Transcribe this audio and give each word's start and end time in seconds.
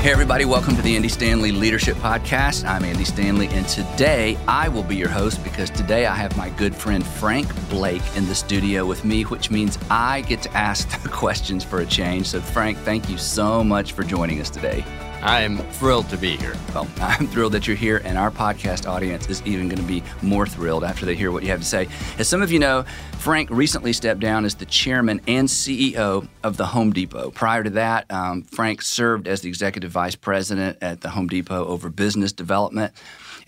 Hey, 0.00 0.12
everybody, 0.12 0.46
welcome 0.46 0.74
to 0.76 0.80
the 0.80 0.96
Andy 0.96 1.10
Stanley 1.10 1.52
Leadership 1.52 1.94
Podcast. 1.98 2.66
I'm 2.66 2.84
Andy 2.84 3.04
Stanley, 3.04 3.48
and 3.48 3.68
today 3.68 4.38
I 4.48 4.66
will 4.66 4.82
be 4.82 4.96
your 4.96 5.10
host 5.10 5.44
because 5.44 5.68
today 5.68 6.06
I 6.06 6.14
have 6.14 6.34
my 6.38 6.48
good 6.48 6.74
friend 6.74 7.06
Frank 7.06 7.52
Blake 7.68 8.00
in 8.16 8.24
the 8.24 8.34
studio 8.34 8.86
with 8.86 9.04
me, 9.04 9.24
which 9.24 9.50
means 9.50 9.78
I 9.90 10.22
get 10.22 10.40
to 10.40 10.56
ask 10.56 11.02
the 11.02 11.10
questions 11.10 11.64
for 11.64 11.80
a 11.80 11.86
change. 11.86 12.28
So, 12.28 12.40
Frank, 12.40 12.78
thank 12.78 13.10
you 13.10 13.18
so 13.18 13.62
much 13.62 13.92
for 13.92 14.02
joining 14.02 14.40
us 14.40 14.48
today. 14.48 14.86
I 15.22 15.42
am 15.42 15.58
thrilled 15.58 16.08
to 16.08 16.16
be 16.16 16.36
here. 16.38 16.54
Well, 16.74 16.88
I'm 17.00 17.26
thrilled 17.26 17.52
that 17.52 17.66
you're 17.66 17.76
here, 17.76 18.00
and 18.04 18.16
our 18.16 18.30
podcast 18.30 18.88
audience 18.88 19.28
is 19.28 19.42
even 19.44 19.68
going 19.68 19.80
to 19.80 19.86
be 19.86 20.02
more 20.22 20.46
thrilled 20.46 20.82
after 20.82 21.04
they 21.04 21.14
hear 21.14 21.30
what 21.30 21.42
you 21.42 21.50
have 21.50 21.60
to 21.60 21.66
say. 21.66 21.88
As 22.18 22.26
some 22.26 22.40
of 22.40 22.50
you 22.50 22.58
know, 22.58 22.84
Frank 23.18 23.50
recently 23.50 23.92
stepped 23.92 24.20
down 24.20 24.46
as 24.46 24.54
the 24.54 24.64
chairman 24.64 25.20
and 25.28 25.46
CEO 25.46 26.26
of 26.42 26.56
the 26.56 26.64
Home 26.66 26.92
Depot. 26.92 27.30
Prior 27.32 27.62
to 27.62 27.70
that, 27.70 28.10
um, 28.10 28.42
Frank 28.42 28.80
served 28.80 29.28
as 29.28 29.42
the 29.42 29.48
executive 29.48 29.90
vice 29.90 30.14
president 30.14 30.78
at 30.80 31.02
the 31.02 31.10
Home 31.10 31.28
Depot 31.28 31.66
over 31.66 31.90
business 31.90 32.32
development 32.32 32.94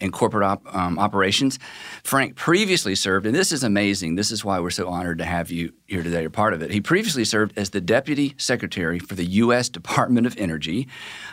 and 0.00 0.12
corporate 0.12 0.44
op, 0.44 0.74
um, 0.74 0.98
operations. 0.98 1.58
Frank 2.04 2.36
previously 2.36 2.94
served, 2.94 3.26
and 3.26 3.34
this 3.34 3.52
is 3.52 3.62
amazing. 3.62 4.14
This 4.14 4.30
is 4.30 4.44
why 4.44 4.60
we're 4.60 4.70
so 4.70 4.88
honored 4.88 5.18
to 5.18 5.24
have 5.24 5.50
you 5.50 5.72
here 5.86 6.02
today. 6.02 6.22
You're 6.22 6.30
part 6.30 6.54
of 6.54 6.62
it. 6.62 6.70
He 6.70 6.80
previously 6.80 7.24
served 7.24 7.56
as 7.56 7.70
the 7.70 7.80
deputy 7.80 8.34
secretary 8.38 8.98
for 8.98 9.14
the 9.14 9.24
U.S. 9.24 9.68
Department 9.68 10.26
of 10.26 10.36
Energy, 10.38 10.88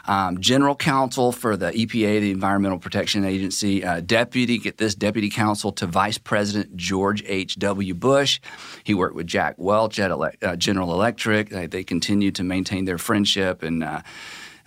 um, 0.06 0.40
general 0.40 0.76
counsel 0.76 1.32
for 1.32 1.56
the 1.56 1.72
EPA, 1.72 2.22
the 2.22 2.32
Environmental 2.32 2.80
Protection 2.80 3.26
Agency, 3.26 3.84
uh, 3.84 4.02
deputy, 4.02 4.58
get 4.58 4.78
this, 4.78 4.96
deputy 4.96 5.30
counsel 5.30 5.72
to 5.74 5.86
Vice 5.86 6.18
President 6.18 6.76
George 6.76 7.24
H.W. 7.26 7.94
Bush. 7.94 8.40
He 8.84 8.94
worked 8.94 9.16
with 9.16 9.28
Jack 9.28 9.56
Welch 9.58 10.00
at 10.00 10.12
Ele- 10.12 10.32
uh, 10.42 10.56
General 10.56 10.94
Electric. 10.94 11.54
Uh, 11.54 11.68
they 11.68 11.84
continued 11.84 12.36
to 12.36 12.44
maintain 12.44 12.86
their 12.86 12.98
friendship, 12.98 13.64
and 13.64 13.84
uh, 13.84 14.02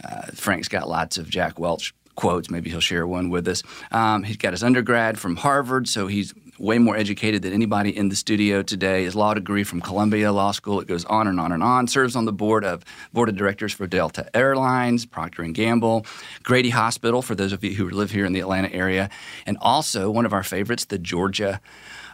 uh, 0.05 0.27
Frank's 0.35 0.69
got 0.69 0.89
lots 0.89 1.19
of 1.19 1.29
Jack 1.29 1.59
Welch 1.59 1.95
quotes. 2.15 2.51
Maybe 2.51 2.71
he'll 2.71 2.81
share 2.81 3.07
one 3.07 3.31
with 3.31 3.49
us. 3.49 3.63
Um, 3.91 4.23
he's 4.23 4.37
got 4.37 4.53
his 4.53 4.63
undergrad 4.63 5.19
from 5.19 5.37
Harvard, 5.37 5.89
so 5.89 6.07
he's 6.07 6.35
way 6.59 6.79
more 6.79 6.97
educated 6.97 7.43
than 7.43 7.53
anybody 7.53 7.97
in 7.97 8.09
the 8.09 8.17
studio 8.17 8.63
today. 8.63 9.05
His 9.05 9.17
law 9.17 9.35
degree 9.35 9.65
from 9.65 9.81
Columbia 9.81 10.33
Law 10.33 10.53
School. 10.53 10.81
It 10.81 10.87
goes 10.87 11.05
on 11.07 11.27
and 11.27 11.41
on 11.41 11.51
and 11.51 11.63
on. 11.63 11.89
Serves 11.89 12.15
on 12.15 12.25
the 12.25 12.33
board 12.33 12.65
of 12.65 12.85
board 13.13 13.29
of 13.29 13.37
directors 13.37 13.73
for 13.73 13.87
Delta 13.87 14.29
Airlines, 14.35 15.05
Procter 15.07 15.43
and 15.43 15.55
Gamble, 15.55 16.07
Grady 16.43 16.71
Hospital 16.71 17.23
for 17.23 17.35
those 17.35 17.53
of 17.53 17.65
you 17.65 17.75
who 17.75 17.89
live 17.91 18.11
here 18.11 18.25
in 18.25 18.33
the 18.33 18.41
Atlanta 18.41 18.73
area, 18.73 19.11
and 19.47 19.59
also 19.61 20.11
one 20.11 20.27
of 20.27 20.33
our 20.33 20.45
favorites, 20.45 20.85
the 20.85 20.99
Georgia 20.99 21.61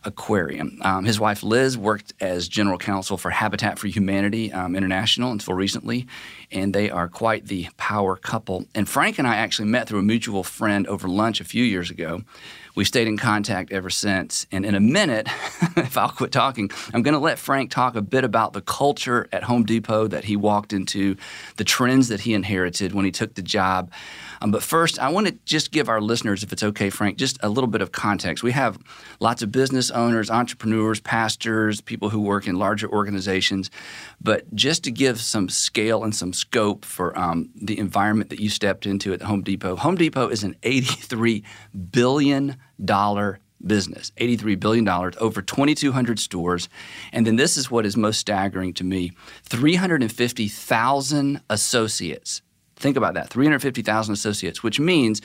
Aquarium. 0.05 0.79
Um, 0.83 1.05
his 1.05 1.19
wife 1.19 1.43
Liz 1.43 1.77
worked 1.77 2.13
as 2.21 2.49
general 2.49 2.79
counsel 2.79 3.17
for 3.17 3.31
Habitat 3.31 3.79
for 3.79 3.89
Humanity 3.89 4.53
um, 4.53 4.77
International 4.77 5.33
until 5.33 5.55
recently, 5.55 6.07
and 6.51 6.75
they 6.75 6.91
are 6.91 7.09
quite 7.09 7.47
the 7.47 7.69
power 7.77 8.17
couple. 8.17 8.67
And 8.75 8.89
Frank 8.89 9.19
and 9.19 9.27
I 9.27 9.37
actually 9.37 9.69
met 9.69 9.89
through 9.89 10.01
a 10.01 10.03
mutual 10.03 10.43
friend 10.43 10.87
over 10.87 11.09
lunch 11.09 11.41
a 11.41 11.45
few 11.45 11.65
years 11.65 11.91
ago. 11.91 12.23
We 12.79 12.85
stayed 12.85 13.09
in 13.09 13.17
contact 13.17 13.73
ever 13.73 13.91
since. 13.91 14.47
And 14.53 14.65
in 14.65 14.77
a 14.77 14.81
minute, 14.81 15.27
if 15.77 15.99
I'll 15.99 16.11
quit 16.11 16.31
talking, 16.31 16.71
I'm 16.95 17.03
going 17.03 17.15
to 17.15 17.19
let 17.19 17.39
Frank 17.41 17.73
talk 17.73 17.97
a 17.97 18.01
bit 18.01 18.23
about 18.23 18.53
the 18.53 18.61
culture 18.61 19.29
at 19.33 19.43
Home 19.43 19.65
Depot 19.65 20.07
that 20.07 20.25
he 20.25 20.37
walked 20.37 20.73
into, 20.73 21.17
the 21.57 21.65
trends 21.65 22.07
that 22.07 22.21
he 22.21 22.35
inherited 22.35 22.93
when 22.93 23.05
he 23.05 23.11
took 23.11 23.35
the 23.35 23.43
job. 23.43 23.91
Um, 24.41 24.51
but 24.51 24.63
first, 24.63 24.99
I 24.99 25.09
want 25.11 25.27
to 25.27 25.35
just 25.45 25.71
give 25.71 25.89
our 25.89 26.01
listeners, 26.01 26.43
if 26.43 26.53
it's 26.53 26.63
okay, 26.63 26.91
Frank, 26.91 27.19
just 27.19 27.39
a 27.43 27.49
little 27.49 27.69
bit 27.69 27.81
of 27.81 27.93
context. 27.93 28.43
We 28.43 28.53
have 28.53 28.79
lots 29.21 29.43
of 29.43 29.51
business 29.53 29.91
owners, 29.91 30.31
entrepreneurs, 30.31 31.01
pastors, 31.01 31.81
people 31.81 32.11
who 32.11 32.21
work 32.21 32.47
in 32.47 32.57
larger 32.57 32.89
organizations. 32.89 33.71
But 34.21 34.55
just 34.55 34.85
to 34.85 34.91
give 34.91 35.21
some 35.21 35.49
scale 35.49 36.05
and 36.05 36.15
some 36.15 36.33
scope 36.33 36.85
for 36.85 37.19
um, 37.19 37.51
the 37.55 37.79
environment 37.79 38.31
that 38.31 38.41
you 38.41 38.49
stepped 38.49 38.87
into 38.87 39.13
at 39.13 39.23
Home 39.23 39.43
Depot, 39.43 39.77
Home 39.77 39.97
Depot 39.97 40.29
is 40.29 40.45
an 40.45 40.55
$83 40.63 41.43
billion 41.91 42.57
business, 43.67 44.13
$83 44.17 44.61
billion, 44.61 44.89
over 44.89 45.43
2,200 45.43 46.19
stores. 46.19 46.69
And 47.13 47.27
then 47.27 47.37
this 47.37 47.57
is 47.57 47.71
what 47.71 47.87
is 47.87 47.97
most 47.97 48.19
staggering 48.19 48.75
to 48.75 48.85
me 48.85 49.13
350,000 49.45 51.41
associates 51.51 52.43
Think 52.79 52.97
about 52.97 53.15
that 53.15 53.29
350,000 53.29 54.13
associates, 54.13 54.63
which 54.63 54.79
means 54.79 55.21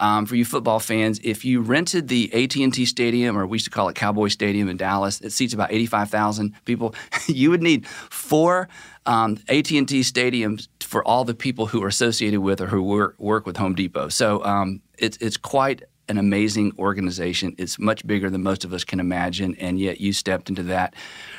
um, 0.00 0.26
for 0.26 0.36
you 0.36 0.44
football 0.44 0.80
fans, 0.80 1.20
if 1.22 1.44
you 1.44 1.60
rented 1.60 2.08
the 2.08 2.32
AT&T 2.32 2.84
Stadium, 2.86 3.36
or 3.36 3.46
we 3.46 3.56
used 3.56 3.64
to 3.64 3.70
call 3.70 3.88
it 3.88 3.94
Cowboy 3.94 4.28
Stadium 4.28 4.68
in 4.68 4.76
Dallas, 4.76 5.20
it 5.20 5.30
seats 5.30 5.54
about 5.54 5.72
85,000 5.72 6.54
people. 6.64 6.94
you 7.26 7.50
would 7.50 7.62
need 7.62 7.86
four 7.86 8.68
um, 9.06 9.38
AT&T 9.48 10.00
stadiums 10.00 10.68
for 10.80 11.06
all 11.06 11.24
the 11.24 11.34
people 11.34 11.66
who 11.66 11.82
are 11.82 11.88
associated 11.88 12.40
with 12.40 12.60
or 12.60 12.66
who 12.66 12.82
work, 12.82 13.16
work 13.18 13.46
with 13.46 13.56
Home 13.56 13.74
Depot. 13.74 14.08
So 14.08 14.44
um, 14.44 14.80
it's 14.98 15.16
it's 15.18 15.36
quite 15.36 15.82
an 16.08 16.18
amazing 16.18 16.72
organization. 16.78 17.54
It's 17.58 17.78
much 17.78 18.06
bigger 18.06 18.30
than 18.30 18.42
most 18.42 18.64
of 18.64 18.72
us 18.72 18.84
can 18.84 19.00
imagine, 19.00 19.54
and 19.56 19.78
yet 19.78 20.00
you 20.00 20.12
stepped 20.12 20.48
into 20.48 20.62
that 20.64 20.94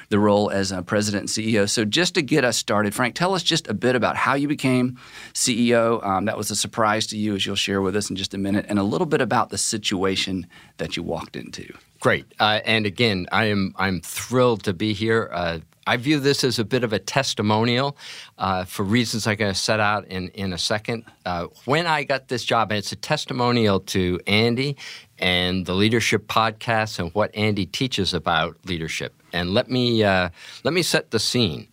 the 0.09 0.19
role 0.19 0.49
as 0.49 0.73
president 0.85 1.21
and 1.21 1.29
CEO. 1.29 1.69
So, 1.69 1.85
just 1.85 2.15
to 2.15 2.21
get 2.21 2.43
us 2.43 2.57
started, 2.57 2.93
Frank, 2.93 3.15
tell 3.15 3.33
us 3.33 3.43
just 3.43 3.67
a 3.67 3.73
bit 3.73 3.95
about 3.95 4.15
how 4.15 4.33
you 4.33 4.47
became 4.47 4.97
CEO. 5.33 6.03
Um, 6.05 6.25
that 6.25 6.37
was 6.37 6.51
a 6.51 6.55
surprise 6.55 7.07
to 7.07 7.17
you, 7.17 7.35
as 7.35 7.45
you'll 7.45 7.55
share 7.55 7.81
with 7.81 7.95
us 7.95 8.09
in 8.09 8.15
just 8.15 8.33
a 8.33 8.37
minute, 8.37 8.65
and 8.69 8.79
a 8.79 8.83
little 8.83 9.07
bit 9.07 9.21
about 9.21 9.49
the 9.49 9.57
situation 9.57 10.47
that 10.77 10.97
you 10.97 11.03
walked 11.03 11.35
into. 11.35 11.73
Great, 11.99 12.25
uh, 12.39 12.61
and 12.65 12.85
again, 12.85 13.27
I 13.31 13.45
am 13.45 13.73
I'm 13.77 14.01
thrilled 14.01 14.63
to 14.63 14.73
be 14.73 14.93
here. 14.93 15.29
Uh, 15.31 15.59
I 15.89 15.97
view 15.97 16.19
this 16.19 16.43
as 16.43 16.59
a 16.59 16.63
bit 16.63 16.83
of 16.83 16.93
a 16.93 16.99
testimonial 16.99 17.97
uh, 18.37 18.63
for 18.65 18.83
reasons 18.83 19.25
I'm 19.25 19.37
going 19.37 19.51
to 19.51 19.59
set 19.59 19.79
out 19.79 20.05
in, 20.05 20.27
in 20.35 20.53
a 20.53 20.57
second. 20.59 21.03
Uh, 21.25 21.47
when 21.65 21.87
I 21.87 22.03
got 22.03 22.27
this 22.27 22.43
job, 22.43 22.71
and 22.71 22.77
it's 22.77 22.91
a 22.91 22.95
testimonial 22.95 23.79
to 23.79 24.19
Andy 24.27 24.77
and 25.17 25.65
the 25.65 25.73
leadership 25.73 26.27
podcast 26.27 26.99
and 26.99 27.11
what 27.15 27.35
Andy 27.35 27.65
teaches 27.65 28.13
about 28.13 28.55
leadership. 28.65 29.19
And 29.33 29.55
let 29.55 29.71
me 29.71 30.03
uh, 30.03 30.29
let 30.63 30.75
me 30.75 30.83
set 30.83 31.09
the 31.09 31.17
scene. 31.17 31.67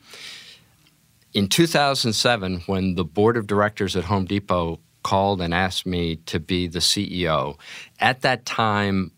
In 1.35 1.47
2007, 1.47 2.63
when 2.65 2.95
the 2.95 3.05
board 3.05 3.37
of 3.37 3.47
directors 3.47 3.97
at 3.97 4.05
Home 4.05 4.25
Depot 4.25 4.81
called 5.03 5.43
and 5.43 5.53
asked 5.53 5.85
me 5.85 6.17
to 6.25 6.41
be 6.41 6.69
the 6.69 6.79
CEO, 6.79 7.59
at 8.01 8.23
that 8.23 8.47
time 8.47 9.13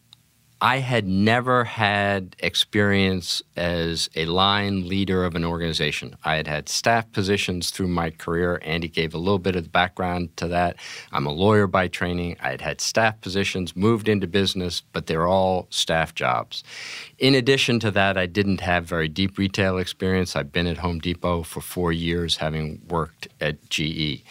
I 0.60 0.78
had 0.78 1.06
never 1.06 1.62
had 1.62 2.34
experience 2.40 3.42
as 3.56 4.10
a 4.16 4.24
line 4.24 4.88
leader 4.88 5.24
of 5.24 5.36
an 5.36 5.44
organization. 5.44 6.16
I 6.24 6.34
had 6.34 6.48
had 6.48 6.68
staff 6.68 7.10
positions 7.12 7.70
through 7.70 7.88
my 7.88 8.10
career. 8.10 8.60
Andy 8.64 8.88
gave 8.88 9.14
a 9.14 9.18
little 9.18 9.38
bit 9.38 9.54
of 9.54 9.62
the 9.62 9.70
background 9.70 10.36
to 10.38 10.48
that. 10.48 10.76
I'm 11.12 11.26
a 11.26 11.32
lawyer 11.32 11.68
by 11.68 11.86
training. 11.86 12.38
I 12.40 12.50
had 12.50 12.60
had 12.60 12.80
staff 12.80 13.20
positions, 13.20 13.76
moved 13.76 14.08
into 14.08 14.26
business, 14.26 14.82
but 14.92 15.06
they're 15.06 15.28
all 15.28 15.68
staff 15.70 16.12
jobs. 16.16 16.64
In 17.18 17.36
addition 17.36 17.78
to 17.80 17.92
that, 17.92 18.18
I 18.18 18.26
didn't 18.26 18.60
have 18.60 18.84
very 18.84 19.08
deep 19.08 19.38
retail 19.38 19.78
experience. 19.78 20.34
I've 20.34 20.50
been 20.50 20.66
at 20.66 20.78
Home 20.78 20.98
Depot 20.98 21.44
for 21.44 21.60
four 21.60 21.92
years, 21.92 22.38
having 22.38 22.82
worked 22.88 23.28
at 23.40 23.70
GE. 23.70 24.24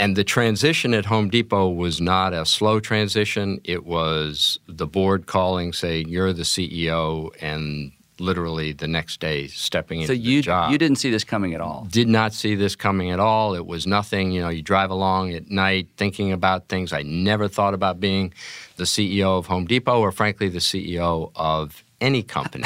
And 0.00 0.16
the 0.16 0.24
transition 0.24 0.94
at 0.94 1.04
Home 1.04 1.28
Depot 1.28 1.68
was 1.68 2.00
not 2.00 2.32
a 2.32 2.46
slow 2.46 2.80
transition. 2.80 3.60
It 3.64 3.84
was 3.84 4.58
the 4.66 4.86
board 4.86 5.26
calling, 5.26 5.74
saying, 5.74 6.08
You're 6.08 6.32
the 6.32 6.44
CEO, 6.44 7.30
and 7.42 7.92
literally 8.18 8.72
the 8.72 8.88
next 8.88 9.20
day 9.20 9.46
stepping 9.48 10.06
so 10.06 10.12
into 10.12 10.16
you, 10.16 10.38
the 10.38 10.42
job. 10.42 10.68
So 10.68 10.72
you 10.72 10.78
didn't 10.78 10.96
see 10.96 11.10
this 11.10 11.22
coming 11.22 11.52
at 11.52 11.60
all? 11.60 11.86
Did 11.90 12.08
not 12.08 12.32
see 12.32 12.54
this 12.54 12.74
coming 12.74 13.10
at 13.10 13.20
all. 13.20 13.54
It 13.54 13.66
was 13.66 13.86
nothing. 13.86 14.32
You 14.32 14.40
know, 14.40 14.48
you 14.48 14.62
drive 14.62 14.90
along 14.90 15.34
at 15.34 15.50
night 15.50 15.88
thinking 15.98 16.32
about 16.32 16.68
things. 16.68 16.94
I 16.94 17.02
never 17.02 17.46
thought 17.46 17.74
about 17.74 18.00
being 18.00 18.32
the 18.76 18.84
CEO 18.84 19.38
of 19.38 19.46
Home 19.46 19.66
Depot 19.66 20.00
or, 20.00 20.12
frankly, 20.12 20.48
the 20.48 20.60
CEO 20.60 21.30
of 21.34 21.84
any 22.00 22.22
company. 22.22 22.64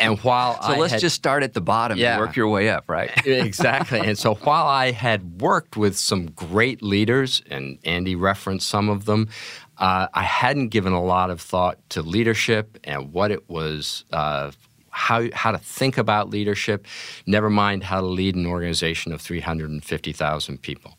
and 0.00 0.18
while 0.20 0.54
so 0.62 0.72
I 0.72 0.76
let's 0.78 0.92
had, 0.92 1.00
just 1.00 1.16
start 1.16 1.42
at 1.42 1.54
the 1.54 1.60
bottom 1.60 1.98
Yeah. 1.98 2.12
and 2.14 2.20
work 2.20 2.36
your 2.36 2.48
way 2.48 2.68
up, 2.68 2.84
right? 2.88 3.10
exactly. 3.26 4.00
And 4.00 4.18
so 4.18 4.34
while 4.34 4.66
I 4.66 4.90
had 4.92 5.40
worked 5.40 5.76
with 5.76 5.96
some 5.96 6.26
great 6.32 6.82
leaders, 6.82 7.42
and 7.50 7.78
Andy 7.84 8.14
referenced 8.14 8.68
some 8.68 8.88
of 8.88 9.04
them, 9.04 9.28
uh, 9.78 10.08
I 10.12 10.22
hadn't 10.22 10.68
given 10.68 10.92
a 10.92 11.02
lot 11.02 11.30
of 11.30 11.40
thought 11.40 11.78
to 11.90 12.02
leadership 12.02 12.78
and 12.84 13.12
what 13.12 13.30
it 13.30 13.48
was. 13.48 14.04
Uh, 14.12 14.50
how, 14.90 15.28
how 15.32 15.52
to 15.52 15.58
think 15.58 15.96
about 15.96 16.28
leadership, 16.28 16.84
never 17.24 17.48
mind 17.48 17.84
how 17.84 18.00
to 18.00 18.06
lead 18.06 18.34
an 18.34 18.46
organization 18.46 19.12
of 19.12 19.20
350,000 19.20 20.60
people. 20.60 20.98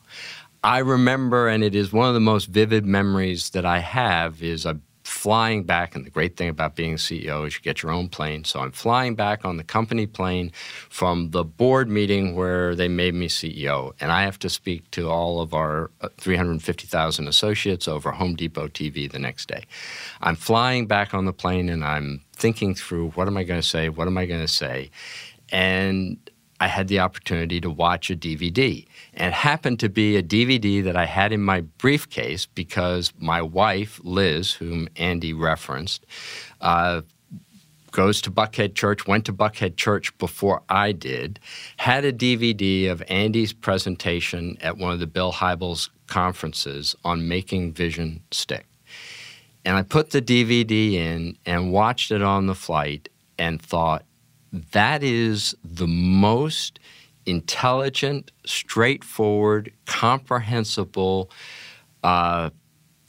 I 0.63 0.77
remember, 0.79 1.49
and 1.49 1.63
it 1.65 1.75
is 1.75 1.91
one 1.91 2.07
of 2.07 2.13
the 2.13 2.21
most 2.21 2.45
vivid 2.45 2.85
memories 2.85 3.49
that 3.49 3.65
I 3.65 3.79
have, 3.79 4.41
is 4.41 4.65
I 4.65 4.75
flying 5.19 5.63
back, 5.63 5.95
and 5.95 6.06
the 6.06 6.10
great 6.10 6.38
thing 6.38 6.48
about 6.48 6.77
being 6.77 6.95
CEO 6.95 7.45
is 7.45 7.54
you 7.54 7.60
get 7.60 7.83
your 7.83 7.92
own 7.92 8.07
plane. 8.07 8.45
So 8.45 8.62
I'm 8.62 8.71
flying 8.71 9.16
back 9.16 9.44
on 9.44 9.57
the 9.57 9.66
company 9.66 10.07
plane 10.07 10.50
from 10.89 11.31
the 11.31 11.44
board 11.44 11.89
meeting 11.89 12.38
where 12.38 12.74
they 12.74 12.88
made 12.88 13.13
me 13.13 13.27
CEO, 13.27 13.92
and 14.00 14.13
I 14.13 14.24
have 14.24 14.39
to 14.39 14.50
speak 14.50 14.89
to 14.92 15.10
all 15.10 15.42
of 15.42 15.54
our 15.54 15.92
uh, 16.00 16.07
350,000 16.18 17.27
associates 17.27 17.86
over 17.86 18.12
Home 18.12 18.36
Depot 18.36 18.69
TV 18.69 19.12
the 19.12 19.19
next 19.19 19.50
day. 19.50 19.66
I'm 20.21 20.38
flying 20.38 20.88
back 20.88 21.13
on 21.13 21.25
the 21.25 21.33
plane, 21.33 21.68
and 21.68 21.83
I'm 21.83 22.21
thinking 22.31 22.74
through 22.74 23.10
what 23.10 23.27
am 23.27 23.36
I 23.36 23.44
going 23.44 23.60
to 23.60 23.68
say? 23.68 23.89
What 23.89 24.07
am 24.07 24.18
I 24.18 24.25
going 24.25 24.39
to 24.39 24.48
say? 24.48 24.89
And 25.51 26.18
I 26.62 26.68
had 26.68 26.88
the 26.88 27.00
opportunity 27.00 27.60
to 27.60 27.69
watch 27.69 28.10
a 28.10 28.16
DVD. 28.16 28.86
And 29.19 29.27
it 29.27 29.33
happened 29.33 29.81
to 29.81 29.89
be 29.89 30.16
a 30.16 30.24
DVD 30.24 30.81
that 30.86 30.95
I 30.95 31.06
had 31.06 31.33
in 31.33 31.42
my 31.42 31.62
briefcase 31.62 32.45
because 32.45 33.12
my 33.19 33.42
wife, 33.42 34.00
Liz, 34.01 34.54
whom 34.54 34.88
Andy 34.95 35.33
referenced, 35.33 36.06
uh, 36.62 37.01
goes 37.92 38.21
to 38.21 38.31
Buckhead 38.31 38.75
Church, 38.75 39.07
went 39.07 39.25
to 39.25 39.33
Buckhead 39.33 39.75
Church 39.75 40.18
before 40.19 40.63
I 40.69 40.94
did, 40.94 41.39
had 41.77 42.06
a 42.06 42.13
DVD 42.13 42.89
of 42.89 43.04
Andy's 43.10 43.51
presentation 43.51 44.57
at 44.62 44.77
one 44.77 44.94
of 44.94 45.00
the 45.00 45.07
Bill 45.07 45.33
Hybels 45.33 45.89
conferences 46.07 46.95
on 47.04 47.27
making 47.27 47.74
vision 47.74 48.21
stick. 48.31 48.68
And 49.66 49.75
I 49.75 49.81
put 49.81 50.12
the 50.12 50.21
DVD 50.21 50.94
in 50.94 51.38
and 51.45 51.74
watched 51.74 52.12
it 52.12 52.21
on 52.21 52.45
the 52.45 52.56
flight 52.56 53.10
and 53.38 53.62
thought, 53.62 54.06
that 54.71 55.04
is 55.04 55.56
the 55.63 55.88
most 55.88 56.80
intelligent, 57.29 58.31
straightforward, 58.45 59.71
comprehensible, 59.85 61.29
uh, 62.03 62.49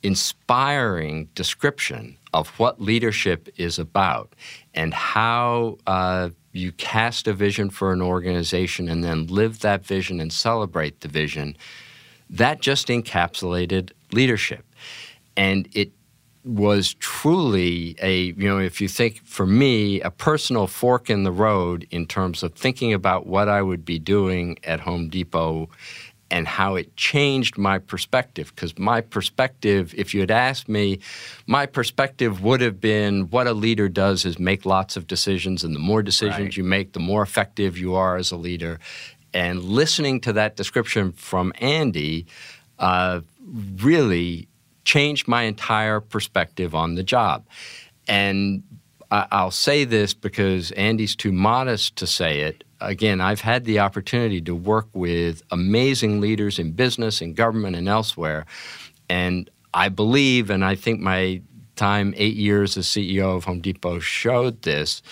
inspiring 0.03 1.29
description 1.35 2.17
of 2.33 2.49
what 2.59 2.81
leadership 2.81 3.49
is 3.57 3.79
about 3.79 4.35
and 4.75 4.95
how 4.95 5.77
uh, 5.87 6.31
you 6.53 6.73
cast 6.73 7.29
a 7.29 7.33
vision 7.33 7.71
for 7.71 7.93
an 7.93 8.01
organization 8.01 8.89
and 8.89 9.05
then 9.05 9.27
live 9.27 9.61
that 9.61 9.85
vision 9.85 10.21
and 10.21 10.33
celebrate 10.33 11.01
the 11.01 11.09
vision. 11.09 11.57
That 12.29 12.61
just 12.61 12.89
encapsulated 12.89 13.91
leadership. 14.13 14.65
And 15.37 15.69
it 15.73 15.93
was 16.45 16.95
truly 16.95 17.97
a, 18.01 18.33
you 18.33 18.49
know, 18.49 18.59
if 18.59 18.81
you 18.81 18.89
think 18.89 19.23
for 19.25 19.47
me, 19.47 20.01
a 20.01 20.11
personal 20.11 20.67
fork 20.67 21.11
in 21.11 21.23
the 21.23 21.33
road 21.33 21.87
in 21.91 22.07
terms 22.07 22.43
of 22.43 22.55
thinking 22.55 22.93
about 22.93 23.27
what 23.27 23.49
I 23.49 23.61
would 23.61 23.85
be 23.85 23.99
doing 23.99 24.59
at 24.65 24.81
Home 24.81 25.09
Depot 25.09 25.69
and 26.31 26.47
how 26.47 26.77
it 26.77 26.97
changed 26.97 27.59
my 27.59 27.79
perspective. 27.79 28.53
Because 28.55 28.79
my 28.79 29.01
perspective, 29.01 29.93
if 29.97 30.15
you 30.15 30.21
had 30.21 30.31
asked 30.31 30.69
me, 30.69 31.01
my 31.47 31.67
perspective 31.67 32.43
would 32.43 32.61
have 32.61 32.81
been 32.81 33.29
what 33.31 33.47
a 33.47 33.53
leader 33.53 33.89
does 33.89 34.25
is 34.25 34.39
make 34.39 34.65
lots 34.65 34.97
of 34.97 35.07
decisions, 35.07 35.65
and 35.65 35.75
the 35.75 35.81
more 35.81 36.03
decisions 36.03 36.39
right. 36.39 36.57
you 36.57 36.65
make, 36.65 36.93
the 36.93 37.01
more 37.01 37.23
effective 37.23 37.77
you 37.77 37.95
are 37.95 38.17
as 38.17 38.31
a 38.31 38.37
leader. 38.37 38.79
And 39.35 39.63
listening 39.63 40.21
to 40.23 40.33
that 40.35 40.57
description 40.57 41.13
from 41.13 41.53
Andy 41.61 42.27
uh, 42.79 43.21
really 43.77 44.49
changed 44.91 45.29
my 45.29 45.43
entire 45.45 46.01
perspective 46.01 46.75
on 46.75 46.97
the 46.97 47.03
job. 47.05 47.47
And 48.09 48.65
I'll 49.13 49.53
say 49.53 49.85
this 49.85 50.15
because 50.15 50.73
Andy's 50.73 51.15
too 51.15 51.31
modest 51.31 51.95
to 51.97 52.09
say 52.09 52.41
it. 52.41 52.65
Again, 52.81 53.21
I've 53.21 53.41
had 53.41 53.65
the 53.65 53.79
opportunity 53.79 54.41
to 54.41 54.55
work 54.55 54.89
with 54.93 55.43
amazing 55.53 56.21
leaders 56.21 56.59
in 56.59 56.73
business 56.73 57.21
and 57.21 57.37
government 57.37 57.77
and 57.77 57.89
elsewhere. 57.89 58.47
And 59.09 59.49
I 59.73 59.91
believe, 59.91 60.51
and 60.51 60.65
I 60.65 60.75
think 60.75 60.99
my 60.99 61.41
time, 61.77 62.13
eight 62.17 62.35
years 62.35 62.77
as 62.77 62.87
CEO 62.87 63.37
of 63.37 63.45
Home 63.45 63.61
Depot, 63.61 64.01
showed 64.01 64.63
this, 64.63 65.03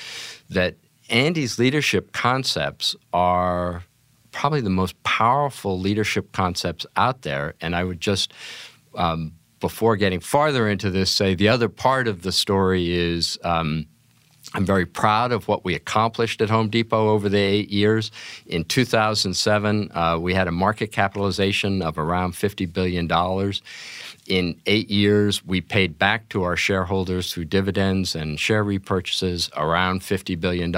that 0.51 0.75
Andy's 1.09 1.57
leadership 1.61 2.11
concepts 2.11 2.97
are 3.13 3.85
probably 4.33 4.61
the 4.61 4.71
most 4.71 5.01
powerful 5.05 5.79
leadership 5.79 6.33
concepts 6.33 6.85
out 6.97 7.23
there. 7.23 7.55
And 7.61 7.77
I 7.77 7.85
would 7.85 8.01
just 8.01 8.33
um, 8.97 9.33
before 9.61 9.97
getting 9.97 10.21
farther 10.21 10.69
into 10.69 10.91
this, 10.91 11.11
say 11.11 11.35
the 11.35 11.49
other 11.49 11.69
part 11.69 12.09
of 12.09 12.23
the 12.23 12.33
story 12.33 12.93
is 12.93 13.39
um, 13.43 13.87
I'm 14.55 14.65
very 14.65 14.87
proud 14.87 15.31
of 15.31 15.47
what 15.47 15.65
we 15.65 15.75
accomplished 15.75 16.41
at 16.41 16.49
Home 16.49 16.71
Depot 16.71 17.11
over 17.11 17.29
the 17.29 17.39
eight 17.39 17.69
years. 17.69 18.11
In 18.47 18.65
2007, 18.65 19.91
uh, 19.93 20.19
we 20.19 20.33
had 20.33 20.49
a 20.49 20.53
market 20.53 20.91
capitalization 20.91 21.83
of 21.83 21.99
around 21.99 22.33
$50 22.33 22.73
billion. 22.73 23.53
In 24.27 24.61
eight 24.67 24.91
years, 24.91 25.45
we 25.45 25.61
paid 25.61 25.99
back 25.99 26.29
to 26.31 26.45
our 26.45 26.57
shareholders 26.57 27.33
through 27.33 27.47
dividends 27.47 28.15
and 28.15 28.41
share 28.41 28.65
repurchases 28.65 29.51
around 29.55 30.01
$50 30.01 30.41
billion. 30.41 30.75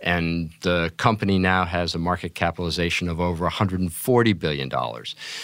And 0.00 0.50
the 0.60 0.92
company 0.98 1.38
now 1.38 1.64
has 1.64 1.96
a 1.96 1.98
market 1.98 2.36
capitalization 2.36 3.08
of 3.08 3.20
over 3.20 3.48
$140 3.48 4.38
billion. 4.38 4.70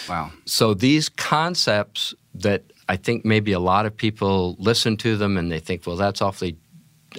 Wow. 0.07 0.31
So 0.45 0.73
these 0.73 1.09
concepts 1.09 2.13
that 2.41 2.63
I 2.87 2.97
think 2.97 3.25
maybe 3.25 3.51
a 3.51 3.59
lot 3.59 3.85
of 3.85 3.95
people 3.95 4.55
listen 4.59 4.97
to 4.97 5.17
them 5.17 5.37
and 5.37 5.51
they 5.51 5.59
think, 5.59 5.87
well, 5.87 5.95
that's 5.95 6.21
awfully 6.21 6.57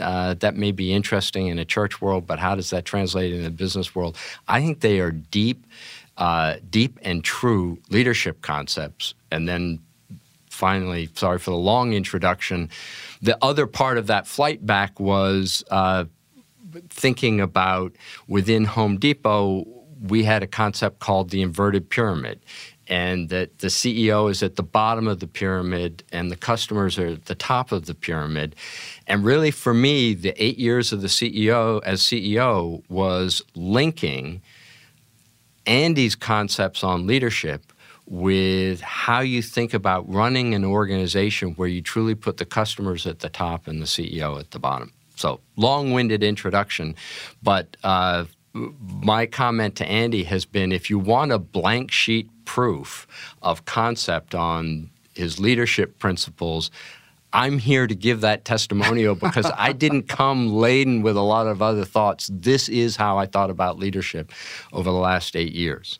uh, 0.00 0.34
that 0.34 0.56
may 0.56 0.72
be 0.72 0.92
interesting 0.92 1.46
in 1.46 1.58
a 1.58 1.64
church 1.64 2.00
world, 2.00 2.26
but 2.26 2.38
how 2.38 2.54
does 2.54 2.70
that 2.70 2.84
translate 2.84 3.32
in 3.32 3.42
the 3.42 3.50
business 3.50 3.94
world? 3.94 4.16
I 4.48 4.60
think 4.60 4.80
they 4.80 5.00
are 5.00 5.10
deep, 5.10 5.66
uh, 6.16 6.56
deep 6.68 6.98
and 7.02 7.24
true 7.24 7.78
leadership 7.88 8.42
concepts. 8.42 9.14
And 9.30 9.48
then 9.48 9.80
finally, 10.50 11.08
sorry 11.14 11.38
for 11.38 11.50
the 11.50 11.56
long 11.56 11.92
introduction, 11.92 12.70
the 13.22 13.38
other 13.42 13.66
part 13.66 13.98
of 13.98 14.06
that 14.08 14.26
flight 14.26 14.64
back 14.64 14.98
was 15.00 15.64
uh, 15.70 16.04
thinking 16.90 17.40
about 17.40 17.92
within 18.28 18.64
Home 18.64 18.98
Depot. 18.98 19.66
We 20.02 20.24
had 20.24 20.42
a 20.42 20.46
concept 20.46 20.98
called 20.98 21.30
the 21.30 21.42
inverted 21.42 21.88
pyramid 21.88 22.40
and 22.88 23.28
that 23.28 23.58
the 23.58 23.68
CEO 23.68 24.30
is 24.30 24.42
at 24.42 24.56
the 24.56 24.62
bottom 24.62 25.08
of 25.08 25.20
the 25.20 25.26
pyramid 25.26 26.04
and 26.12 26.30
the 26.30 26.36
customers 26.36 26.98
are 26.98 27.08
at 27.08 27.26
the 27.26 27.34
top 27.34 27.72
of 27.72 27.86
the 27.86 27.94
pyramid. 27.94 28.54
And 29.06 29.24
really, 29.24 29.50
for 29.50 29.74
me, 29.74 30.14
the 30.14 30.34
eight 30.42 30.58
years 30.58 30.92
of 30.92 31.00
the 31.00 31.08
CEO 31.08 31.82
as 31.84 32.00
CEO 32.00 32.82
was 32.88 33.42
linking 33.54 34.42
Andy's 35.66 36.14
concepts 36.14 36.84
on 36.84 37.06
leadership 37.06 37.72
with 38.06 38.80
how 38.80 39.20
you 39.20 39.42
think 39.42 39.74
about 39.74 40.08
running 40.08 40.54
an 40.54 40.64
organization 40.64 41.54
where 41.54 41.68
you 41.68 41.82
truly 41.82 42.14
put 42.14 42.36
the 42.36 42.44
customers 42.44 43.06
at 43.06 43.18
the 43.18 43.28
top 43.28 43.66
and 43.66 43.82
the 43.82 43.86
CEO 43.86 44.38
at 44.38 44.52
the 44.52 44.60
bottom. 44.60 44.92
So, 45.16 45.40
long 45.56 45.92
winded 45.92 46.22
introduction, 46.22 46.94
but 47.42 47.76
uh, 47.82 48.26
my 48.54 49.26
comment 49.26 49.76
to 49.76 49.86
Andy 49.86 50.24
has 50.24 50.44
been 50.44 50.72
if 50.72 50.88
you 50.88 50.98
want 50.98 51.32
a 51.32 51.38
blank 51.38 51.90
sheet 51.90 52.30
proof 52.46 53.06
of 53.42 53.66
concept 53.66 54.34
on 54.34 54.88
his 55.14 55.38
leadership 55.38 55.98
principles, 55.98 56.70
I'm 57.32 57.58
here 57.58 57.86
to 57.86 57.94
give 57.94 58.22
that 58.22 58.46
testimonial 58.46 59.14
because 59.26 59.50
I 59.54 59.72
didn't 59.72 60.04
come 60.04 60.54
laden 60.54 61.02
with 61.02 61.16
a 61.16 61.22
lot 61.22 61.46
of 61.46 61.60
other 61.60 61.84
thoughts. 61.84 62.30
This 62.32 62.70
is 62.70 62.96
how 62.96 63.18
I 63.18 63.26
thought 63.26 63.50
about 63.50 63.78
leadership 63.78 64.32
over 64.72 64.90
the 64.90 64.96
last 64.96 65.36
eight 65.36 65.52
years. 65.52 65.98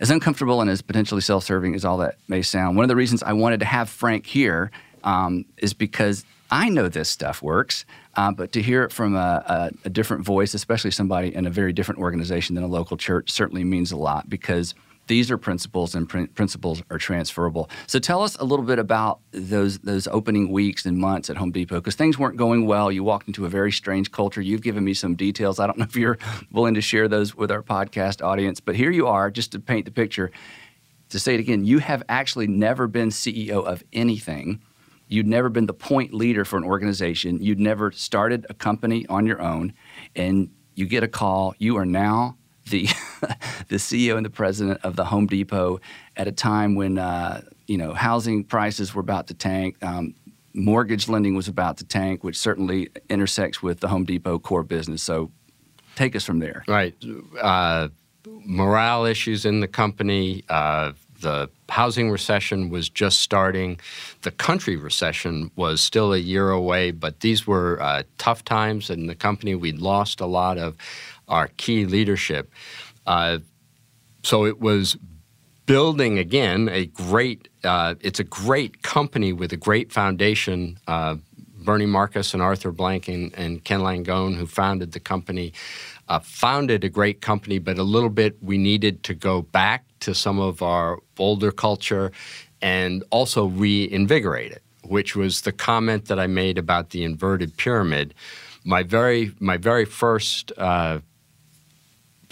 As 0.00 0.10
uncomfortable 0.10 0.60
and 0.60 0.68
as 0.68 0.82
potentially 0.82 1.20
self 1.20 1.44
serving 1.44 1.74
as 1.74 1.84
all 1.84 1.96
that 1.98 2.16
may 2.28 2.42
sound, 2.42 2.76
one 2.76 2.84
of 2.84 2.88
the 2.88 2.96
reasons 2.96 3.22
I 3.22 3.32
wanted 3.32 3.60
to 3.60 3.66
have 3.66 3.88
Frank 3.88 4.26
here 4.26 4.70
um, 5.04 5.44
is 5.58 5.72
because 5.72 6.24
I 6.50 6.68
know 6.68 6.88
this 6.88 7.08
stuff 7.08 7.40
works. 7.40 7.86
Uh, 8.14 8.30
but 8.30 8.52
to 8.52 8.60
hear 8.60 8.84
it 8.84 8.92
from 8.92 9.16
a, 9.16 9.42
a, 9.46 9.70
a, 9.86 9.88
different 9.88 10.22
voice, 10.22 10.52
especially 10.52 10.90
somebody 10.90 11.34
in 11.34 11.46
a 11.46 11.50
very 11.50 11.72
different 11.72 11.98
organization 11.98 12.54
than 12.54 12.62
a 12.62 12.68
local 12.68 12.98
church, 12.98 13.30
certainly 13.30 13.64
means 13.64 13.90
a 13.90 13.96
lot 13.96 14.28
because 14.28 14.74
these 15.06 15.30
are 15.30 15.38
principles 15.38 15.94
and 15.94 16.08
pr- 16.08 16.26
principles 16.26 16.82
are 16.90 16.98
transferable. 16.98 17.68
So 17.86 17.98
tell 17.98 18.22
us 18.22 18.36
a 18.36 18.44
little 18.44 18.64
bit 18.64 18.78
about 18.78 19.20
those 19.32 19.78
those 19.80 20.06
opening 20.08 20.50
weeks 20.50 20.86
and 20.86 20.96
months 20.96 21.28
at 21.28 21.36
Home 21.36 21.50
Depot 21.50 21.76
because 21.76 21.96
things 21.96 22.18
weren't 22.18 22.36
going 22.36 22.66
well. 22.66 22.90
You 22.92 23.04
walked 23.04 23.26
into 23.26 23.44
a 23.44 23.48
very 23.48 23.72
strange 23.72 24.10
culture. 24.10 24.40
You've 24.40 24.62
given 24.62 24.84
me 24.84 24.94
some 24.94 25.14
details. 25.14 25.58
I 25.58 25.66
don't 25.66 25.78
know 25.78 25.84
if 25.84 25.96
you're 25.96 26.18
willing 26.52 26.74
to 26.74 26.80
share 26.80 27.08
those 27.08 27.34
with 27.34 27.50
our 27.50 27.62
podcast 27.62 28.24
audience, 28.24 28.60
but 28.60 28.76
here 28.76 28.90
you 28.90 29.06
are 29.06 29.30
just 29.30 29.52
to 29.52 29.60
paint 29.60 29.86
the 29.86 29.92
picture. 29.92 30.30
To 31.10 31.18
say 31.18 31.34
it 31.34 31.40
again, 31.40 31.64
you 31.64 31.78
have 31.78 32.02
actually 32.08 32.46
never 32.46 32.86
been 32.86 33.10
CEO 33.10 33.64
of 33.64 33.84
anything. 33.92 34.62
You'd 35.08 35.26
never 35.26 35.50
been 35.50 35.66
the 35.66 35.74
point 35.74 36.14
leader 36.14 36.46
for 36.46 36.56
an 36.56 36.64
organization. 36.64 37.42
You'd 37.42 37.60
never 37.60 37.92
started 37.92 38.46
a 38.48 38.54
company 38.54 39.06
on 39.08 39.26
your 39.26 39.42
own, 39.42 39.74
and 40.16 40.48
you 40.74 40.86
get 40.86 41.02
a 41.02 41.08
call. 41.08 41.54
You 41.58 41.76
are 41.76 41.84
now 41.84 42.38
the 42.70 42.84
the 43.68 43.76
CEO 43.76 44.16
and 44.16 44.24
the 44.24 44.30
president 44.30 44.80
of 44.82 44.96
the 44.96 45.04
Home 45.04 45.26
Depot 45.26 45.80
at 46.16 46.28
a 46.28 46.32
time 46.32 46.74
when 46.74 46.98
uh, 46.98 47.42
you 47.66 47.78
know 47.78 47.92
housing 47.92 48.44
prices 48.44 48.94
were 48.94 49.00
about 49.00 49.26
to 49.28 49.34
tank, 49.34 49.82
um, 49.82 50.14
mortgage 50.54 51.08
lending 51.08 51.34
was 51.34 51.48
about 51.48 51.76
to 51.78 51.84
tank, 51.84 52.24
which 52.24 52.38
certainly 52.38 52.88
intersects 53.08 53.62
with 53.62 53.80
the 53.80 53.88
Home 53.88 54.04
Depot 54.04 54.38
core 54.38 54.62
business. 54.62 55.02
So, 55.02 55.30
take 55.96 56.16
us 56.16 56.24
from 56.24 56.38
there. 56.38 56.64
Right, 56.68 56.94
uh, 57.40 57.88
morale 58.26 59.04
issues 59.04 59.44
in 59.44 59.60
the 59.60 59.68
company. 59.68 60.44
Uh, 60.48 60.92
the 61.22 61.48
housing 61.68 62.10
recession 62.10 62.68
was 62.68 62.88
just 62.88 63.20
starting. 63.20 63.80
The 64.22 64.30
country 64.30 64.76
recession 64.76 65.50
was 65.56 65.80
still 65.80 66.12
a 66.12 66.18
year 66.18 66.50
away, 66.50 66.90
but 66.90 67.20
these 67.20 67.46
were 67.46 67.80
uh, 67.80 68.02
tough 68.18 68.44
times 68.44 68.90
in 68.90 69.06
the 69.06 69.14
company. 69.14 69.54
We'd 69.54 69.78
lost 69.78 70.20
a 70.20 70.26
lot 70.26 70.58
of 70.58 70.76
our 71.32 71.48
key 71.56 71.86
leadership. 71.86 72.52
Uh, 73.06 73.38
so 74.22 74.44
it 74.44 74.60
was 74.60 74.96
building 75.66 76.18
again 76.18 76.68
a 76.68 76.86
great. 76.86 77.48
Uh, 77.64 77.94
it's 78.00 78.20
a 78.20 78.24
great 78.24 78.82
company 78.82 79.32
with 79.32 79.52
a 79.52 79.56
great 79.56 79.92
foundation. 79.92 80.78
Uh, 80.86 81.16
Bernie 81.64 81.86
Marcus 81.86 82.34
and 82.34 82.42
Arthur 82.42 82.72
Blank 82.72 83.08
and, 83.08 83.32
and 83.34 83.62
Ken 83.64 83.80
Langone, 83.80 84.36
who 84.36 84.46
founded 84.46 84.92
the 84.92 85.00
company, 85.00 85.52
uh, 86.08 86.18
founded 86.18 86.82
a 86.82 86.88
great 86.88 87.20
company, 87.20 87.58
but 87.58 87.78
a 87.78 87.84
little 87.84 88.10
bit 88.10 88.36
we 88.42 88.58
needed 88.58 89.04
to 89.04 89.14
go 89.14 89.42
back 89.42 89.84
to 90.00 90.14
some 90.14 90.40
of 90.40 90.60
our 90.60 90.98
older 91.18 91.52
culture 91.52 92.10
and 92.60 93.04
also 93.10 93.46
reinvigorate 93.46 94.52
it, 94.52 94.62
which 94.82 95.14
was 95.14 95.42
the 95.42 95.52
comment 95.52 96.06
that 96.06 96.18
I 96.18 96.26
made 96.26 96.58
about 96.58 96.90
the 96.90 97.04
inverted 97.04 97.56
pyramid. 97.56 98.12
My 98.64 98.82
very 98.82 99.32
my 99.40 99.56
very 99.56 99.84
first 99.84 100.52
uh, 100.56 100.98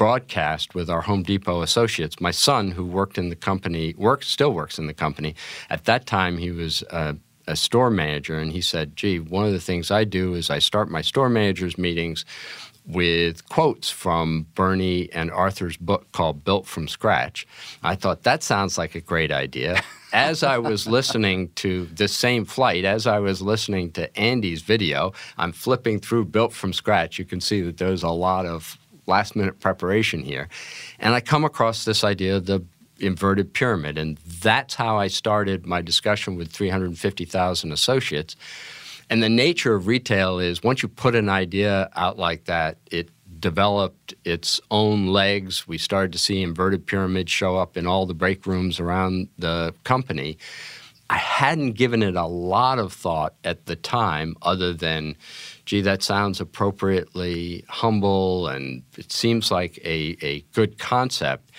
broadcast 0.01 0.75
with 0.75 0.89
our 0.89 1.03
Home 1.03 1.23
Depot 1.23 1.61
associates. 1.61 2.23
My 2.23 2.31
son, 2.31 2.71
who 2.71 2.87
worked 2.87 3.19
in 3.19 3.29
the 3.29 3.37
company, 3.37 3.95
works 3.99 4.29
still 4.29 4.55
works 4.55 4.79
in 4.79 4.87
the 4.87 4.95
company. 4.95 5.35
At 5.69 5.85
that 5.85 6.07
time, 6.07 6.39
he 6.39 6.51
was 6.51 6.83
a, 6.89 7.17
a 7.47 7.55
store 7.55 7.91
manager, 7.91 8.39
and 8.39 8.51
he 8.51 8.63
said, 8.63 8.97
"Gee, 8.97 9.19
one 9.21 9.45
of 9.45 9.53
the 9.53 9.61
things 9.61 9.91
I 9.91 10.05
do 10.05 10.33
is 10.33 10.49
I 10.49 10.59
start 10.59 10.89
my 10.89 11.03
store 11.03 11.29
managers 11.29 11.77
meetings." 11.77 12.25
with 12.87 13.47
quotes 13.51 13.91
from 13.91 14.47
Bernie 14.55 15.13
and 15.13 15.31
Arthur's 15.31 15.77
book 15.77 16.11
called 16.13 16.43
Built 16.45 16.67
from 16.67 16.89
Scratch. 16.89 17.47
I 17.83 17.95
thought 17.95 18.23
that 18.23 18.43
sounds 18.43 18.79
like 18.79 18.95
a 18.95 19.01
great 19.03 19.31
idea. 19.31 19.83
As 20.13 20.43
I 20.43 20.59
was 20.59 20.89
listening 20.89 21.51
to 21.57 21.85
the 21.85 22.09
same 22.09 22.45
flight, 22.45 22.85
as 22.85 23.07
I 23.07 23.21
was 23.21 23.41
listening 23.41 23.93
to 23.93 24.19
Andy's 24.19 24.63
video, 24.63 25.13
I'm 25.39 25.53
flipping 25.53 26.01
through 26.01 26.25
Built 26.25 26.53
from 26.53 26.73
Scratch. 26.73 27.17
You 27.17 27.25
can 27.25 27.41
see 27.41 27.61
that 27.61 27.77
there's 27.77 28.03
a 28.03 28.09
lot 28.09 28.45
of 28.45 28.80
last 29.11 29.37
minute 29.37 29.61
preparation 29.61 30.23
here. 30.23 30.49
And 30.99 31.15
I 31.15 31.21
come 31.21 31.45
across 31.45 31.85
this 31.85 32.03
idea 32.03 32.37
of 32.37 32.47
the 32.47 32.65
inverted 32.99 33.53
pyramid. 33.53 33.99
And 33.99 34.17
that's 34.19 34.75
how 34.75 34.99
I 34.99 35.09
started 35.09 35.67
my 35.67 35.83
discussion 35.83 36.37
with 36.37 36.51
350,000 36.51 37.73
associates 37.73 38.37
and 39.11 39.25
the 39.25 39.29
nature 39.29 39.75
of 39.75 39.89
retail 39.89 40.39
is 40.39 40.63
once 40.63 40.85
you 40.85 40.89
put 40.89 41.17
an 41.17 41.29
idea 41.29 41.91
out 41.97 42.17
like 42.17 42.45
that, 42.45 42.79
it 42.93 43.11
developed 43.41 44.15
its 44.25 44.61
own 44.71 45.09
legs. 45.09 45.67
We 45.67 45.79
started 45.79 46.13
to 46.13 46.19
see 46.19 46.43
inverted 46.43 46.87
pyramids 46.87 47.33
show 47.33 47.57
up 47.57 47.77
in 47.77 47.89
all 47.89 48.07
the 48.07 48.15
break 48.15 48.47
rooms 48.47 48.79
around 48.79 49.29
the 49.37 49.75
company. 49.83 50.39
I 51.11 51.17
hadn't 51.17 51.73
given 51.73 52.05
it 52.05 52.15
a 52.15 52.27
lot 52.27 52.79
of 52.79 52.93
thought 52.93 53.35
at 53.43 53.67
the 53.67 53.75
time, 53.75 54.37
other 54.43 54.73
than, 54.73 55.17
gee, 55.71 55.81
that 55.81 56.03
sounds 56.03 56.41
appropriately 56.41 57.65
humble 57.69 58.49
and 58.49 58.83
it 58.99 59.13
seems 59.13 59.53
like 59.53 59.79
a, 59.85 60.17
a 60.21 60.41
good 60.53 60.81
concept. 60.81 61.53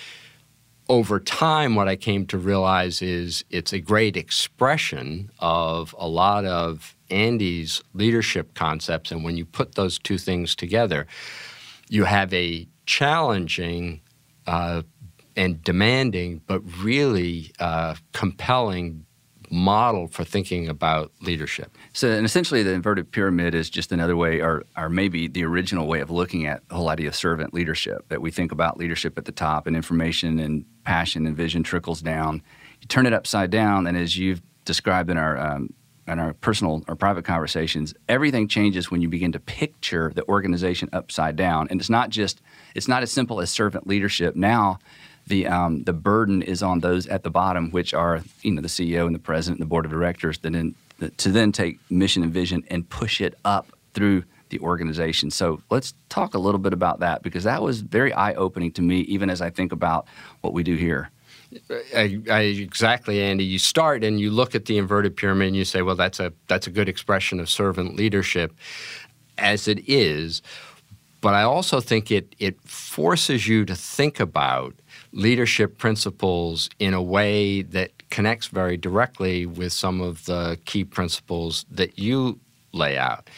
Over 0.89 1.17
time, 1.17 1.75
what 1.75 1.87
I 1.87 1.95
came 1.95 2.25
to 2.25 2.37
realize 2.37 3.01
is 3.01 3.45
it's 3.49 3.71
a 3.71 3.79
great 3.79 4.17
expression 4.17 5.31
of 5.39 5.95
a 5.97 6.09
lot 6.09 6.43
of 6.43 6.93
Andy's 7.09 7.81
leadership 7.93 8.53
concepts, 8.53 9.13
and 9.13 9.23
when 9.23 9.37
you 9.37 9.45
put 9.45 9.75
those 9.75 9.97
two 9.97 10.17
things 10.17 10.55
together, 10.55 11.07
you 11.87 12.03
have 12.03 12.33
a 12.33 12.67
challenging 12.85 14.01
uh, 14.45 14.81
and 15.37 15.63
demanding, 15.63 16.41
but 16.47 16.59
really 16.83 17.53
uh, 17.61 17.95
compelling 18.11 19.05
model 19.51 20.08
for 20.08 20.24
thinking 20.24 20.67
about 20.67 21.12
leadership. 21.22 21.77
So, 21.93 22.10
and 22.10 22.25
essentially, 22.25 22.63
the 22.63 22.72
inverted 22.72 23.12
pyramid 23.12 23.53
is 23.53 23.70
just 23.70 23.91
another 23.91 24.15
way, 24.15 24.39
or, 24.39 24.63
or 24.77 24.89
maybe 24.89 25.27
the 25.27 25.43
original 25.43 25.88
way 25.88 26.00
of 26.00 26.10
looking 26.10 26.46
at 26.46 26.67
the 26.70 26.75
whole 26.75 26.89
idea 26.89 27.10
of 27.10 27.15
servant 27.15 27.53
leadership. 27.53 28.08
That 28.10 28.22
we 28.22 28.31
think 28.31 28.51
about 28.51 28.77
leadership 28.77 29.17
at 29.17 29.25
the 29.25 29.31
top, 29.31 29.67
and 29.67 29.75
information 29.75 30.39
and 30.39 30.65
passion 30.84 31.27
and 31.27 31.36
vision 31.36 31.63
trickles 31.63 32.01
down. 32.01 32.41
You 32.79 32.88
turn 32.88 33.05
it 33.05 33.13
upside 33.13 33.51
down, 33.51 33.88
and 33.88 33.98
as 33.98 34.17
you've 34.17 34.41
described 34.65 35.10
in 35.10 35.17
our 35.17 35.38
um, 35.38 35.74
in 36.08 36.20
our 36.20 36.34
personal 36.34 36.84
or 36.88 36.96
private 36.96 37.25
conversations, 37.25 37.93
everything 38.10 38.48
changes 38.48 38.89
when 38.89 39.01
you 39.01 39.10
begin 39.10 39.31
to 39.31 39.39
picture 39.39 40.12
the 40.15 40.27
organization 40.27 40.89
upside 40.93 41.36
down. 41.36 41.67
And 41.70 41.79
it's 41.79 41.89
not 41.89 42.10
just 42.10 42.41
it's 42.75 42.88
not 42.88 43.03
as 43.03 43.12
simple 43.12 43.41
as 43.41 43.51
servant 43.51 43.88
leadership. 43.88 44.36
Now, 44.36 44.79
the 45.31 45.47
um, 45.47 45.83
the 45.83 45.93
burden 45.93 46.41
is 46.41 46.61
on 46.61 46.81
those 46.81 47.07
at 47.07 47.23
the 47.23 47.29
bottom, 47.31 47.71
which 47.71 47.93
are 47.93 48.21
you 48.41 48.51
know 48.51 48.61
the 48.61 48.67
CEO 48.67 49.05
and 49.07 49.15
the 49.15 49.19
president 49.19 49.59
and 49.59 49.65
the 49.65 49.69
board 49.69 49.85
of 49.85 49.91
directors, 49.91 50.38
then 50.39 50.75
to 51.17 51.31
then 51.31 51.51
take 51.51 51.79
mission 51.89 52.21
and 52.21 52.33
vision 52.33 52.63
and 52.69 52.88
push 52.89 53.21
it 53.21 53.33
up 53.45 53.71
through 53.93 54.23
the 54.50 54.59
organization. 54.59 55.31
So 55.31 55.61
let's 55.69 55.93
talk 56.09 56.33
a 56.33 56.38
little 56.38 56.59
bit 56.59 56.73
about 56.73 57.00
that 57.00 57.23
because 57.23 57.45
that 57.45 57.63
was 57.63 57.79
very 57.79 58.11
eye 58.11 58.33
opening 58.33 58.73
to 58.73 58.81
me, 58.81 59.00
even 59.01 59.29
as 59.29 59.41
I 59.41 59.50
think 59.50 59.71
about 59.71 60.05
what 60.41 60.53
we 60.53 60.63
do 60.63 60.75
here. 60.75 61.09
I, 61.95 62.21
I, 62.29 62.41
exactly, 62.41 63.21
Andy. 63.21 63.45
You 63.45 63.57
start 63.57 64.03
and 64.03 64.19
you 64.19 64.31
look 64.31 64.53
at 64.53 64.65
the 64.65 64.77
inverted 64.77 65.15
pyramid 65.15 65.47
and 65.47 65.55
you 65.55 65.63
say, 65.65 65.81
well, 65.81 65.95
that's 65.95 66.19
a 66.19 66.33
that's 66.50 66.67
a 66.67 66.71
good 66.71 66.89
expression 66.89 67.39
of 67.39 67.50
servant 67.50 67.95
leadership, 67.95 68.53
as 69.38 69.69
it 69.69 69.88
is. 69.88 70.41
But 71.21 71.35
I 71.35 71.43
also 71.43 71.79
think 71.79 72.11
it 72.11 72.35
it 72.38 72.61
forces 72.61 73.47
you 73.47 73.63
to 73.63 73.75
think 73.75 74.19
about 74.19 74.75
leadership 75.13 75.77
principles 75.77 76.69
in 76.79 76.93
a 76.93 77.01
way 77.01 77.61
that 77.61 77.91
connects 78.09 78.47
very 78.47 78.77
directly 78.77 79.45
with 79.45 79.73
some 79.73 80.01
of 80.01 80.25
the 80.25 80.59
key 80.65 80.83
principles 80.83 81.65
that 81.69 81.97
you 81.97 82.39
lay 82.73 82.97
out. 82.97 83.29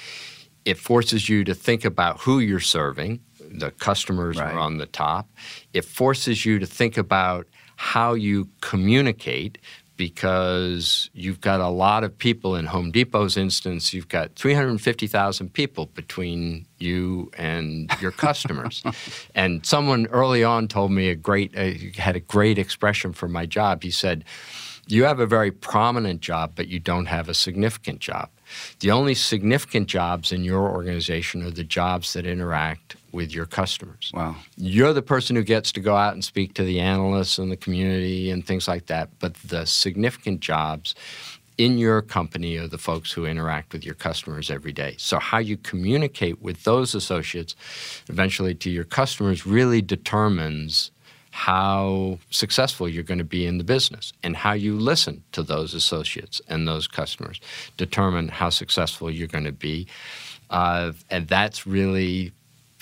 It 0.65 0.77
forces 0.77 1.29
you 1.29 1.43
to 1.43 1.53
think 1.53 1.85
about 1.85 2.21
who 2.21 2.39
you're 2.39 2.59
serving. 2.59 3.19
The 3.39 3.71
customers 3.71 4.37
right. 4.37 4.53
are 4.53 4.59
on 4.59 4.77
the 4.77 4.85
top. 4.85 5.27
It 5.73 5.85
forces 5.85 6.45
you 6.45 6.59
to 6.59 6.65
think 6.65 6.97
about 6.97 7.47
how 7.75 8.13
you 8.13 8.47
communicate 8.61 9.57
because 10.03 11.10
you've 11.13 11.39
got 11.39 11.62
a 11.62 11.69
lot 11.69 12.03
of 12.03 12.17
people 12.17 12.57
in 12.57 12.65
Home 12.65 12.91
Depot's 12.91 13.38
instance, 13.38 13.93
you've 13.93 14.10
got 14.10 14.36
350,000 14.36 15.53
people 15.53 15.86
between 15.86 16.65
you 16.77 17.31
and 17.38 17.89
your 18.01 18.12
customers. 18.12 18.83
and 19.33 19.65
someone 19.65 20.07
early 20.07 20.43
on 20.43 20.67
told 20.67 20.91
me 20.91 21.07
a 21.07 21.15
great, 21.15 21.57
uh, 21.57 21.72
had 21.95 22.17
a 22.17 22.19
great 22.19 22.57
expression 22.57 23.13
for 23.13 23.29
my 23.29 23.45
job. 23.45 23.81
He 23.81 23.91
said, 23.91 24.25
You 24.88 25.05
have 25.05 25.22
a 25.22 25.25
very 25.25 25.51
prominent 25.51 26.19
job, 26.19 26.51
but 26.53 26.67
you 26.67 26.81
don't 26.81 27.05
have 27.05 27.29
a 27.29 27.33
significant 27.33 28.01
job. 28.01 28.29
The 28.81 28.91
only 28.91 29.15
significant 29.15 29.88
jobs 29.88 30.33
in 30.33 30.43
your 30.43 30.69
organization 30.69 31.43
are 31.43 31.51
the 31.51 31.63
jobs 31.63 32.12
that 32.12 32.25
interact 32.25 32.98
with 33.13 33.34
your 33.34 33.46
customers. 33.46 34.12
Wow. 34.13 34.36
You're 34.58 34.91
the 34.91 35.01
person 35.01 35.36
who 35.36 35.43
gets 35.43 35.72
to 35.74 35.79
go 35.79 35.96
out 35.96 36.13
and 36.13 36.24
speak 36.24 36.55
to 36.55 36.63
the 36.63 36.79
analysts 36.79 37.38
and 37.38 37.51
the 37.51 37.58
community 37.58 38.29
and 38.29 38.46
things 38.46 38.67
like 38.67 38.88
that, 38.88 39.10
but 39.20 39.36
the 39.36 39.65
significant 39.65 40.41
jobs 40.41 40.96
in 41.58 41.77
your 41.77 42.01
company 42.01 42.58
are 42.58 42.67
the 42.67 42.79
folks 42.79 43.12
who 43.12 43.25
interact 43.25 43.74
with 43.74 43.86
your 43.86 43.93
customers 43.93 44.50
every 44.50 44.74
day. 44.74 44.96
So, 44.98 45.20
how 45.20 45.38
you 45.38 45.55
communicate 45.58 46.41
with 46.41 46.63
those 46.63 46.96
associates 46.96 47.55
eventually 48.10 48.55
to 48.55 48.72
your 48.72 48.84
customers 48.84 49.46
really 49.46 49.82
determines 49.82 50.89
how 51.29 52.20
successful 52.29 52.88
you're 52.88 53.03
going 53.03 53.20
to 53.20 53.24
be 53.24 53.46
in 53.46 53.58
the 53.58 53.63
business 53.63 54.13
and 54.24 54.36
how 54.36 54.53
you 54.53 54.77
listen 54.77 55.24
to 55.32 55.41
those 55.41 55.74
associates 55.74 56.41
and 56.48 56.67
those 56.67 56.88
customers 56.88 57.39
determine 57.75 58.27
how 58.27 58.50
successful 58.50 59.10
you're 59.10 59.27
going 59.27 59.43
to 59.43 59.51
be 59.51 59.88
uh, 60.51 60.91
and 61.10 61.27
that's 61.27 61.65
really 61.65 62.32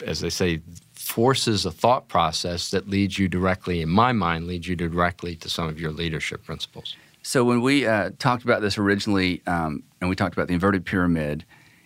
as 0.03 0.20
they 0.20 0.29
say 0.29 0.62
forces 0.93 1.65
a 1.65 1.72
thought 1.72 2.08
process 2.08 2.72
that 2.72 2.88
leads 2.88 3.17
you 3.20 3.27
directly 3.27 3.81
in 3.81 3.89
my 3.89 4.12
mind 4.12 4.48
leads 4.48 4.67
you 4.67 4.75
directly 4.75 5.36
to 5.36 5.50
some 5.50 5.67
of 5.67 5.79
your 5.79 5.91
leadership 5.91 6.43
principles. 6.43 6.96
So 7.24 7.43
when 7.43 7.62
we 7.62 7.86
uh, 7.86 8.12
talked 8.17 8.43
about 8.43 8.62
this 8.62 8.77
originally 8.77 9.41
um, 9.46 9.84
and 10.00 10.10
we 10.10 10.15
talked 10.15 10.34
about 10.34 10.48
the 10.48 10.53
inverted 10.53 10.86
pyramid 10.86 11.46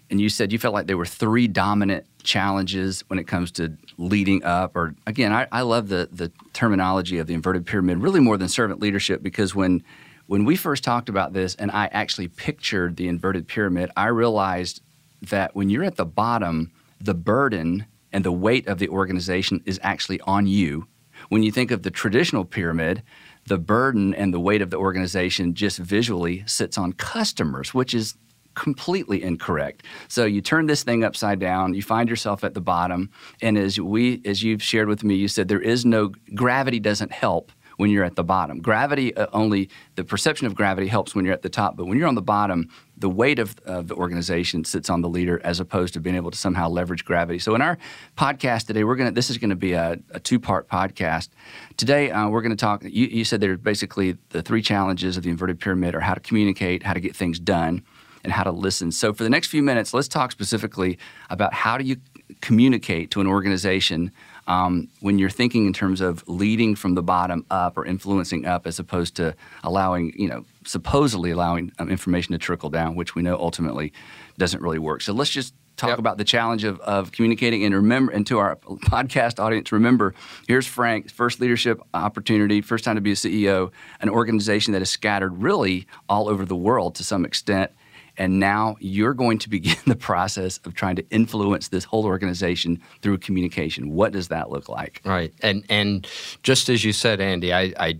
and 0.09 0.21
you 0.21 0.29
said 0.29 0.51
you 0.51 0.59
felt 0.59 0.73
like 0.73 0.87
there 0.87 0.97
were 0.97 1.05
three 1.05 1.47
dominant 1.47 2.05
challenges 2.23 3.03
when 3.07 3.19
it 3.19 3.25
comes 3.25 3.51
to 3.51 3.75
leading 3.97 4.43
up 4.43 4.75
or 4.75 4.95
again 5.07 5.31
I, 5.31 5.47
I, 5.51 5.61
love 5.61 5.89
the 5.89 6.09
the 6.11 6.31
terminology 6.53 7.17
of 7.19 7.27
the 7.27 7.33
inverted 7.33 7.65
pyramid 7.65 7.99
really 7.99 8.19
more 8.19 8.37
than 8.37 8.47
servant 8.47 8.79
leadership 8.79 9.21
because 9.21 9.53
when 9.53 9.83
when 10.27 10.43
we 10.43 10.55
first 10.55 10.83
talked 10.83 11.07
about 11.07 11.33
this 11.33 11.55
and 11.55 11.71
I 11.71 11.85
actually 11.87 12.27
pictured 12.27 12.97
the 12.97 13.07
inverted 13.07 13.47
pyramid 13.47 13.91
I 13.95 14.07
realized 14.07 14.81
that 15.21 15.55
when 15.55 15.69
you're 15.69 15.83
at 15.83 15.97
the 15.97 16.05
bottom 16.05 16.71
the 16.99 17.13
burden 17.13 17.85
and 18.15 18.23
the 18.23 18.31
weight 18.31 18.65
of 18.67 18.79
the 18.79 18.87
organization 18.87 19.61
is 19.65 19.77
actually 19.83 20.21
on 20.21 20.47
you 20.47 20.87
when 21.27 21.43
you 21.43 21.51
think 21.51 21.69
of 21.69 21.83
the 21.83 21.91
traditional 21.91 22.45
pyramid 22.45 23.03
the 23.47 23.57
burden 23.57 24.15
and 24.15 24.33
the 24.33 24.39
weight 24.39 24.61
of 24.61 24.69
the 24.69 24.77
organization 24.77 25.53
just 25.53 25.77
visually 25.77 26.41
sits 26.47 26.77
on 26.77 26.93
customers 26.93 27.73
which 27.73 27.93
is 27.93 28.15
completely 28.53 29.21
incorrect. 29.21 29.83
So 30.07 30.23
you 30.23 30.41
turn 30.41 30.65
this 30.65 30.81
thing 30.81 31.03
upside 31.03 31.39
down, 31.39 31.73
you 31.73 31.81
find 31.81 32.07
yourself 32.07 32.45
at 32.45 32.53
the 32.53 32.61
bottom, 32.61 33.09
and 33.41 33.57
as 33.57 33.81
we 33.81 34.21
as 34.23 34.41
you've 34.43 34.63
shared 34.63 34.87
with 34.87 35.03
me, 35.03 35.15
you 35.15 35.27
said 35.27 35.49
there 35.49 35.59
is 35.59 35.85
no 35.85 36.13
gravity 36.33 36.79
doesn't 36.79 37.11
help 37.11 37.51
when 37.75 37.89
you're 37.89 38.05
at 38.05 38.15
the 38.15 38.23
bottom. 38.23 38.61
Gravity 38.61 39.15
uh, 39.17 39.27
only 39.33 39.69
the 39.95 40.05
perception 40.05 40.47
of 40.47 40.55
gravity 40.55 40.87
helps 40.87 41.13
when 41.13 41.25
you're 41.25 41.33
at 41.33 41.41
the 41.41 41.49
top, 41.49 41.75
but 41.75 41.85
when 41.85 41.97
you're 41.97 42.07
on 42.07 42.15
the 42.15 42.21
bottom, 42.21 42.69
the 42.97 43.09
weight 43.09 43.39
of, 43.39 43.57
of 43.65 43.87
the 43.87 43.95
organization 43.95 44.63
sits 44.63 44.89
on 44.89 45.01
the 45.01 45.09
leader 45.09 45.41
as 45.43 45.59
opposed 45.59 45.93
to 45.93 45.99
being 45.99 46.15
able 46.15 46.31
to 46.31 46.37
somehow 46.37 46.69
leverage 46.69 47.03
gravity. 47.05 47.39
So 47.39 47.55
in 47.55 47.61
our 47.61 47.77
podcast 48.17 48.67
today, 48.67 48.83
we're 48.83 48.95
gonna 48.95 49.11
this 49.11 49.29
is 49.29 49.37
going 49.37 49.49
to 49.49 49.55
be 49.55 49.73
a, 49.73 49.97
a 50.11 50.19
two 50.19 50.39
part 50.39 50.67
podcast. 50.67 51.29
Today 51.77 52.11
uh, 52.11 52.29
we're 52.29 52.41
going 52.41 52.51
to 52.51 52.55
talk. 52.55 52.83
You, 52.83 53.07
you 53.07 53.25
said 53.25 53.41
there's 53.41 53.59
basically 53.59 54.17
the 54.29 54.41
three 54.41 54.61
challenges 54.61 55.17
of 55.17 55.23
the 55.23 55.29
inverted 55.29 55.59
pyramid 55.59 55.95
are 55.95 55.99
how 55.99 56.13
to 56.13 56.21
communicate, 56.21 56.83
how 56.83 56.93
to 56.93 56.99
get 56.99 57.15
things 57.15 57.39
done 57.39 57.83
and 58.23 58.33
how 58.33 58.43
to 58.43 58.51
listen. 58.51 58.91
So, 58.91 59.13
for 59.13 59.23
the 59.23 59.29
next 59.29 59.47
few 59.47 59.63
minutes, 59.63 59.93
let's 59.93 60.07
talk 60.07 60.31
specifically 60.31 60.97
about 61.29 61.53
how 61.53 61.77
do 61.77 61.85
you 61.85 61.97
communicate 62.41 63.11
to 63.11 63.21
an 63.21 63.27
organization 63.27 64.11
um, 64.47 64.87
when 64.99 65.17
you're 65.19 65.29
thinking 65.29 65.65
in 65.65 65.73
terms 65.73 66.01
of 66.01 66.23
leading 66.27 66.75
from 66.75 66.95
the 66.95 67.03
bottom 67.03 67.45
up 67.49 67.77
or 67.77 67.85
influencing 67.85 68.45
up 68.45 68.67
as 68.67 68.79
opposed 68.79 69.15
to 69.15 69.35
allowing, 69.63 70.13
you 70.17 70.27
know, 70.27 70.45
supposedly 70.65 71.31
allowing 71.31 71.71
um, 71.79 71.89
information 71.89 72.31
to 72.33 72.37
trickle 72.37 72.69
down, 72.69 72.95
which 72.95 73.15
we 73.15 73.21
know 73.21 73.35
ultimately 73.37 73.91
doesn't 74.37 74.61
really 74.61 74.79
work. 74.79 75.01
So 75.01 75.13
let's 75.13 75.29
just 75.29 75.53
talk 75.77 75.89
yep. 75.89 75.99
about 75.99 76.17
the 76.17 76.23
challenge 76.23 76.63
of, 76.63 76.79
of 76.81 77.11
communicating 77.11 77.63
and 77.63 77.75
remember 77.75 78.11
and 78.11 78.25
to 78.27 78.39
our 78.39 78.55
podcast 78.55 79.39
audience 79.39 79.71
remember 79.73 80.13
here's 80.47 80.65
frank 80.65 81.11
first 81.11 81.41
leadership 81.41 81.81
opportunity 81.93 82.61
first 82.61 82.85
time 82.85 82.95
to 82.95 83.01
be 83.01 83.11
a 83.11 83.15
ceo 83.15 83.71
an 83.99 84.09
organization 84.09 84.71
that 84.71 84.81
is 84.81 84.89
scattered 84.89 85.41
really 85.41 85.85
all 86.07 86.29
over 86.29 86.45
the 86.45 86.55
world 86.55 86.95
to 86.95 87.03
some 87.03 87.25
extent 87.25 87.71
and 88.17 88.39
now 88.39 88.75
you're 88.79 89.13
going 89.13 89.37
to 89.39 89.49
begin 89.49 89.77
the 89.85 89.95
process 89.95 90.59
of 90.65 90.73
trying 90.73 90.95
to 90.95 91.05
influence 91.09 91.69
this 91.69 91.83
whole 91.83 92.05
organization 92.05 92.81
through 93.01 93.17
communication. 93.19 93.91
What 93.91 94.11
does 94.11 94.29
that 94.29 94.49
look 94.49 94.69
like? 94.69 95.01
Right. 95.03 95.33
And 95.41 95.63
and 95.69 96.07
just 96.43 96.69
as 96.69 96.83
you 96.83 96.93
said, 96.93 97.21
Andy, 97.21 97.53
I 97.53 97.73
I, 97.79 97.99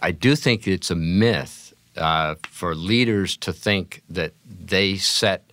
I 0.00 0.10
do 0.12 0.36
think 0.36 0.66
it's 0.66 0.90
a 0.90 0.96
myth 0.96 1.72
uh, 1.96 2.36
for 2.48 2.74
leaders 2.74 3.36
to 3.38 3.52
think 3.52 4.02
that 4.08 4.32
they 4.44 4.96
set 4.96 5.52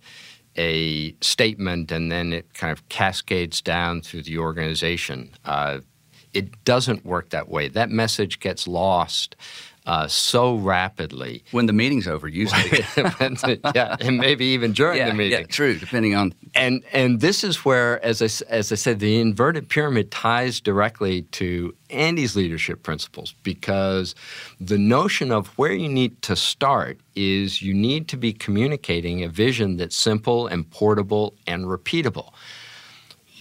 a 0.56 1.14
statement 1.20 1.92
and 1.92 2.10
then 2.10 2.32
it 2.32 2.52
kind 2.54 2.72
of 2.72 2.88
cascades 2.88 3.60
down 3.60 4.00
through 4.02 4.22
the 4.22 4.38
organization. 4.38 5.30
Uh, 5.44 5.80
it 6.32 6.64
doesn't 6.64 7.04
work 7.04 7.30
that 7.30 7.48
way. 7.48 7.68
That 7.68 7.90
message 7.90 8.40
gets 8.40 8.68
lost 8.68 9.36
uh, 9.86 10.06
so 10.06 10.56
rapidly. 10.56 11.42
When 11.50 11.66
the 11.66 11.72
meeting's 11.72 12.06
over, 12.06 12.28
usually. 12.28 12.84
yeah, 13.74 13.96
and 14.00 14.18
maybe 14.18 14.44
even 14.46 14.72
during 14.72 14.98
yeah, 14.98 15.08
the 15.08 15.14
meeting. 15.14 15.40
Yeah, 15.40 15.46
true, 15.46 15.78
depending 15.78 16.14
on. 16.14 16.34
And 16.54 16.82
and 16.92 17.20
this 17.20 17.42
is 17.42 17.64
where, 17.64 18.04
as 18.04 18.20
I, 18.20 18.26
as 18.48 18.72
I 18.72 18.74
said, 18.74 19.00
the 19.00 19.20
inverted 19.20 19.68
pyramid 19.68 20.10
ties 20.10 20.60
directly 20.60 21.22
to 21.22 21.74
Andy's 21.88 22.36
leadership 22.36 22.82
principles 22.82 23.34
because 23.42 24.14
the 24.60 24.78
notion 24.78 25.32
of 25.32 25.48
where 25.58 25.72
you 25.72 25.88
need 25.88 26.20
to 26.22 26.36
start 26.36 27.00
is 27.16 27.62
you 27.62 27.74
need 27.74 28.08
to 28.08 28.16
be 28.16 28.32
communicating 28.32 29.24
a 29.24 29.28
vision 29.28 29.76
that's 29.76 29.96
simple 29.96 30.46
and 30.46 30.70
portable 30.70 31.34
and 31.46 31.64
repeatable. 31.64 32.32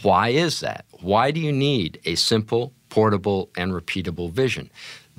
Why 0.02 0.30
is 0.30 0.62
that? 0.62 0.86
Why 1.02 1.32
do 1.32 1.40
you 1.40 1.52
need 1.52 2.00
a 2.06 2.16
simple, 2.16 2.74
portable, 2.90 3.50
and 3.58 3.74
repeatable 3.74 4.32
vision? 4.32 4.70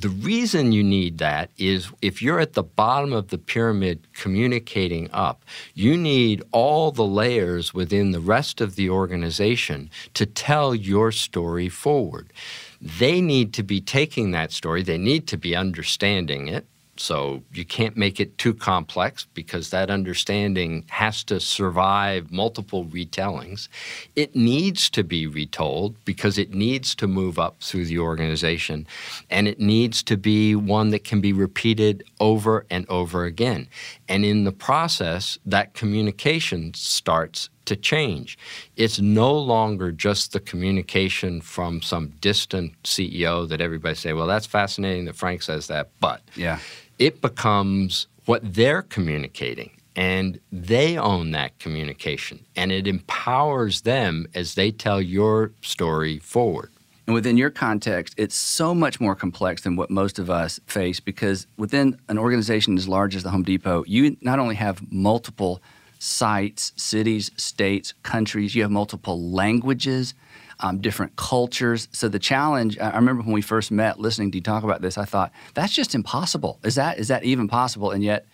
The 0.00 0.08
reason 0.08 0.72
you 0.72 0.82
need 0.82 1.18
that 1.18 1.50
is 1.58 1.90
if 2.00 2.22
you're 2.22 2.40
at 2.40 2.54
the 2.54 2.62
bottom 2.62 3.12
of 3.12 3.28
the 3.28 3.36
pyramid 3.36 4.06
communicating 4.14 5.10
up, 5.12 5.44
you 5.74 5.98
need 5.98 6.42
all 6.52 6.90
the 6.90 7.04
layers 7.04 7.74
within 7.74 8.12
the 8.12 8.20
rest 8.20 8.62
of 8.62 8.76
the 8.76 8.88
organization 8.88 9.90
to 10.14 10.24
tell 10.24 10.74
your 10.74 11.12
story 11.12 11.68
forward. 11.68 12.32
They 12.80 13.20
need 13.20 13.52
to 13.52 13.62
be 13.62 13.82
taking 13.82 14.30
that 14.30 14.52
story, 14.52 14.82
they 14.82 14.96
need 14.96 15.26
to 15.26 15.36
be 15.36 15.54
understanding 15.54 16.48
it, 16.48 16.66
so 17.00 17.42
you 17.54 17.64
can't 17.64 17.96
make 17.96 18.20
it 18.20 18.36
too 18.36 18.52
complex 18.52 19.26
because 19.32 19.70
that 19.70 19.90
understanding 19.90 20.84
has 20.90 21.24
to 21.24 21.40
survive 21.40 22.30
multiple 22.30 22.84
retellings. 22.84 23.68
It 24.16 24.36
needs 24.36 24.90
to 24.90 25.02
be 25.02 25.26
retold 25.26 25.96
because 26.04 26.36
it 26.36 26.52
needs 26.52 26.94
to 26.96 27.06
move 27.06 27.38
up 27.38 27.56
through 27.62 27.86
the 27.86 27.98
organization 27.98 28.86
and 29.30 29.48
it 29.48 29.58
needs 29.58 30.02
to 30.04 30.18
be 30.18 30.54
one 30.54 30.90
that 30.90 31.04
can 31.04 31.22
be 31.22 31.32
repeated 31.32 32.04
over 32.20 32.66
and 32.68 32.84
over 32.90 33.24
again. 33.24 33.66
And 34.06 34.22
in 34.22 34.44
the 34.44 34.52
process, 34.52 35.38
that 35.46 35.72
communication 35.72 36.74
starts 36.74 37.48
to 37.64 37.76
change. 37.76 38.36
It's 38.76 38.98
no 38.98 39.32
longer 39.32 39.92
just 39.92 40.32
the 40.32 40.40
communication 40.40 41.40
from 41.40 41.82
some 41.82 42.08
distant 42.20 42.82
CEO 42.82 43.48
that 43.48 43.60
everybody 43.60 43.94
say, 43.94 44.12
well, 44.12 44.26
that's 44.26 44.46
fascinating 44.46 45.04
that 45.04 45.14
Frank 45.14 45.42
says 45.42 45.68
that, 45.68 45.88
but 46.00 46.20
yeah 46.34 46.58
it 47.00 47.22
becomes 47.22 48.06
what 48.26 48.54
they're 48.54 48.82
communicating 48.82 49.70
and 49.96 50.38
they 50.52 50.96
own 50.96 51.32
that 51.32 51.58
communication 51.58 52.44
and 52.54 52.70
it 52.70 52.86
empowers 52.86 53.80
them 53.80 54.26
as 54.34 54.54
they 54.54 54.70
tell 54.70 55.00
your 55.00 55.50
story 55.62 56.18
forward. 56.20 56.70
And 57.06 57.14
within 57.14 57.36
your 57.36 57.50
context 57.50 58.14
it's 58.16 58.36
so 58.36 58.72
much 58.74 59.00
more 59.00 59.16
complex 59.16 59.62
than 59.62 59.74
what 59.74 59.90
most 59.90 60.20
of 60.20 60.30
us 60.30 60.60
face 60.66 61.00
because 61.00 61.46
within 61.56 61.98
an 62.08 62.18
organization 62.18 62.76
as 62.76 62.86
large 62.86 63.16
as 63.16 63.24
the 63.24 63.30
home 63.30 63.42
depot 63.42 63.82
you 63.88 64.16
not 64.20 64.38
only 64.38 64.54
have 64.54 64.80
multiple 64.92 65.60
sites 65.98 66.72
cities 66.76 67.30
states 67.36 67.94
countries 68.02 68.54
you 68.54 68.62
have 68.62 68.70
multiple 68.70 69.30
languages 69.30 70.14
um, 70.60 70.80
different 70.80 71.16
cultures. 71.16 71.88
So 71.92 72.08
the 72.08 72.18
challenge, 72.18 72.78
I 72.78 72.96
remember 72.96 73.22
when 73.22 73.32
we 73.32 73.42
first 73.42 73.70
met, 73.70 73.98
listening 73.98 74.30
to 74.32 74.38
you 74.38 74.42
talk 74.42 74.62
about 74.64 74.80
this, 74.82 74.96
I 74.98 75.04
thought 75.04 75.32
that's 75.54 75.72
just 75.72 75.94
impossible. 75.94 76.58
Is 76.64 76.74
that 76.76 76.98
is 76.98 77.08
that 77.08 77.24
even 77.24 77.48
possible? 77.48 77.90
And 77.90 78.04
yet, 78.04 78.26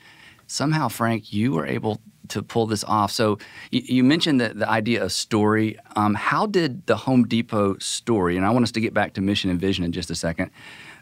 somehow, 0.47 0.89
Frank, 0.89 1.33
you 1.33 1.53
were 1.53 1.67
able 1.67 2.01
to 2.29 2.43
pull 2.43 2.67
this 2.67 2.85
off. 2.85 3.13
So 3.13 3.39
you, 3.71 3.83
you 3.85 4.05
mentioned 4.05 4.41
the, 4.41 4.49
the 4.51 4.69
idea 4.69 5.03
of 5.05 5.13
story. 5.13 5.79
Um, 5.95 6.15
how 6.15 6.47
did 6.47 6.87
the 6.87 6.97
Home 6.97 7.25
Depot 7.25 7.79
story? 7.79 8.37
And 8.37 8.45
I 8.45 8.51
want 8.51 8.65
us 8.65 8.73
to 8.73 8.81
get 8.81 8.95
back 8.95 9.15
to 9.15 9.21
mission 9.21 9.51
and 9.51 9.61
vision 9.61 9.85
in 9.85 9.93
just 9.93 10.11
a 10.11 10.15
second. 10.15 10.51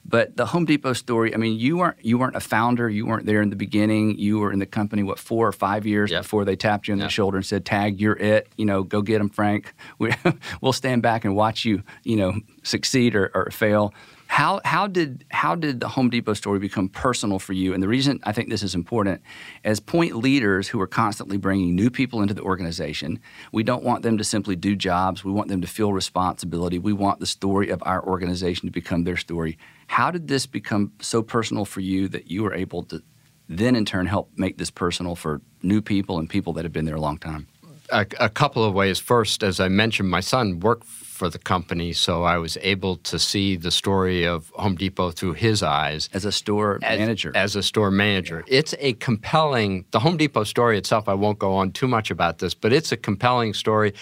But 0.06 0.36
the 0.36 0.46
Home 0.46 0.66
Depot 0.66 0.92
story, 0.92 1.34
I 1.34 1.38
mean, 1.38 1.58
you 1.58 1.78
weren't 1.78 1.96
you 2.04 2.18
weren't 2.18 2.36
a 2.36 2.40
founder, 2.40 2.90
you 2.90 3.06
weren't 3.06 3.24
there 3.24 3.40
in 3.40 3.50
the 3.50 3.56
beginning. 3.56 4.18
You 4.18 4.38
were 4.38 4.52
in 4.52 4.58
the 4.58 4.66
company 4.66 5.02
what 5.02 5.18
four 5.18 5.48
or 5.48 5.52
five 5.52 5.86
years 5.86 6.10
yep. 6.10 6.22
before 6.22 6.44
they 6.44 6.56
tapped 6.56 6.88
you 6.88 6.92
on 6.92 6.98
yep. 6.98 7.06
the 7.06 7.10
shoulder 7.10 7.38
and 7.38 7.46
said, 7.46 7.64
"Tag, 7.64 8.00
you're 8.00 8.16
it. 8.16 8.48
You 8.56 8.66
know, 8.66 8.82
go 8.82 9.00
get 9.00 9.18
them, 9.18 9.30
Frank. 9.30 9.74
We, 9.98 10.12
will 10.60 10.72
stand 10.72 11.02
back 11.02 11.24
and 11.24 11.36
watch 11.36 11.64
you, 11.64 11.82
you 12.02 12.16
know, 12.16 12.40
succeed 12.62 13.14
or, 13.14 13.30
or 13.34 13.50
fail." 13.50 13.94
How, 14.34 14.60
how 14.64 14.88
did 14.88 15.24
how 15.30 15.54
did 15.54 15.78
the 15.78 15.86
Home 15.86 16.10
Depot 16.10 16.34
story 16.34 16.58
become 16.58 16.88
personal 16.88 17.38
for 17.38 17.52
you? 17.52 17.72
And 17.72 17.80
the 17.80 17.86
reason 17.86 18.18
I 18.24 18.32
think 18.32 18.50
this 18.50 18.64
is 18.64 18.74
important, 18.74 19.22
as 19.62 19.78
point 19.78 20.16
leaders 20.16 20.66
who 20.66 20.80
are 20.80 20.88
constantly 20.88 21.36
bringing 21.36 21.76
new 21.76 21.88
people 21.88 22.20
into 22.20 22.34
the 22.34 22.42
organization, 22.42 23.20
we 23.52 23.62
don't 23.62 23.84
want 23.84 24.02
them 24.02 24.18
to 24.18 24.24
simply 24.24 24.56
do 24.56 24.74
jobs. 24.74 25.22
We 25.22 25.30
want 25.30 25.50
them 25.50 25.60
to 25.60 25.68
feel 25.68 25.92
responsibility. 25.92 26.80
We 26.80 26.92
want 26.92 27.20
the 27.20 27.26
story 27.26 27.68
of 27.68 27.80
our 27.86 28.04
organization 28.04 28.66
to 28.66 28.72
become 28.72 29.04
their 29.04 29.16
story. 29.16 29.56
How 29.86 30.10
did 30.10 30.26
this 30.26 30.46
become 30.46 30.90
so 31.00 31.22
personal 31.22 31.64
for 31.64 31.78
you 31.78 32.08
that 32.08 32.28
you 32.28 32.42
were 32.42 32.54
able 32.54 32.82
to 32.86 33.04
then, 33.48 33.76
in 33.76 33.84
turn, 33.84 34.06
help 34.06 34.32
make 34.34 34.58
this 34.58 34.70
personal 34.70 35.14
for 35.14 35.42
new 35.62 35.80
people 35.80 36.18
and 36.18 36.28
people 36.28 36.54
that 36.54 36.64
have 36.64 36.72
been 36.72 36.86
there 36.86 36.96
a 36.96 37.00
long 37.00 37.18
time? 37.18 37.46
A, 37.90 38.06
a 38.18 38.28
couple 38.28 38.64
of 38.64 38.74
ways. 38.74 38.98
First, 38.98 39.42
as 39.42 39.60
I 39.60 39.68
mentioned, 39.68 40.10
my 40.10 40.20
son 40.20 40.60
worked 40.60 40.86
for 41.14 41.28
the 41.28 41.38
company, 41.38 41.92
so 41.92 42.24
I 42.24 42.38
was 42.38 42.58
able 42.60 42.96
to 42.96 43.18
see 43.18 43.56
the 43.56 43.70
story 43.70 44.26
of 44.26 44.50
Home 44.56 44.74
Depot 44.74 45.10
through 45.12 45.34
his 45.34 45.62
eyes. 45.62 46.08
As 46.12 46.24
a 46.24 46.32
store 46.32 46.80
as, 46.82 46.98
manager. 46.98 47.32
As 47.34 47.54
a 47.54 47.62
store 47.62 47.90
manager. 47.90 48.42
Yeah. 48.46 48.58
It's 48.58 48.74
a 48.80 48.94
compelling, 48.94 49.84
the 49.92 50.00
Home 50.00 50.16
Depot 50.16 50.44
story 50.44 50.76
itself, 50.76 51.08
I 51.08 51.14
won't 51.14 51.38
go 51.38 51.54
on 51.54 51.70
too 51.70 51.86
much 51.86 52.10
about 52.10 52.38
this, 52.38 52.52
but 52.52 52.72
it's 52.72 52.90
a 52.90 52.96
compelling 52.96 53.54
story. 53.54 53.94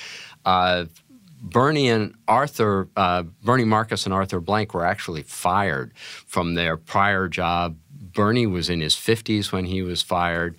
Uh, 0.45 0.87
Bernie 1.43 1.89
and 1.89 2.15
Arthur, 2.29 2.89
uh, 2.97 3.25
Bernie 3.43 3.65
Marcus 3.65 4.07
and 4.07 4.15
Arthur 4.15 4.41
Blank 4.41 4.75
were 4.75 4.87
actually 4.87 5.23
fired 5.23 5.93
from 5.97 6.55
their 6.55 6.77
prior 6.77 7.29
job. 7.29 7.77
Bernie 7.91 8.47
was 8.47 8.71
in 8.71 8.81
his 8.81 8.95
50s 8.95 9.53
when 9.53 9.65
he 9.65 9.83
was 9.83 10.03
fired. 10.03 10.57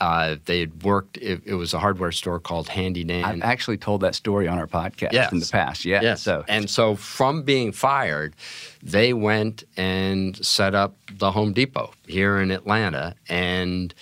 Uh, 0.00 0.36
they 0.44 0.60
had 0.60 0.82
worked, 0.82 1.16
it, 1.16 1.40
it, 1.46 1.54
was 1.54 1.72
a 1.72 1.78
hardware 1.78 2.12
store 2.12 2.38
called 2.38 2.68
Handy 2.68 3.02
Dan. 3.02 3.24
I've 3.24 3.42
actually 3.42 3.78
told 3.78 4.02
that 4.02 4.14
story 4.14 4.46
on 4.46 4.58
our 4.58 4.66
podcast 4.66 5.12
yes. 5.12 5.32
in 5.32 5.40
the 5.40 5.46
past. 5.46 5.84
Yeah. 5.84 6.02
Yes. 6.02 6.22
So. 6.22 6.44
And 6.48 6.68
so 6.68 6.96
from 6.96 7.42
being 7.42 7.72
fired, 7.72 8.36
they 8.82 9.14
went 9.14 9.64
and 9.76 10.36
set 10.44 10.74
up 10.74 10.96
the 11.10 11.30
Home 11.32 11.54
Depot 11.54 11.92
here 12.06 12.38
in 12.38 12.50
Atlanta. 12.50 13.14
And 13.28 13.94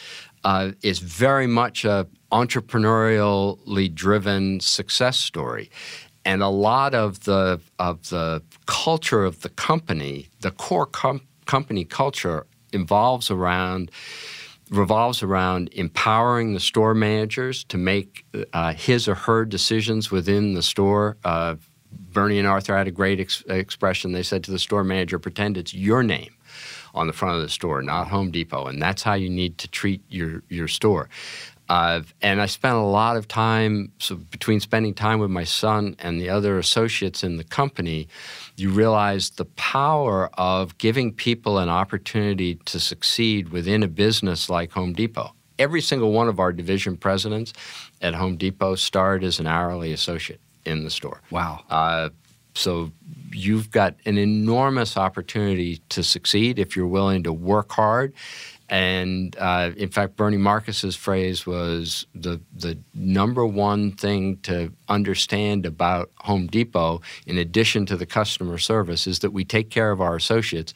uh, 0.42 0.72
it's 0.82 0.98
very 0.98 1.46
much 1.46 1.84
a 1.84 2.06
entrepreneurially 2.32 3.94
driven 3.94 4.58
success 4.58 5.16
story 5.16 5.70
and 6.24 6.42
a 6.42 6.48
lot 6.48 6.94
of 6.94 7.24
the 7.24 7.60
of 7.78 8.08
the 8.08 8.42
culture 8.66 9.24
of 9.24 9.42
the 9.42 9.48
company, 9.50 10.28
the 10.40 10.50
core 10.50 10.86
com- 10.86 11.20
company 11.46 11.84
culture, 11.84 12.46
involves 12.72 13.30
around 13.30 13.90
revolves 14.70 15.22
around 15.22 15.68
empowering 15.72 16.54
the 16.54 16.60
store 16.60 16.94
managers 16.94 17.64
to 17.64 17.76
make 17.76 18.24
uh, 18.52 18.72
his 18.72 19.08
or 19.08 19.14
her 19.14 19.44
decisions 19.44 20.10
within 20.10 20.54
the 20.54 20.62
store. 20.62 21.16
Uh, 21.24 21.56
Bernie 22.12 22.38
and 22.38 22.48
Arthur 22.48 22.76
had 22.76 22.88
a 22.88 22.92
great 22.92 23.20
ex- 23.20 23.44
expression. 23.48 24.12
They 24.12 24.22
said 24.22 24.44
to 24.44 24.50
the 24.50 24.58
store 24.58 24.84
manager, 24.84 25.18
"Pretend 25.18 25.56
it's 25.56 25.74
your 25.74 26.02
name." 26.02 26.30
On 26.94 27.08
the 27.08 27.12
front 27.12 27.34
of 27.34 27.42
the 27.42 27.48
store, 27.48 27.82
not 27.82 28.06
Home 28.06 28.30
Depot, 28.30 28.66
and 28.66 28.80
that's 28.80 29.02
how 29.02 29.14
you 29.14 29.28
need 29.28 29.58
to 29.58 29.66
treat 29.66 30.00
your 30.08 30.44
your 30.48 30.68
store. 30.68 31.08
Uh, 31.68 32.02
and 32.20 32.42
I 32.42 32.46
spent 32.46 32.74
a 32.74 32.80
lot 32.82 33.16
of 33.16 33.26
time, 33.26 33.90
so 33.98 34.16
between 34.16 34.60
spending 34.60 34.94
time 34.94 35.18
with 35.18 35.30
my 35.30 35.44
son 35.44 35.96
and 35.98 36.20
the 36.20 36.28
other 36.28 36.58
associates 36.58 37.24
in 37.24 37.36
the 37.38 37.44
company, 37.44 38.08
you 38.56 38.70
realize 38.70 39.30
the 39.30 39.46
power 39.46 40.28
of 40.34 40.76
giving 40.78 41.12
people 41.12 41.58
an 41.58 41.68
opportunity 41.68 42.56
to 42.66 42.78
succeed 42.78 43.48
within 43.48 43.82
a 43.82 43.88
business 43.88 44.50
like 44.50 44.72
Home 44.72 44.92
Depot. 44.92 45.32
every 45.58 45.80
single 45.80 46.12
one 46.12 46.28
of 46.28 46.38
our 46.38 46.52
division 46.52 46.96
presidents 46.96 47.52
at 48.00 48.14
Home 48.14 48.36
Depot 48.36 48.74
started 48.74 49.26
as 49.26 49.38
an 49.38 49.46
hourly 49.46 49.92
associate 49.92 50.40
in 50.64 50.84
the 50.84 50.90
store. 50.90 51.20
Wow. 51.30 51.64
Uh, 51.70 52.10
so 52.54 52.90
you've 53.32 53.70
got 53.70 53.96
an 54.06 54.16
enormous 54.16 54.96
opportunity 54.96 55.80
to 55.88 56.02
succeed 56.02 56.58
if 56.58 56.76
you're 56.76 56.86
willing 56.86 57.22
to 57.24 57.32
work 57.32 57.72
hard. 57.72 58.12
And 58.68 59.36
uh, 59.38 59.72
in 59.76 59.90
fact, 59.90 60.16
Bernie 60.16 60.38
Marcus's 60.38 60.96
phrase 60.96 61.46
was 61.46 62.06
the 62.14 62.40
the 62.56 62.78
number 62.94 63.44
one 63.44 63.92
thing 63.92 64.38
to 64.38 64.72
understand 64.88 65.66
about 65.66 66.10
Home 66.20 66.46
Depot, 66.46 67.02
in 67.26 67.36
addition 67.36 67.84
to 67.86 67.96
the 67.96 68.06
customer 68.06 68.56
service, 68.56 69.06
is 69.06 69.18
that 69.18 69.32
we 69.32 69.44
take 69.44 69.68
care 69.68 69.90
of 69.90 70.00
our 70.00 70.16
associates, 70.16 70.72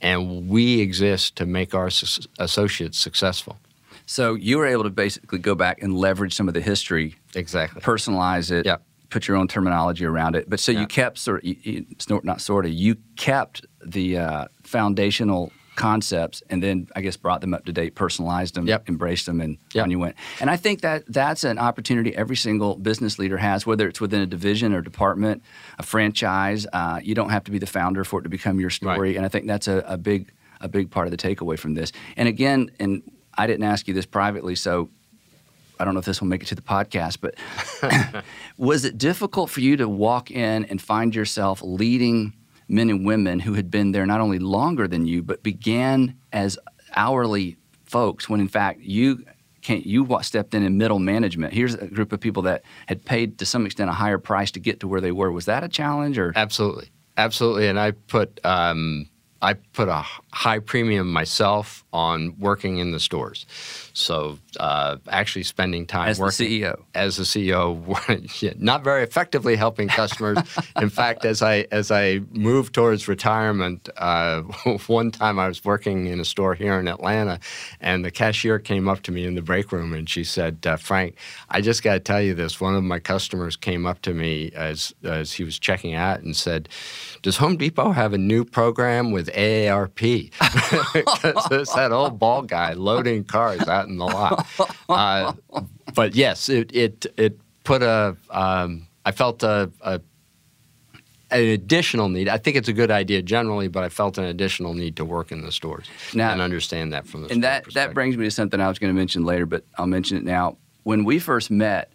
and 0.00 0.48
we 0.48 0.80
exist 0.80 1.34
to 1.36 1.46
make 1.46 1.74
our 1.74 1.90
su- 1.90 2.28
associates 2.38 2.98
successful. 2.98 3.58
So 4.06 4.34
you 4.34 4.58
were 4.58 4.66
able 4.66 4.84
to 4.84 4.90
basically 4.90 5.38
go 5.38 5.54
back 5.56 5.82
and 5.82 5.96
leverage 5.96 6.34
some 6.34 6.46
of 6.46 6.54
the 6.54 6.60
history, 6.60 7.16
exactly, 7.34 7.80
personalize 7.80 8.52
it, 8.52 8.66
yep 8.66 8.82
put 9.10 9.28
your 9.28 9.36
own 9.36 9.46
terminology 9.46 10.06
around 10.06 10.34
it. 10.34 10.48
But 10.48 10.58
so 10.58 10.72
yeah. 10.72 10.80
you 10.80 10.86
kept 10.86 11.18
sort 11.18 11.44
of, 11.44 11.44
you, 11.44 11.84
not 12.24 12.40
sort 12.40 12.64
of, 12.64 12.72
you 12.72 12.96
kept 13.16 13.66
the 13.84 14.16
uh, 14.16 14.44
foundational 14.62 15.52
concepts 15.74 16.42
and 16.50 16.62
then 16.62 16.88
I 16.94 17.00
guess 17.00 17.16
brought 17.16 17.40
them 17.40 17.54
up 17.54 17.64
to 17.64 17.72
date, 17.72 17.94
personalized 17.94 18.54
them, 18.54 18.66
yep. 18.66 18.88
embraced 18.88 19.26
them, 19.26 19.40
and 19.40 19.58
yep. 19.74 19.84
on 19.84 19.90
you 19.90 19.98
went. 19.98 20.16
And 20.40 20.50
I 20.50 20.56
think 20.56 20.82
that 20.82 21.04
that's 21.08 21.44
an 21.44 21.58
opportunity 21.58 22.14
every 22.14 22.36
single 22.36 22.76
business 22.76 23.18
leader 23.18 23.38
has, 23.38 23.66
whether 23.66 23.88
it's 23.88 24.00
within 24.00 24.20
a 24.20 24.26
division 24.26 24.74
or 24.74 24.82
department, 24.82 25.42
a 25.78 25.82
franchise. 25.82 26.66
Uh, 26.72 27.00
you 27.02 27.14
don't 27.14 27.30
have 27.30 27.44
to 27.44 27.50
be 27.50 27.58
the 27.58 27.66
founder 27.66 28.04
for 28.04 28.20
it 28.20 28.22
to 28.24 28.28
become 28.28 28.60
your 28.60 28.70
story. 28.70 29.10
Right. 29.10 29.16
And 29.16 29.24
I 29.24 29.28
think 29.28 29.46
that's 29.46 29.68
a, 29.68 29.84
a 29.86 29.96
big 29.96 30.32
a 30.60 30.68
big 30.68 30.90
part 30.90 31.06
of 31.06 31.10
the 31.10 31.16
takeaway 31.16 31.58
from 31.58 31.74
this. 31.74 31.90
And 32.16 32.28
again, 32.28 32.70
and 32.78 33.02
I 33.36 33.46
didn't 33.46 33.64
ask 33.64 33.88
you 33.88 33.94
this 33.94 34.06
privately, 34.06 34.54
so 34.54 34.90
I 35.80 35.84
don't 35.84 35.94
know 35.94 36.00
if 36.00 36.06
this 36.06 36.20
will 36.20 36.28
make 36.28 36.42
it 36.42 36.46
to 36.46 36.54
the 36.54 36.62
podcast, 36.62 37.18
but 37.20 37.34
was 38.56 38.84
it 38.84 38.96
difficult 38.96 39.50
for 39.50 39.60
you 39.60 39.76
to 39.78 39.88
walk 39.88 40.30
in 40.30 40.64
and 40.66 40.80
find 40.80 41.14
yourself 41.14 41.60
leading 41.62 42.34
men 42.72 42.90
and 42.90 43.06
women 43.06 43.38
who 43.40 43.52
had 43.54 43.70
been 43.70 43.92
there 43.92 44.06
not 44.06 44.20
only 44.20 44.38
longer 44.38 44.88
than 44.88 45.06
you, 45.06 45.22
but 45.22 45.42
began 45.42 46.16
as 46.32 46.58
hourly 46.96 47.56
folks 47.84 48.28
when 48.28 48.40
in 48.40 48.48
fact 48.48 48.80
you 48.80 49.24
can't, 49.60 49.86
you 49.86 50.08
stepped 50.22 50.54
in 50.54 50.64
in 50.64 50.76
middle 50.76 50.98
management. 50.98 51.54
Here's 51.54 51.74
a 51.74 51.86
group 51.86 52.12
of 52.12 52.18
people 52.18 52.42
that 52.44 52.62
had 52.86 53.04
paid 53.04 53.38
to 53.38 53.46
some 53.46 53.64
extent 53.64 53.90
a 53.90 53.92
higher 53.92 54.18
price 54.18 54.50
to 54.52 54.60
get 54.60 54.80
to 54.80 54.88
where 54.88 55.00
they 55.00 55.12
were. 55.12 55.30
Was 55.30 55.44
that 55.44 55.62
a 55.62 55.68
challenge 55.68 56.18
or? 56.18 56.32
Absolutely. 56.34 56.90
Absolutely. 57.16 57.68
And 57.68 57.78
I 57.78 57.92
put, 57.92 58.40
um, 58.44 59.08
I 59.40 59.54
put 59.54 59.88
a 59.88 60.04
high 60.32 60.58
premium 60.58 61.12
myself 61.12 61.84
on 61.92 62.34
working 62.38 62.78
in 62.78 62.90
the 62.90 63.00
stores. 63.00 63.44
So 63.92 64.38
uh, 64.58 64.96
actually 65.08 65.42
spending 65.42 65.86
time 65.86 66.08
as 66.08 66.18
working 66.18 66.48
the 66.48 66.62
CEO. 66.62 66.82
as 66.94 67.16
the 67.18 67.24
CEO, 67.24 68.56
not 68.58 68.82
very 68.82 69.02
effectively 69.02 69.56
helping 69.56 69.88
customers. 69.88 70.38
in 70.76 70.88
fact, 71.00 71.26
as 71.26 71.42
I 71.42 71.66
as 71.70 71.90
I 71.90 72.20
moved 72.30 72.74
towards 72.74 73.08
retirement, 73.08 73.90
uh, 73.98 74.40
one 74.86 75.10
time 75.10 75.38
I 75.38 75.48
was 75.48 75.64
working 75.64 76.06
in 76.06 76.18
a 76.18 76.24
store 76.24 76.54
here 76.54 76.80
in 76.80 76.88
Atlanta, 76.88 77.38
and 77.80 78.04
the 78.04 78.10
cashier 78.10 78.58
came 78.58 78.88
up 78.88 79.02
to 79.02 79.12
me 79.12 79.26
in 79.26 79.34
the 79.34 79.42
break 79.42 79.70
room 79.70 79.92
and 79.92 80.08
she 80.08 80.24
said, 80.24 80.66
uh, 80.66 80.76
"Frank, 80.76 81.16
I 81.50 81.60
just 81.60 81.82
got 81.82 81.94
to 81.94 82.00
tell 82.00 82.22
you 82.22 82.34
this. 82.34 82.58
One 82.60 82.74
of 82.74 82.84
my 82.84 82.98
customers 82.98 83.56
came 83.56 83.84
up 83.84 84.00
to 84.02 84.14
me 84.14 84.50
as 84.54 84.94
as 85.04 85.34
he 85.34 85.44
was 85.44 85.58
checking 85.58 85.94
out 85.94 86.20
and 86.20 86.34
said." 86.34 86.70
Does 87.20 87.36
Home 87.36 87.56
Depot 87.56 87.92
have 87.92 88.14
a 88.14 88.18
new 88.18 88.44
program 88.44 89.12
with 89.12 89.28
AARP? 89.32 90.21
Because 90.30 91.48
it's 91.50 91.72
that 91.74 91.92
old 91.92 92.18
ball 92.18 92.42
guy 92.42 92.72
loading 92.74 93.24
cars 93.24 93.66
out 93.68 93.88
in 93.88 93.98
the 93.98 94.04
lot. 94.04 94.46
Uh, 94.88 95.32
but 95.94 96.14
yes, 96.14 96.48
it 96.48 96.74
it 96.74 97.06
it 97.16 97.38
put 97.64 97.82
a. 97.82 98.16
Um, 98.30 98.86
I 99.04 99.10
felt 99.10 99.42
a, 99.42 99.70
a 99.80 100.00
an 101.32 101.40
additional 101.48 102.08
need. 102.08 102.28
I 102.28 102.38
think 102.38 102.56
it's 102.56 102.68
a 102.68 102.72
good 102.72 102.90
idea 102.90 103.22
generally, 103.22 103.68
but 103.68 103.82
I 103.82 103.88
felt 103.88 104.18
an 104.18 104.24
additional 104.24 104.74
need 104.74 104.96
to 104.96 105.04
work 105.04 105.32
in 105.32 105.42
the 105.42 105.52
stores 105.52 105.86
now, 106.14 106.32
and 106.32 106.40
understand 106.40 106.92
that 106.92 107.06
from 107.06 107.22
the 107.22 107.32
and 107.32 107.42
that 107.42 107.72
that 107.74 107.94
brings 107.94 108.16
me 108.16 108.24
to 108.24 108.30
something 108.30 108.60
I 108.60 108.68
was 108.68 108.78
going 108.78 108.92
to 108.92 108.98
mention 108.98 109.24
later, 109.24 109.46
but 109.46 109.64
I'll 109.78 109.86
mention 109.86 110.16
it 110.16 110.24
now. 110.24 110.58
When 110.84 111.04
we 111.04 111.18
first 111.18 111.50
met, 111.50 111.92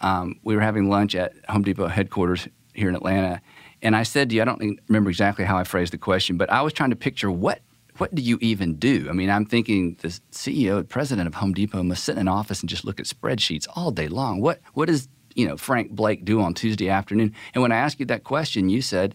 um, 0.00 0.40
we 0.42 0.54
were 0.56 0.62
having 0.62 0.88
lunch 0.88 1.14
at 1.14 1.32
Home 1.48 1.62
Depot 1.62 1.86
headquarters 1.86 2.48
here 2.74 2.88
in 2.88 2.94
Atlanta, 2.96 3.40
and 3.82 3.96
I 3.96 4.04
said 4.04 4.30
to 4.30 4.36
you, 4.36 4.42
I 4.42 4.44
don't 4.44 4.80
remember 4.88 5.10
exactly 5.10 5.44
how 5.44 5.58
I 5.58 5.64
phrased 5.64 5.92
the 5.92 5.98
question, 5.98 6.36
but 6.36 6.50
I 6.50 6.62
was 6.62 6.72
trying 6.72 6.90
to 6.90 6.96
picture 6.96 7.30
what 7.30 7.60
what 7.98 8.14
do 8.14 8.22
you 8.22 8.38
even 8.40 8.76
do? 8.76 9.06
I 9.10 9.12
mean, 9.12 9.28
I'm 9.28 9.44
thinking 9.44 9.98
the 10.00 10.08
CEO, 10.08 10.88
president 10.88 11.26
of 11.26 11.34
Home 11.34 11.52
Depot 11.52 11.82
must 11.82 12.04
sit 12.04 12.12
in 12.12 12.22
an 12.22 12.28
office 12.28 12.60
and 12.60 12.68
just 12.68 12.86
look 12.86 12.98
at 12.98 13.06
spreadsheets 13.06 13.68
all 13.76 13.90
day 13.90 14.08
long. 14.08 14.40
What 14.40 14.60
what 14.72 14.86
does 14.86 15.08
you 15.34 15.46
know 15.46 15.56
Frank 15.56 15.90
Blake 15.90 16.24
do 16.24 16.40
on 16.40 16.54
Tuesday 16.54 16.88
afternoon? 16.88 17.34
And 17.54 17.62
when 17.62 17.72
I 17.72 17.76
asked 17.76 18.00
you 18.00 18.06
that 18.06 18.24
question, 18.24 18.68
you 18.70 18.80
said, 18.80 19.14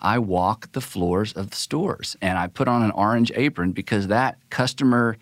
I 0.00 0.18
walk 0.18 0.72
the 0.72 0.80
floors 0.80 1.32
of 1.32 1.50
the 1.50 1.56
stores 1.56 2.16
and 2.20 2.38
I 2.38 2.48
put 2.48 2.68
on 2.68 2.82
an 2.82 2.90
orange 2.90 3.32
apron 3.34 3.72
because 3.72 4.08
that 4.08 4.38
customer 4.50 5.16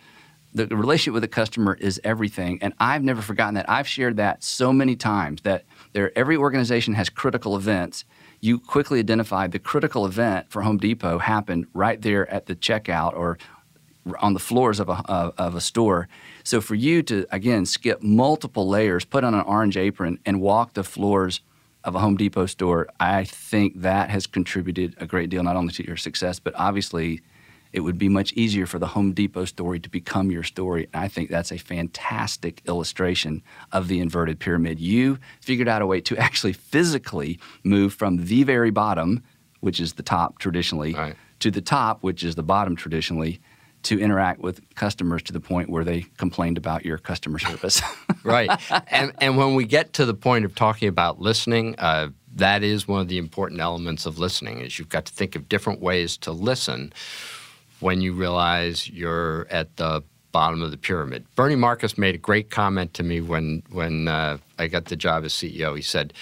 the 0.53 0.67
relationship 0.75 1.13
with 1.13 1.23
the 1.23 1.29
customer 1.29 1.75
is 1.75 2.01
everything. 2.03 2.59
And 2.63 2.73
I've 2.81 3.03
never 3.03 3.21
forgotten 3.21 3.55
that. 3.55 3.69
I've 3.69 3.87
shared 3.87 4.17
that 4.17 4.43
so 4.43 4.73
many 4.73 4.97
times 4.97 5.43
that 5.43 5.65
there 5.93 6.17
every 6.17 6.37
organization 6.37 6.95
has 6.95 7.11
critical 7.11 7.57
events 7.57 8.07
you 8.41 8.59
quickly 8.59 8.99
identified 8.99 9.53
the 9.53 9.59
critical 9.59 10.07
event 10.07 10.51
for 10.51 10.63
Home 10.63 10.79
Depot 10.79 11.19
happened 11.19 11.67
right 11.75 12.01
there 12.01 12.29
at 12.31 12.47
the 12.47 12.55
checkout 12.55 13.15
or 13.15 13.39
on 14.21 14.35
the 14.35 14.41
floors 14.41 14.79
of 14.79 14.89
a, 14.89 14.93
of 15.39 15.55
a 15.55 15.61
store. 15.61 16.09
So 16.45 16.61
for 16.61 16.75
you 16.75 17.03
to, 17.05 17.27
again, 17.31 17.67
skip 17.67 18.03
multiple 18.03 18.69
layers, 18.69 19.05
put 19.05 19.25
on 19.25 19.35
an 19.35 19.41
orange 19.41 19.77
apron, 19.77 20.19
and 20.25 20.41
walk 20.41 20.75
the 20.75 20.85
floors 20.85 21.41
of 21.83 21.95
a 21.95 22.01
Home 22.01 22.17
Depot 22.17 22.47
store, 22.47 22.89
I 23.01 23.25
think 23.25 23.81
that 23.81 24.11
has 24.11 24.27
contributed 24.27 24.95
a 24.99 25.07
great 25.07 25.31
deal, 25.31 25.43
not 25.43 25.57
only 25.57 25.73
to 25.75 25.87
your 25.87 25.97
success, 25.97 26.39
but 26.39 26.53
obviously 26.57 27.21
it 27.77 27.81
would 27.81 27.99
be 27.99 28.09
much 28.09 28.33
easier 28.33 28.65
for 28.65 28.79
the 28.79 28.87
Home 28.87 29.13
Depot 29.13 29.45
story 29.45 29.79
to 29.81 29.91
become 29.91 30.31
your 30.31 30.43
story. 30.43 30.89
And 30.95 31.05
I 31.05 31.09
think 31.09 31.29
that's 31.29 31.53
a 31.53 31.59
fantastic 31.59 32.63
illustration 32.67 33.43
of 33.71 33.89
the 33.89 34.01
inverted 34.01 34.41
pyramid. 34.41 34.81
You 34.81 35.19
figured 35.43 35.69
out 35.69 35.83
a 35.83 35.87
way 35.87 36.01
to 36.01 36.17
actually 36.17 36.55
physically 36.55 37.39
move 37.65 37.93
from 37.93 38.25
the 38.25 38.45
very 38.45 38.71
bottom, 38.71 39.23
which 39.61 39.79
is 39.79 39.93
the 39.93 40.03
top 40.03 40.39
traditionally, 40.39 40.95
right. 40.95 41.17
to 41.41 41.51
the 41.51 41.61
top, 41.61 42.03
which 42.03 42.25
is 42.25 42.35
the 42.35 42.43
bottom 42.43 42.77
traditionally 42.77 43.43
to 43.83 44.01
interact 44.01 44.41
with 44.41 44.63
customers 44.75 45.23
to 45.25 45.35
the 45.35 45.39
point 45.39 45.69
where 45.69 45.85
they 45.85 46.01
complained 46.17 46.57
about 46.57 46.83
your 46.83 46.97
customer 46.97 47.39
service. 47.39 47.83
right. 48.25 48.51
And, 48.91 49.13
and 49.19 49.37
when 49.37 49.55
we 49.55 49.67
get 49.67 49.93
to 49.93 50.07
the 50.07 50.15
point 50.15 50.47
of 50.47 50.55
talking 50.55 50.89
about 50.89 51.21
listening, 51.21 51.75
uh, 51.79 52.09
that 52.37 52.63
is 52.63 52.89
one 52.89 53.03
of 53.03 53.09
the 53.09 53.19
important 53.19 53.61
elements 53.61 54.07
of 54.07 54.19
listening 54.19 54.61
is 54.61 54.79
you've 54.79 54.89
got 54.89 55.05
to 55.05 55.13
think 55.13 55.37
of 55.37 55.49
different 55.49 55.81
ways 55.81 56.17
to 56.19 56.33
listen 56.33 56.93
when 57.81 58.01
you 58.01 58.13
realize 58.13 58.89
you're 58.89 59.47
at 59.51 59.77
the 59.77 60.03
bottom 60.33 60.61
of 60.63 60.71
the 60.71 60.77
pyramid. 60.77 61.25
Bernie 61.35 61.57
Marcus 61.57 61.97
made 61.97 62.15
a 62.15 62.19
great 62.19 62.51
comment 62.51 62.93
to 62.95 63.03
me 63.03 63.21
when 63.21 63.63
when 63.71 64.09
uh, 64.09 64.39
I 64.59 64.67
got 64.67 64.87
the 64.87 64.97
job 64.97 65.25
as 65.25 65.33
CEO. 65.33 65.75
He 65.75 65.83
said, 65.83 66.13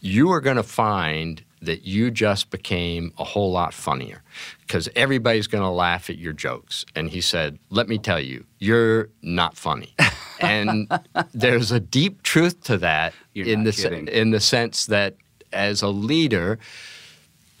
"You 0.00 0.30
are 0.32 0.40
going 0.40 0.56
to 0.56 0.62
find." 0.62 1.44
That 1.62 1.84
you 1.84 2.10
just 2.10 2.48
became 2.48 3.12
a 3.18 3.24
whole 3.24 3.52
lot 3.52 3.74
funnier 3.74 4.22
because 4.62 4.88
everybody's 4.96 5.46
going 5.46 5.62
to 5.62 5.68
laugh 5.68 6.08
at 6.08 6.16
your 6.16 6.32
jokes. 6.32 6.86
And 6.94 7.10
he 7.10 7.20
said, 7.20 7.58
Let 7.68 7.86
me 7.86 7.98
tell 7.98 8.18
you, 8.18 8.46
you're 8.60 9.10
not 9.20 9.58
funny. 9.58 9.94
and 10.40 10.90
there's 11.34 11.70
a 11.70 11.78
deep 11.78 12.22
truth 12.22 12.62
to 12.62 12.78
that 12.78 13.12
in 13.34 13.64
the, 13.64 13.72
in 14.08 14.30
the 14.30 14.40
sense 14.40 14.86
that 14.86 15.16
as 15.52 15.82
a 15.82 15.88
leader, 15.88 16.58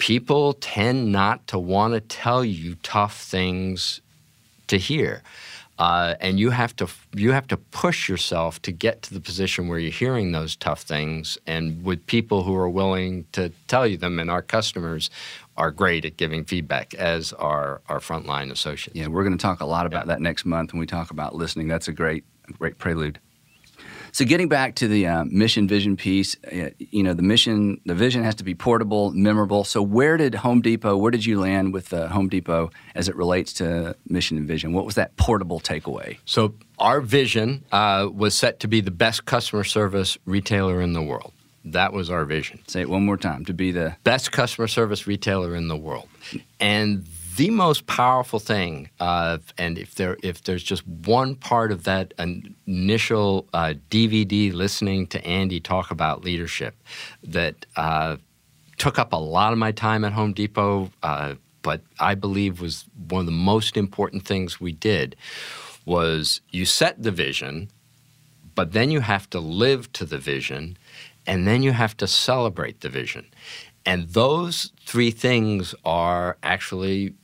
people 0.00 0.54
tend 0.54 1.12
not 1.12 1.46
to 1.46 1.58
want 1.58 1.94
to 1.94 2.00
tell 2.00 2.44
you 2.44 2.74
tough 2.82 3.22
things 3.22 4.00
to 4.66 4.76
hear. 4.76 5.22
Uh, 5.78 6.14
and 6.20 6.38
you 6.38 6.50
have 6.50 6.76
to 6.76 6.86
you 7.14 7.32
have 7.32 7.46
to 7.46 7.56
push 7.56 8.06
yourself 8.06 8.60
to 8.60 8.70
get 8.70 9.00
to 9.00 9.14
the 9.14 9.20
position 9.20 9.66
where 9.66 9.78
you're 9.78 9.90
hearing 9.90 10.32
those 10.32 10.54
tough 10.54 10.82
things, 10.82 11.38
and 11.46 11.82
with 11.82 12.04
people 12.06 12.42
who 12.42 12.54
are 12.54 12.68
willing 12.68 13.24
to 13.32 13.50
tell 13.66 13.86
you 13.86 13.96
them. 13.96 14.18
And 14.18 14.30
our 14.30 14.42
customers 14.42 15.08
are 15.56 15.70
great 15.70 16.04
at 16.04 16.18
giving 16.18 16.44
feedback, 16.44 16.92
as 16.94 17.32
are 17.34 17.80
our 17.88 17.98
frontline 17.98 18.50
associates. 18.50 18.94
Yeah, 18.94 19.06
we're 19.06 19.24
going 19.24 19.38
to 19.38 19.42
talk 19.42 19.60
a 19.60 19.66
lot 19.66 19.86
about 19.86 20.04
yeah. 20.04 20.14
that 20.14 20.20
next 20.20 20.44
month 20.44 20.74
when 20.74 20.80
we 20.80 20.86
talk 20.86 21.10
about 21.10 21.34
listening. 21.34 21.68
That's 21.68 21.88
a 21.88 21.92
great 21.92 22.24
great 22.58 22.76
prelude. 22.76 23.18
So 24.12 24.24
getting 24.24 24.48
back 24.48 24.74
to 24.76 24.88
the 24.88 25.06
uh, 25.06 25.24
mission 25.24 25.68
vision 25.68 25.96
piece, 25.96 26.36
uh, 26.44 26.70
you 26.78 27.02
know, 27.02 27.14
the 27.14 27.22
mission, 27.22 27.80
the 27.86 27.94
vision 27.94 28.24
has 28.24 28.34
to 28.36 28.44
be 28.44 28.54
portable, 28.54 29.12
memorable. 29.12 29.64
So 29.64 29.82
where 29.82 30.16
did 30.16 30.34
Home 30.36 30.60
Depot, 30.60 30.96
where 30.96 31.10
did 31.10 31.24
you 31.24 31.40
land 31.40 31.72
with 31.72 31.92
uh, 31.92 32.08
Home 32.08 32.28
Depot 32.28 32.70
as 32.94 33.08
it 33.08 33.16
relates 33.16 33.52
to 33.54 33.96
mission 34.08 34.36
and 34.36 34.48
vision? 34.48 34.72
What 34.72 34.84
was 34.84 34.94
that 34.96 35.16
portable 35.16 35.60
takeaway? 35.60 36.18
So 36.24 36.54
our 36.78 37.00
vision 37.00 37.64
uh, 37.72 38.08
was 38.12 38.36
set 38.36 38.60
to 38.60 38.68
be 38.68 38.80
the 38.80 38.90
best 38.90 39.24
customer 39.24 39.64
service 39.64 40.18
retailer 40.24 40.80
in 40.80 40.92
the 40.92 41.02
world. 41.02 41.32
That 41.64 41.92
was 41.92 42.08
our 42.10 42.24
vision. 42.24 42.60
Say 42.66 42.80
it 42.80 42.88
one 42.88 43.04
more 43.04 43.18
time. 43.18 43.44
To 43.44 43.52
be 43.52 43.70
the 43.70 43.96
best 44.02 44.32
customer 44.32 44.66
service 44.66 45.06
retailer 45.06 45.54
in 45.54 45.68
the 45.68 45.76
world. 45.76 46.08
And 46.58 47.06
the 47.40 47.48
most 47.48 47.86
powerful 47.86 48.38
thing, 48.38 48.90
and 49.00 49.78
if 49.78 49.94
there 49.94 50.18
if 50.22 50.44
there's 50.44 50.62
just 50.62 50.86
one 50.86 51.34
part 51.34 51.72
of 51.72 51.84
that 51.84 52.12
initial 52.18 53.48
uh, 53.54 53.72
DVD 53.88 54.52
listening 54.52 55.06
to 55.06 55.24
Andy 55.24 55.58
talk 55.58 55.90
about 55.90 56.22
leadership 56.22 56.74
that 57.22 57.64
uh, 57.76 58.18
took 58.76 58.98
up 58.98 59.14
a 59.14 59.16
lot 59.16 59.54
of 59.54 59.58
my 59.58 59.72
time 59.72 60.04
at 60.04 60.12
Home 60.12 60.34
Depot, 60.34 60.90
uh, 61.02 61.36
but 61.62 61.80
I 61.98 62.14
believe 62.14 62.60
was 62.60 62.84
one 63.08 63.20
of 63.20 63.26
the 63.26 63.32
most 63.32 63.74
important 63.74 64.26
things 64.26 64.60
we 64.60 64.72
did, 64.72 65.16
was 65.86 66.42
you 66.50 66.66
set 66.66 67.02
the 67.02 67.10
vision, 67.10 67.70
but 68.54 68.72
then 68.72 68.90
you 68.90 69.00
have 69.00 69.30
to 69.30 69.40
live 69.40 69.90
to 69.94 70.04
the 70.04 70.18
vision, 70.18 70.76
and 71.26 71.46
then 71.46 71.62
you 71.62 71.72
have 71.72 71.96
to 71.96 72.06
celebrate 72.06 72.82
the 72.82 72.90
vision. 72.90 73.24
And 73.86 74.10
those 74.10 74.72
three 74.84 75.10
things 75.10 75.74
are 75.86 76.36
actually 76.42 77.14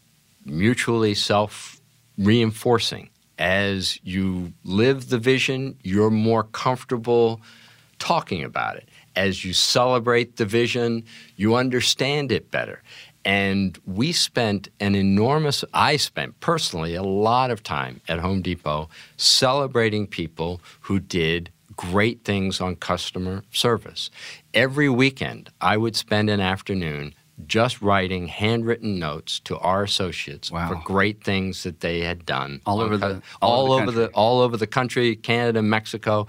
mutually 0.47 1.15
self 1.15 1.81
reinforcing. 2.19 3.11
As 3.39 4.01
you 4.03 4.53
live 4.65 5.11
the 5.11 5.19
vision, 5.19 5.77
you're 5.83 6.11
more 6.11 6.45
comfortable 6.45 7.43
talking 7.99 8.43
about 8.43 8.77
it. 8.77 8.89
As 9.15 9.45
you 9.45 9.53
celebrate 9.53 10.37
the 10.37 10.47
vision, 10.47 11.05
you 11.37 11.55
understand 11.55 12.33
it 12.33 12.51
better. 12.51 12.83
And 13.25 13.79
we 13.85 14.13
spent 14.13 14.69
an 14.79 14.95
enormous, 14.95 15.65
I 15.75 15.97
spent 15.97 16.39
personally 16.41 16.95
a 16.95 17.03
lot 17.03 17.51
of 17.51 17.63
time 17.63 18.01
at 18.09 18.21
Home 18.21 18.41
Depot 18.41 18.89
celebrating 19.17 20.07
people 20.07 20.61
who 20.83 21.01
did 21.01 21.51
great 21.77 22.25
things 22.25 22.61
on 22.61 22.77
customer 22.77 23.43
service. 23.51 24.11
Every 24.55 24.89
weekend, 24.89 25.51
I 25.61 25.77
would 25.77 25.97
spend 25.97 26.31
an 26.31 26.41
afternoon 26.41 27.15
just 27.47 27.83
writing 27.83 28.29
handwritten 28.29 28.99
notes 28.99 29.41
to 29.41 29.59
our 29.59 29.83
associates 29.83 30.51
wow. 30.51 30.69
for 30.69 30.77
great 30.85 31.23
things 31.23 31.63
that 31.65 31.81
they 31.81 32.01
had 32.01 32.25
done 32.25 32.61
all 32.65 32.81
over 32.81 32.97
the 32.97 33.23
all, 33.43 33.71
all 33.71 33.73
over 33.73 33.91
the, 33.91 34.03
the 34.03 34.07
all 34.09 34.41
over 34.41 34.57
the 34.57 34.67
country, 34.67 35.17
Canada, 35.17 35.63
Mexico. 35.63 36.27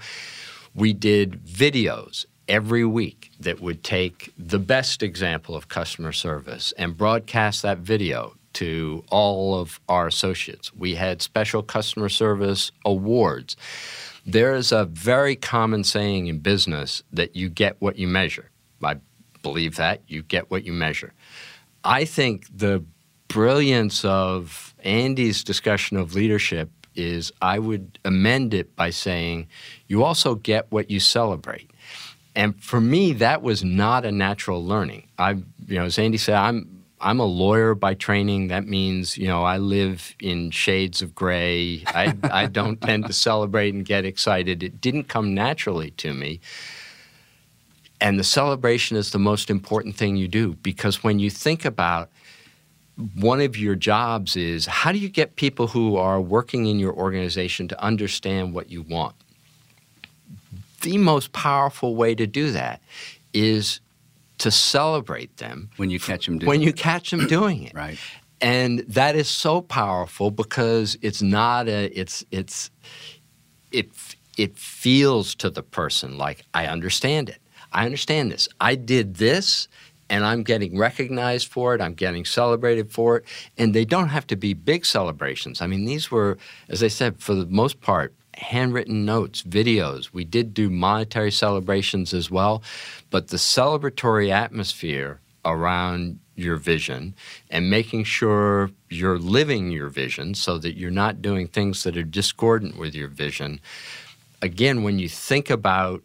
We 0.74 0.92
did 0.92 1.44
videos 1.44 2.26
every 2.46 2.84
week 2.84 3.30
that 3.40 3.60
would 3.60 3.82
take 3.82 4.32
the 4.38 4.58
best 4.58 5.02
example 5.02 5.54
of 5.54 5.68
customer 5.68 6.12
service 6.12 6.72
and 6.78 6.96
broadcast 6.96 7.62
that 7.62 7.78
video 7.78 8.34
to 8.54 9.04
all 9.10 9.58
of 9.58 9.80
our 9.88 10.06
associates. 10.06 10.74
We 10.74 10.94
had 10.94 11.22
special 11.22 11.62
customer 11.62 12.08
service 12.08 12.72
awards. 12.84 13.56
There 14.26 14.54
is 14.54 14.72
a 14.72 14.84
very 14.84 15.36
common 15.36 15.84
saying 15.84 16.26
in 16.26 16.40
business 16.40 17.02
that 17.12 17.36
you 17.36 17.48
get 17.48 17.76
what 17.80 17.98
you 17.98 18.08
measure. 18.08 18.50
I 18.82 18.96
believe 19.42 19.76
that. 19.76 20.02
You 20.06 20.22
get 20.22 20.50
what 20.50 20.64
you 20.64 20.72
measure. 20.72 21.12
I 21.84 22.04
think 22.04 22.46
the 22.54 22.84
brilliance 23.28 24.04
of 24.04 24.74
Andy's 24.82 25.44
discussion 25.44 25.96
of 25.96 26.14
leadership 26.14 26.70
is 26.94 27.32
I 27.40 27.58
would 27.58 27.98
amend 28.04 28.54
it 28.54 28.74
by 28.74 28.90
saying 28.90 29.46
you 29.86 30.02
also 30.02 30.34
get 30.34 30.70
what 30.70 30.90
you 30.90 31.00
celebrate. 31.00 31.70
And 32.34 32.60
for 32.62 32.80
me, 32.80 33.12
that 33.14 33.42
was 33.42 33.64
not 33.64 34.04
a 34.04 34.12
natural 34.12 34.64
learning. 34.64 35.08
I, 35.18 35.30
you 35.30 35.44
know, 35.78 35.84
as 35.84 35.98
Andy 35.98 36.18
said, 36.18 36.36
I'm 36.36 36.78
I'm 37.00 37.20
a 37.20 37.24
lawyer 37.24 37.74
by 37.74 37.94
training. 37.94 38.48
That 38.48 38.66
means, 38.66 39.16
you 39.16 39.28
know, 39.28 39.44
I 39.44 39.58
live 39.58 40.14
in 40.20 40.50
shades 40.50 41.00
of 41.00 41.14
gray. 41.14 41.84
I, 41.86 42.16
I 42.24 42.46
don't 42.46 42.80
tend 42.80 43.06
to 43.06 43.12
celebrate 43.12 43.72
and 43.72 43.84
get 43.84 44.04
excited. 44.04 44.62
It 44.62 44.80
didn't 44.80 45.04
come 45.04 45.32
naturally 45.32 45.92
to 45.92 46.12
me. 46.12 46.40
And 48.00 48.18
the 48.18 48.24
celebration 48.24 48.96
is 48.96 49.10
the 49.10 49.18
most 49.18 49.50
important 49.50 49.96
thing 49.96 50.16
you 50.16 50.28
do 50.28 50.54
because 50.54 51.02
when 51.02 51.18
you 51.18 51.30
think 51.30 51.64
about 51.64 52.10
one 53.14 53.40
of 53.40 53.56
your 53.56 53.74
jobs 53.74 54.36
is 54.36 54.66
how 54.66 54.92
do 54.92 54.98
you 54.98 55.08
get 55.08 55.36
people 55.36 55.68
who 55.68 55.96
are 55.96 56.20
working 56.20 56.66
in 56.66 56.78
your 56.78 56.92
organization 56.92 57.68
to 57.68 57.82
understand 57.82 58.54
what 58.54 58.70
you 58.70 58.82
want? 58.82 59.14
The 60.82 60.98
most 60.98 61.32
powerful 61.32 61.96
way 61.96 62.14
to 62.14 62.26
do 62.26 62.52
that 62.52 62.80
is 63.32 63.80
to 64.38 64.50
celebrate 64.50 65.36
them 65.38 65.70
when 65.76 65.90
you 65.90 65.98
catch 65.98 66.26
them 66.26 66.38
doing 66.38 66.48
when 66.48 66.62
you 66.62 66.72
catch 66.72 67.10
them 67.10 67.26
doing 67.26 67.64
it. 67.64 67.74
right. 67.74 67.98
And 68.40 68.80
that 68.80 69.16
is 69.16 69.28
so 69.28 69.60
powerful 69.60 70.30
because 70.30 70.96
it's 71.02 71.20
not 71.20 71.68
a 71.68 71.86
it's 71.98 72.24
it's 72.30 72.70
it 73.72 73.88
it 74.36 74.56
feels 74.56 75.34
to 75.36 75.50
the 75.50 75.62
person 75.62 76.16
like 76.16 76.44
I 76.54 76.66
understand 76.66 77.28
it. 77.28 77.40
I 77.72 77.84
understand 77.84 78.32
this. 78.32 78.48
I 78.60 78.74
did 78.74 79.16
this 79.16 79.68
and 80.10 80.24
I'm 80.24 80.42
getting 80.42 80.78
recognized 80.78 81.48
for 81.48 81.74
it. 81.74 81.80
I'm 81.80 81.94
getting 81.94 82.24
celebrated 82.24 82.90
for 82.90 83.18
it. 83.18 83.24
And 83.56 83.74
they 83.74 83.84
don't 83.84 84.08
have 84.08 84.26
to 84.28 84.36
be 84.36 84.54
big 84.54 84.86
celebrations. 84.86 85.60
I 85.60 85.66
mean, 85.66 85.84
these 85.84 86.10
were, 86.10 86.38
as 86.68 86.82
I 86.82 86.88
said, 86.88 87.20
for 87.20 87.34
the 87.34 87.46
most 87.46 87.80
part, 87.80 88.14
handwritten 88.34 89.04
notes, 89.04 89.42
videos. 89.42 90.12
We 90.12 90.24
did 90.24 90.54
do 90.54 90.70
monetary 90.70 91.30
celebrations 91.30 92.14
as 92.14 92.30
well, 92.30 92.62
but 93.10 93.28
the 93.28 93.36
celebratory 93.36 94.30
atmosphere 94.30 95.20
around 95.44 96.20
your 96.36 96.56
vision 96.56 97.14
and 97.50 97.68
making 97.68 98.04
sure 98.04 98.70
you're 98.88 99.18
living 99.18 99.70
your 99.70 99.88
vision 99.88 100.34
so 100.34 100.56
that 100.58 100.76
you're 100.76 100.90
not 100.90 101.20
doing 101.20 101.48
things 101.48 101.82
that 101.82 101.96
are 101.96 102.02
discordant 102.02 102.78
with 102.78 102.94
your 102.94 103.08
vision. 103.08 103.60
Again, 104.40 104.84
when 104.84 105.00
you 105.00 105.08
think 105.08 105.50
about 105.50 106.02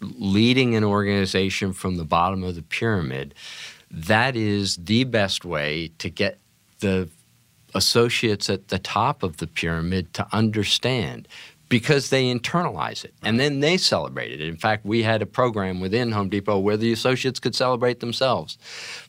leading 0.00 0.74
an 0.74 0.84
organization 0.84 1.72
from 1.72 1.96
the 1.96 2.04
bottom 2.04 2.42
of 2.42 2.54
the 2.54 2.62
pyramid, 2.62 3.34
that 3.90 4.36
is 4.36 4.76
the 4.76 5.04
best 5.04 5.44
way 5.44 5.90
to 5.98 6.08
get 6.08 6.38
the 6.80 7.08
associates 7.74 8.50
at 8.50 8.68
the 8.68 8.78
top 8.78 9.22
of 9.22 9.36
the 9.38 9.46
pyramid 9.46 10.12
to 10.14 10.26
understand 10.32 11.28
because 11.68 12.10
they 12.10 12.24
internalize 12.24 13.04
it 13.04 13.14
and 13.22 13.38
then 13.38 13.60
they 13.60 13.76
celebrate 13.76 14.32
it. 14.32 14.40
In 14.40 14.56
fact, 14.56 14.84
we 14.84 15.02
had 15.02 15.22
a 15.22 15.26
program 15.26 15.80
within 15.80 16.10
Home 16.10 16.28
Depot 16.28 16.58
where 16.58 16.76
the 16.76 16.92
associates 16.92 17.38
could 17.38 17.54
celebrate 17.54 18.00
themselves 18.00 18.58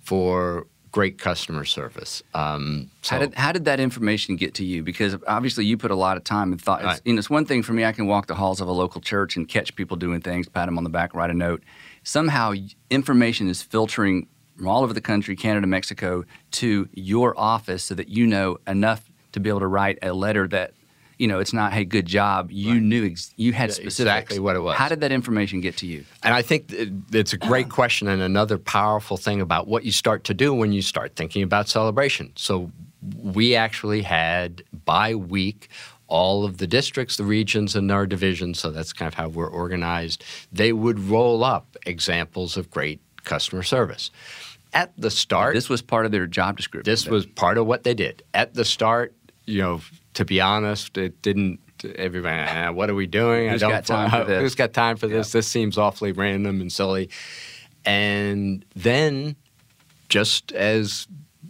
for 0.02 0.68
great 0.92 1.18
customer 1.18 1.66
service. 1.66 2.22
Um, 2.34 2.92
so. 3.02 3.16
How 3.16 3.20
did 3.22 3.34
how 3.36 3.52
did 3.52 3.66
that 3.66 3.80
information 3.80 4.36
get 4.36 4.54
to 4.56 4.66
you? 4.66 4.84
Because 4.84 5.16
obviously 5.28 5.66
you 5.66 5.78
put 5.78 5.92
a 5.92 5.96
lot 5.96 6.18
of 6.18 6.24
time 6.24 6.52
and 6.52 6.62
thought. 6.62 6.84
Right. 6.84 7.02
You 7.06 7.14
know, 7.14 7.20
it's 7.20 7.30
one 7.30 7.46
thing 7.46 7.64
for 7.64 7.74
me. 7.74 7.86
I 7.86 7.92
can 7.92 8.08
walk 8.08 8.28
the 8.28 8.36
halls 8.36 8.62
of 8.62 8.68
a 8.68 8.72
local 8.72 9.02
church 9.02 9.36
and 9.36 9.48
catch 9.48 9.76
people 9.76 9.98
doing 9.98 10.22
things, 10.22 10.48
pat 10.48 10.68
them 10.68 10.78
on 10.78 10.84
the 10.84 10.90
back, 10.90 11.14
write 11.14 11.30
a 11.30 11.34
note. 11.34 11.64
Somehow 12.04 12.54
information 12.90 13.48
is 13.50 13.62
filtering 13.62 14.28
from 14.58 14.68
all 14.68 14.84
over 14.84 14.94
the 14.94 15.02
country, 15.02 15.36
Canada, 15.36 15.66
Mexico, 15.66 16.24
to 16.52 16.88
your 16.94 17.38
office, 17.40 17.84
so 17.84 17.96
that 17.96 18.10
you 18.10 18.28
know 18.28 18.58
enough 18.68 19.10
to 19.32 19.40
be 19.40 19.50
able 19.50 19.62
to 19.62 19.68
write 19.68 19.98
a 20.02 20.14
letter 20.14 20.48
that 20.48 20.74
you 21.22 21.28
know, 21.28 21.38
it's 21.38 21.54
not, 21.54 21.72
hey, 21.72 21.86
good 21.86 22.08
job. 22.08 22.50
You 22.52 22.72
right. 22.72 22.82
knew, 22.82 23.06
ex- 23.06 23.32
you 23.38 23.54
had 23.54 23.72
specifics. 23.72 24.00
Exactly 24.00 24.40
what 24.40 24.56
it 24.56 24.60
was. 24.62 24.76
How 24.76 24.90
did 24.90 25.02
that 25.02 25.12
information 25.12 25.62
get 25.62 25.78
to 25.78 25.86
you? 25.86 26.04
And 26.24 26.34
I 26.34 26.42
think 26.42 26.74
it's 27.14 27.32
a 27.32 27.38
great 27.38 27.70
question 27.78 28.08
and 28.08 28.24
another 28.24 28.58
powerful 28.58 29.18
thing 29.18 29.40
about 29.40 29.68
what 29.68 29.86
you 29.86 29.92
start 29.92 30.24
to 30.26 30.34
do 30.34 30.52
when 30.52 30.74
you 30.74 30.82
start 30.82 31.16
thinking 31.16 31.44
about 31.44 31.70
celebration. 31.70 32.34
So 32.38 32.72
we 33.22 33.56
actually 33.56 34.02
had 34.02 34.64
by 34.84 35.14
week 35.14 35.70
all 36.08 36.44
of 36.44 36.58
the 36.58 36.66
districts, 36.66 37.18
the 37.18 37.24
regions, 37.24 37.76
and 37.76 37.92
our 37.92 38.08
divisions, 38.08 38.60
so 38.60 38.72
that's 38.72 38.92
kind 38.92 39.08
of 39.08 39.14
how 39.14 39.28
we're 39.28 39.48
organized, 39.48 40.24
they 40.52 40.74
would 40.74 41.00
roll 41.00 41.44
up 41.44 41.78
examples 41.86 42.58
of 42.58 42.72
great 42.72 43.00
customer 43.26 43.62
service. 43.62 44.10
At 44.74 44.92
the 44.98 45.12
start, 45.12 45.54
this 45.54 45.70
was 45.70 45.84
part 45.84 46.08
of 46.08 46.12
their 46.12 46.26
job 46.26 46.58
description. 46.58 46.92
This 46.92 47.06
was 47.06 47.28
part 47.28 47.60
of 47.60 47.68
what 47.68 47.84
they 47.84 47.94
did. 47.94 48.24
At 48.34 48.56
the 48.56 48.66
start, 48.66 49.14
you 49.46 49.62
know, 49.62 49.82
to 50.14 50.26
be 50.26 50.42
honest, 50.42 50.98
it 50.98 51.22
didn't. 51.22 51.60
Everybody, 51.96 52.48
ah, 52.48 52.72
what 52.72 52.92
are 52.92 52.96
we 52.96 53.08
doing? 53.08 53.50
Who's 53.50 53.64
I 53.64 53.68
don't, 53.68 53.76
got 53.78 53.86
time 53.86 54.12
for 54.12 54.26
this? 54.26 54.42
Who's 54.42 54.56
got 54.56 54.74
time 54.74 54.98
for 54.98 55.08
this? 55.08 55.34
Yeah. 55.34 55.40
This 55.40 55.48
seems 55.48 55.78
awfully 55.80 56.12
random 56.12 56.62
and 56.62 56.72
silly. 56.72 57.10
And 57.86 58.64
then, 58.76 59.36
just 60.08 60.52
as 60.52 61.08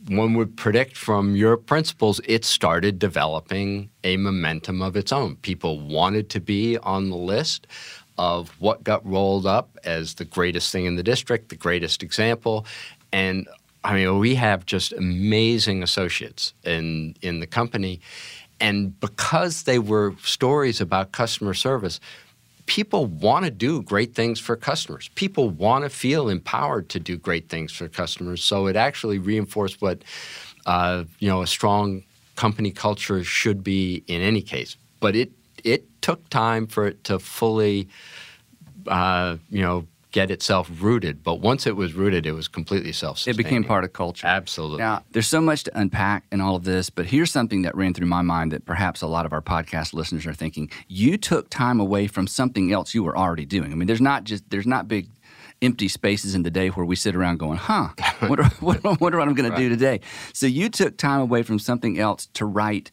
one 0.08 0.34
would 0.36 0.56
predict 0.56 0.95
from 0.95 1.36
your 1.36 1.58
principles, 1.58 2.21
it 2.26 2.45
started 2.45 2.97
developing 2.97 3.89
a 4.04 4.15
momentum 4.17 4.82
of 4.82 4.95
its 4.95 5.12
own. 5.12 5.36
People 5.38 5.80
wanted 5.80 6.30
to 6.30 6.39
be 6.39 6.78
on 6.78 7.10
the 7.10 7.17
list 7.17 7.67
of 8.17 8.50
what 8.60 8.84
got 8.84 9.06
rolled 9.06 9.45
up 9.45 9.78
as 9.84 10.15
the 10.15 10.26
greatest 10.26 10.71
thing 10.71 10.86
in 10.86 10.95
the 10.95 11.04
district, 11.04 11.50
the 11.50 11.56
greatest 11.56 12.04
example. 12.04 12.65
And 13.12 13.47
I 13.84 13.95
mean, 13.95 14.19
we 14.19 14.36
have 14.36 14.65
just 14.65 14.93
amazing 14.93 15.82
associates 15.82 16.54
in 16.63 17.15
in 17.21 17.39
the 17.39 17.47
company, 17.47 18.00
and 18.62 18.97
because 19.00 19.63
they 19.63 19.80
were 19.80 20.13
stories 20.24 20.80
about 20.80 21.12
customer 21.12 21.56
service, 21.56 22.00
people 22.67 23.08
want 23.08 23.43
to 23.43 23.52
do 23.52 23.82
great 23.82 24.13
things 24.13 24.39
for 24.39 24.56
customers. 24.56 25.10
People 25.15 25.50
want 25.50 25.84
to 25.84 25.89
feel 25.89 26.30
empowered 26.30 26.88
to 26.89 27.00
do 27.00 27.17
great 27.17 27.50
things 27.50 27.71
for 27.74 27.89
customers. 27.89 28.43
So 28.43 28.67
it 28.67 28.76
actually 28.76 29.17
reinforced 29.17 29.82
what 29.82 30.04
uh, 30.67 31.06
you 31.19 31.28
know 31.28 31.41
a 31.41 31.47
strong 31.47 32.04
company 32.36 32.71
culture 32.71 33.24
should 33.24 33.63
be 33.63 34.04
in 34.08 34.21
any 34.21 34.41
case. 34.41 34.78
But 35.00 35.15
it 35.15 35.32
it 35.63 36.02
took 36.02 36.30
time 36.30 36.67
for 36.67 36.86
it 36.88 37.04
to 37.06 37.17
fully 37.17 37.89
uh, 38.88 39.38
you 39.50 39.63
know 39.63 39.88
get 40.12 40.30
itself 40.30 40.69
rooted. 40.80 41.24
But 41.24 41.36
once 41.36 41.65
it 41.65 41.76
was 41.76 41.93
rooted, 41.93 42.26
it 42.26 42.34
was 42.34 42.47
completely 42.47 42.91
self 42.91 43.28
It 43.28 43.38
became 43.38 43.63
part 43.63 43.84
of 43.84 43.93
culture. 43.93 44.28
Absolutely. 44.28 44.80
Now, 44.80 45.04
there's 45.12 45.28
so 45.28 45.41
much 45.41 45.63
to 45.63 45.80
unpack 45.80 46.26
in 46.32 46.41
all 46.41 46.56
of 46.56 46.63
this, 46.63 46.89
but 46.89 47.06
here's 47.06 47.32
something 47.32 47.62
that 47.63 47.76
ran 47.76 47.93
through 47.93 48.08
my 48.08 48.21
mind 48.21 48.52
that 48.52 48.65
perhaps 48.65 49.02
a 49.02 49.08
lot 49.08 49.26
of 49.26 49.34
our 49.34 49.41
podcast 49.41 49.93
listeners 49.93 50.26
are 50.26 50.34
thinking. 50.34 50.69
You 50.88 51.17
took 51.17 51.50
time 51.50 51.80
away 51.80 52.08
from 52.08 52.28
something 52.28 52.71
else 52.71 52.93
you 52.93 53.04
were 53.04 53.17
already 53.17 53.45
doing. 53.45 53.71
I 53.71 53.76
mean, 53.76 53.88
there's 53.88 54.02
not 54.02 54.26
just 54.26 54.50
there's 54.50 54.67
not 54.67 54.88
big 54.88 55.10
empty 55.62 55.88
spaces 55.88 56.34
in 56.34 56.43
the 56.43 56.52
day 56.52 56.69
where 56.69 56.86
we 56.86 56.95
sit 56.95 57.15
around 57.15 57.38
going, 57.38 57.58
huh, 57.58 57.89
what 58.28 58.39
are, 58.39 58.50
what, 58.60 58.84
what, 58.84 59.00
what 59.00 59.13
I'm 59.13 59.34
going 59.34 59.50
right. 59.50 59.56
to 59.56 59.63
do 59.63 59.69
today? 59.69 60.02
So 60.34 60.47
you 60.47 60.69
took 60.69 60.97
time 60.97 61.21
away 61.21 61.43
from 61.43 61.60
something 61.60 62.00
else 62.00 62.28
to 62.34 62.45
write 62.45 62.91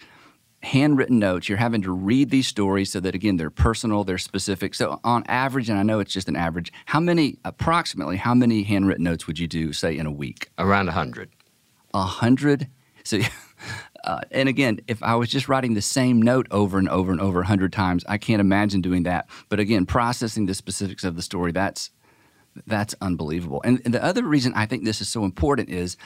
handwritten 0.62 1.18
notes. 1.18 1.48
You're 1.48 1.58
having 1.58 1.82
to 1.82 1.92
read 1.92 2.30
these 2.30 2.46
stories 2.46 2.92
so 2.92 3.00
that, 3.00 3.14
again, 3.14 3.36
they're 3.36 3.50
personal, 3.50 4.04
they're 4.04 4.18
specific. 4.18 4.74
So, 4.74 5.00
on 5.04 5.24
average, 5.26 5.68
and 5.68 5.78
I 5.78 5.82
know 5.82 6.00
it's 6.00 6.12
just 6.12 6.28
an 6.28 6.36
average, 6.36 6.72
how 6.86 7.00
many, 7.00 7.38
approximately, 7.44 8.16
how 8.16 8.34
many 8.34 8.62
handwritten 8.62 9.04
notes 9.04 9.26
would 9.26 9.38
you 9.38 9.46
do, 9.46 9.72
say, 9.72 9.96
in 9.96 10.06
a 10.06 10.12
week? 10.12 10.50
Around 10.58 10.86
100. 10.86 11.30
100? 11.92 12.68
So, 13.04 13.20
uh, 14.04 14.20
and 14.30 14.48
again, 14.48 14.80
if 14.88 15.02
I 15.02 15.14
was 15.14 15.28
just 15.28 15.48
writing 15.48 15.74
the 15.74 15.82
same 15.82 16.20
note 16.20 16.46
over 16.50 16.78
and 16.78 16.88
over 16.88 17.12
and 17.12 17.20
over 17.20 17.38
100 17.38 17.72
times, 17.72 18.04
I 18.08 18.18
can't 18.18 18.40
imagine 18.40 18.80
doing 18.80 19.04
that. 19.04 19.28
But 19.48 19.60
again, 19.60 19.86
processing 19.86 20.46
the 20.46 20.54
specifics 20.54 21.04
of 21.04 21.16
the 21.16 21.22
story, 21.22 21.52
that's 21.52 21.90
that's 22.66 22.94
unbelievable. 23.00 23.60
And, 23.64 23.80
and 23.84 23.94
the 23.94 24.02
other 24.02 24.24
reason 24.24 24.52
I 24.54 24.66
think 24.66 24.84
this 24.84 25.00
is 25.00 25.08
so 25.08 25.24
important 25.24 25.68
is 25.68 25.96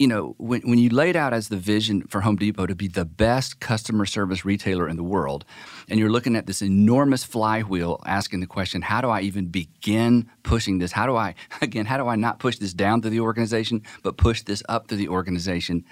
you 0.00 0.06
know, 0.06 0.34
when, 0.38 0.62
when 0.62 0.78
you 0.78 0.88
laid 0.88 1.14
out 1.14 1.34
as 1.34 1.48
the 1.48 1.58
vision 1.58 2.00
for 2.08 2.22
Home 2.22 2.36
Depot 2.36 2.64
to 2.64 2.74
be 2.74 2.88
the 2.88 3.04
best 3.04 3.60
customer 3.60 4.06
service 4.06 4.46
retailer 4.46 4.88
in 4.88 4.96
the 4.96 5.02
world, 5.02 5.44
and 5.90 6.00
you're 6.00 6.08
looking 6.08 6.36
at 6.36 6.46
this 6.46 6.62
enormous 6.62 7.22
flywheel 7.22 8.00
asking 8.06 8.40
the 8.40 8.46
question, 8.46 8.80
how 8.80 9.02
do 9.02 9.10
I 9.10 9.20
even 9.20 9.48
begin 9.48 10.30
pushing 10.42 10.78
this? 10.78 10.92
How 10.92 11.04
do 11.04 11.16
I, 11.16 11.34
again, 11.60 11.84
how 11.84 11.98
do 11.98 12.08
I 12.08 12.16
not 12.16 12.38
push 12.38 12.56
this 12.56 12.72
down 12.72 13.02
through 13.02 13.10
the 13.10 13.20
organization, 13.20 13.82
but 14.02 14.16
push 14.16 14.40
this 14.40 14.62
up 14.70 14.88
through 14.88 14.96
the 14.96 15.08
organization? 15.08 15.84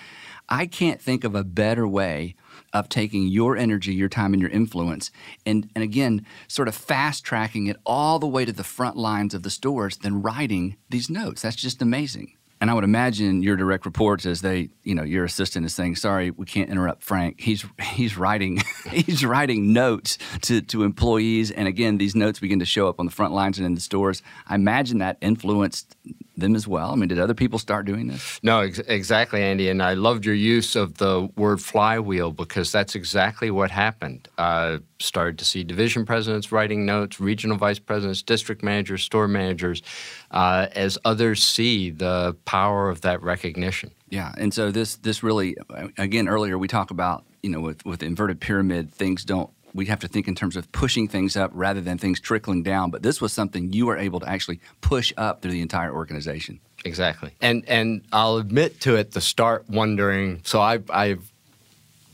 I 0.48 0.64
can't 0.64 1.02
think 1.02 1.22
of 1.24 1.34
a 1.34 1.44
better 1.44 1.86
way 1.86 2.34
of 2.72 2.88
taking 2.88 3.28
your 3.28 3.58
energy, 3.58 3.92
your 3.92 4.08
time, 4.08 4.32
and 4.32 4.40
your 4.40 4.50
influence, 4.50 5.10
and, 5.44 5.68
and 5.74 5.84
again, 5.84 6.24
sort 6.48 6.68
of 6.68 6.74
fast 6.74 7.24
tracking 7.24 7.66
it 7.66 7.76
all 7.84 8.18
the 8.18 8.26
way 8.26 8.46
to 8.46 8.52
the 8.54 8.64
front 8.64 8.96
lines 8.96 9.34
of 9.34 9.42
the 9.42 9.50
stores 9.50 9.98
than 9.98 10.22
writing 10.22 10.78
these 10.88 11.10
notes. 11.10 11.42
That's 11.42 11.56
just 11.56 11.82
amazing. 11.82 12.37
And 12.60 12.70
I 12.70 12.74
would 12.74 12.84
imagine 12.84 13.42
your 13.42 13.56
direct 13.56 13.86
reports 13.86 14.26
as 14.26 14.40
they, 14.40 14.70
you 14.82 14.94
know, 14.94 15.04
your 15.04 15.24
assistant 15.24 15.64
is 15.64 15.74
saying, 15.74 15.96
"Sorry, 15.96 16.30
we 16.30 16.44
can't 16.44 16.70
interrupt 16.70 17.02
Frank. 17.02 17.40
He's 17.40 17.64
he's 17.80 18.16
writing 18.16 18.58
he's 18.90 19.24
writing 19.24 19.72
notes 19.72 20.18
to 20.42 20.60
to 20.62 20.82
employees, 20.82 21.50
and 21.50 21.68
again, 21.68 21.98
these 21.98 22.14
notes 22.14 22.40
begin 22.40 22.58
to 22.58 22.66
show 22.66 22.88
up 22.88 22.98
on 22.98 23.06
the 23.06 23.12
front 23.12 23.32
lines 23.32 23.58
and 23.58 23.66
in 23.66 23.74
the 23.74 23.80
stores. 23.80 24.22
I 24.46 24.56
imagine 24.56 24.98
that 24.98 25.18
influenced 25.20 25.96
them 26.40 26.54
as 26.54 26.66
well? 26.66 26.92
I 26.92 26.94
mean, 26.94 27.08
did 27.08 27.18
other 27.18 27.34
people 27.34 27.58
start 27.58 27.86
doing 27.86 28.06
this? 28.06 28.40
No, 28.42 28.60
ex- 28.60 28.78
exactly, 28.78 29.42
Andy. 29.42 29.68
And 29.68 29.82
I 29.82 29.94
loved 29.94 30.24
your 30.24 30.34
use 30.34 30.76
of 30.76 30.98
the 30.98 31.28
word 31.36 31.60
flywheel 31.60 32.32
because 32.32 32.72
that's 32.72 32.94
exactly 32.94 33.50
what 33.50 33.70
happened. 33.70 34.28
Uh, 34.38 34.78
started 35.00 35.38
to 35.38 35.44
see 35.44 35.64
division 35.64 36.04
presidents 36.04 36.50
writing 36.50 36.84
notes, 36.84 37.20
regional 37.20 37.56
vice 37.56 37.78
presidents, 37.78 38.22
district 38.22 38.62
managers, 38.62 39.02
store 39.02 39.28
managers, 39.28 39.82
uh, 40.30 40.66
as 40.72 40.98
others 41.04 41.42
see 41.42 41.90
the 41.90 42.36
power 42.44 42.88
of 42.88 43.02
that 43.02 43.22
recognition. 43.22 43.90
Yeah, 44.10 44.32
and 44.38 44.52
so 44.52 44.70
this 44.70 44.96
this 44.96 45.22
really, 45.22 45.56
again, 45.98 46.28
earlier 46.28 46.56
we 46.58 46.68
talk 46.68 46.90
about 46.90 47.24
you 47.42 47.50
know 47.50 47.60
with 47.60 47.84
with 47.84 48.02
inverted 48.02 48.40
pyramid 48.40 48.92
things 48.92 49.24
don't 49.24 49.50
we 49.74 49.86
have 49.86 50.00
to 50.00 50.08
think 50.08 50.28
in 50.28 50.34
terms 50.34 50.56
of 50.56 50.70
pushing 50.72 51.08
things 51.08 51.36
up 51.36 51.50
rather 51.54 51.80
than 51.80 51.98
things 51.98 52.20
trickling 52.20 52.62
down. 52.62 52.90
But 52.90 53.02
this 53.02 53.20
was 53.20 53.32
something 53.32 53.72
you 53.72 53.86
were 53.86 53.96
able 53.96 54.20
to 54.20 54.28
actually 54.28 54.60
push 54.80 55.12
up 55.16 55.42
through 55.42 55.52
the 55.52 55.62
entire 55.62 55.92
organization. 55.92 56.60
Exactly. 56.84 57.32
And 57.40 57.64
and 57.68 58.04
I'll 58.12 58.36
admit 58.36 58.80
to 58.82 58.96
it 58.96 59.12
the 59.12 59.20
start 59.20 59.68
wondering. 59.68 60.40
So 60.44 60.60
I 60.60 60.80
I've 60.90 61.32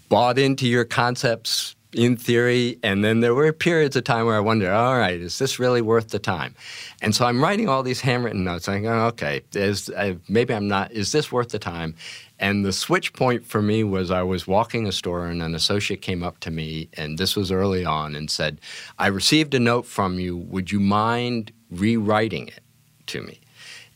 bought 0.09 0.39
into 0.39 0.67
your 0.67 0.85
concepts 0.85 1.77
in 1.95 2.17
theory, 2.17 2.79
and 2.83 3.05
then 3.05 3.21
there 3.21 3.35
were 3.35 3.53
periods 3.53 3.97
of 3.97 4.05
time 4.05 4.27
where 4.27 4.37
I 4.37 4.41
wondered, 4.41 4.73
all 4.73 4.99
right, 4.99 5.21
is 5.21 5.39
this 5.39 5.59
really 5.59 5.81
worth 5.81 6.09
the 6.09 6.19
time? 6.19 6.55
And 7.01 7.15
so 7.15 7.25
I'm 7.25 7.43
writing 7.43 7.69
all 7.69 7.83
these 7.83 8.01
handwritten 8.01 8.45
notes. 8.45 8.69
I 8.69 8.81
go, 8.81 9.07
okay, 9.07 9.43
is, 9.53 9.89
uh, 9.91 10.15
maybe 10.29 10.53
I'm 10.55 10.69
not. 10.69 10.93
Is 10.93 11.13
this 11.13 11.31
worth 11.31 11.51
the 11.51 11.59
time? 11.59 11.95
And 12.39 12.65
the 12.65 12.73
switch 12.73 13.13
point 13.13 13.47
for 13.47 13.63
me 13.63 13.85
was 13.85 14.11
I 14.11 14.23
was 14.23 14.47
walking 14.47 14.87
a 14.87 14.93
store 14.93 15.27
and 15.27 15.43
an 15.43 15.55
associate 15.55 16.03
came 16.03 16.23
up 16.23 16.41
to 16.41 16.51
me, 16.51 16.89
and 16.95 17.17
this 17.17 17.37
was 17.37 17.53
early 17.53 17.85
on, 17.85 18.15
and 18.15 18.31
said, 18.31 18.61
I 18.99 19.07
received 19.07 19.55
a 19.55 19.61
note 19.61 19.87
from 19.87 20.19
you. 20.19 20.37
Would 20.37 20.73
you 20.73 20.81
mind 20.81 21.53
rewriting 21.71 22.49
it 22.49 22.61
to 23.07 23.23
me? 23.23 23.41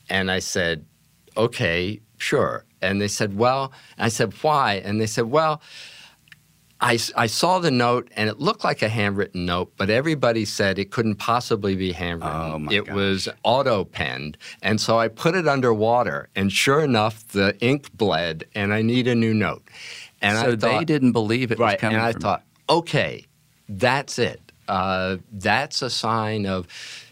And 0.09 0.31
I 0.31 0.39
said, 0.39 0.85
okay, 1.37 2.01
sure. 2.17 2.65
And 2.81 3.01
they 3.01 3.09
said, 3.09 3.37
well, 3.37 3.73
I 3.99 4.09
said, 4.09 4.33
why? 4.43 4.75
And 4.85 5.01
they 5.01 5.07
said, 5.07 5.27
well, 5.27 5.61
I, 6.81 6.99
I 7.17 7.27
saw 7.27 7.59
the 7.59 7.73
note 7.73 8.09
and 8.15 8.29
it 8.29 8.39
looked 8.39 8.63
like 8.63 8.83
a 8.83 8.89
handwritten 8.89 9.45
note, 9.45 9.73
but 9.77 9.91
everybody 9.91 10.45
said 10.45 10.79
it 10.79 10.93
couldn't 10.93 11.17
possibly 11.17 11.75
be 11.75 11.93
handwritten. 11.93 12.69
Oh 12.69 12.73
it 12.73 12.87
gosh. 12.87 12.95
was 12.95 13.29
auto 13.43 13.85
penned. 13.85 14.39
And 14.63 14.81
so 14.81 14.99
I 14.99 15.09
put 15.09 15.35
it 15.35 15.49
under 15.49 15.75
water, 15.75 16.29
and 16.37 16.53
sure 16.53 16.81
enough, 16.81 17.27
the 17.29 17.57
ink 17.61 17.93
bled, 17.97 18.45
and 18.55 18.73
I 18.73 18.83
need 18.83 19.09
a 19.09 19.15
new 19.15 19.35
note. 19.35 19.63
And 20.23 20.39
so 20.39 20.45
I 20.45 20.51
thought, 20.51 20.61
they 20.61 20.85
didn't 20.85 21.13
believe 21.13 21.51
it 21.51 21.59
right, 21.59 21.73
was 21.73 21.81
coming 21.81 21.97
And 21.97 22.05
I 22.05 22.13
from 22.13 22.21
thought, 22.21 22.45
okay, 22.71 23.25
that's 23.69 24.19
it. 24.19 24.41
Uh, 24.69 25.17
that's 25.33 25.83
a 25.83 25.91
sign 25.91 26.47
of 26.47 26.67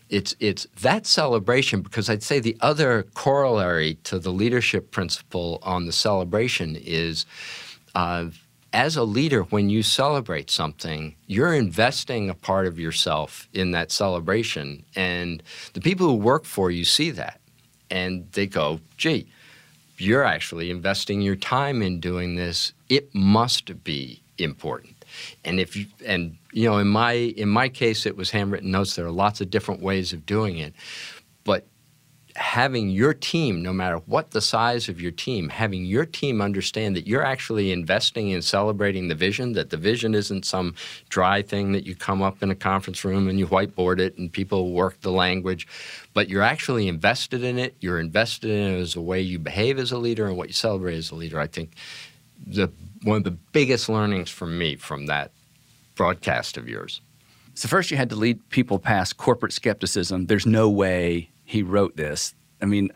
it's 0.09 0.37
it's 0.38 0.68
that 0.83 1.07
celebration 1.07 1.81
because 1.81 2.09
I'd 2.09 2.22
say 2.22 2.38
the 2.38 2.57
other 2.61 3.02
corollary 3.14 3.94
to 4.05 4.20
the 4.20 4.31
leadership 4.31 4.92
principle 4.92 5.59
on 5.62 5.87
the 5.87 5.92
celebration 5.92 6.76
is. 6.76 7.26
Uh, 7.96 8.26
as 8.76 8.94
a 8.94 9.04
leader, 9.04 9.40
when 9.44 9.70
you 9.70 9.82
celebrate 9.82 10.50
something, 10.50 11.16
you're 11.26 11.54
investing 11.54 12.28
a 12.28 12.34
part 12.34 12.66
of 12.66 12.78
yourself 12.78 13.48
in 13.54 13.70
that 13.70 13.90
celebration. 13.90 14.84
And 14.94 15.42
the 15.72 15.80
people 15.80 16.06
who 16.08 16.14
work 16.16 16.44
for 16.44 16.70
you 16.70 16.84
see 16.84 17.10
that. 17.12 17.40
And 17.90 18.30
they 18.32 18.46
go, 18.46 18.80
gee, 18.98 19.28
you're 19.96 20.24
actually 20.24 20.70
investing 20.70 21.22
your 21.22 21.36
time 21.36 21.80
in 21.80 22.00
doing 22.00 22.36
this. 22.36 22.74
It 22.90 23.14
must 23.14 23.82
be 23.82 24.20
important. 24.36 25.06
And 25.42 25.58
if 25.58 25.74
you 25.74 25.86
and 26.04 26.36
you 26.52 26.68
know, 26.68 26.76
in 26.76 26.88
my 26.88 27.12
in 27.12 27.48
my 27.48 27.70
case 27.70 28.04
it 28.04 28.14
was 28.14 28.30
handwritten 28.30 28.70
notes. 28.70 28.94
There 28.94 29.06
are 29.06 29.10
lots 29.10 29.40
of 29.40 29.48
different 29.48 29.80
ways 29.80 30.12
of 30.12 30.26
doing 30.26 30.58
it. 30.58 30.74
But 31.44 31.66
having 32.37 32.90
your 32.90 33.14
team, 33.14 33.62
no 33.62 33.72
matter 33.72 33.96
what 34.07 34.31
the 34.31 34.40
size 34.40 34.88
of 34.90 35.01
your 35.01 35.11
team, 35.11 35.49
having 35.49 35.87
your 35.87 36.05
team 36.05 36.42
understand 36.42 36.94
that 36.94 37.07
you're 37.07 37.25
actually 37.25 37.72
investing 37.72 38.29
in 38.29 38.42
celebrating 38.42 39.09
the 39.09 39.14
vision, 39.14 39.53
that 39.55 39.70
the 39.70 39.77
vision 39.77 40.14
isn't 40.14 40.44
some 40.44 40.75
dry 41.09 41.40
thing 41.40 41.72
that 41.72 41.87
you 41.87 41.94
come 41.94 42.20
up 42.20 42.42
in 42.42 42.51
a 42.51 42.55
conference 42.55 43.05
room 43.05 43.27
and 43.29 43.38
you 43.38 43.46
whiteboard 43.46 43.99
it 43.99 44.18
and 44.18 44.31
people 44.31 44.72
work 44.72 45.01
the 45.01 45.11
language, 45.11 45.66
but 46.12 46.29
you're 46.29 46.42
actually 46.42 46.88
invested 46.88 47.42
in 47.42 47.59
it. 47.59 47.75
You're 47.81 48.01
invested 48.01 48.51
in 48.51 48.75
it 48.75 48.81
as 48.81 48.96
a 48.96 49.01
way 49.01 49.20
you 49.20 49.38
behave 49.38 49.79
as 49.79 49.90
a 49.90 49.99
leader 49.99 50.27
and 50.27 50.37
what 50.37 50.49
you 50.49 50.55
celebrate 50.55 50.96
as 50.96 51.11
a 51.11 51.14
leader. 51.14 51.40
I 51.40 51.46
think 51.46 51.72
the 52.46 52.70
one 53.03 53.18
of 53.18 53.25
the 53.25 53.31
biggest 53.31 53.88
learnings 53.88 54.29
for 54.29 54.46
me 54.46 54.77
from 54.77 55.07
that 55.07 55.31
broadcast 55.94 56.59
of 56.59 56.68
yours. 56.68 57.01
So 57.55 57.68
first 57.68 57.90
you 57.90 57.96
had 57.96 58.11
to 58.11 58.16
lead 58.16 58.46
people 58.51 58.79
past 58.79 59.16
corporate 59.16 59.53
skepticism. 59.53 60.27
There's 60.27 60.44
no 60.44 60.68
way 60.68 61.31
he 61.46 61.62
wrote 61.62 61.96
this. 61.96 62.35
I 62.61 62.66
mean, 62.66 62.90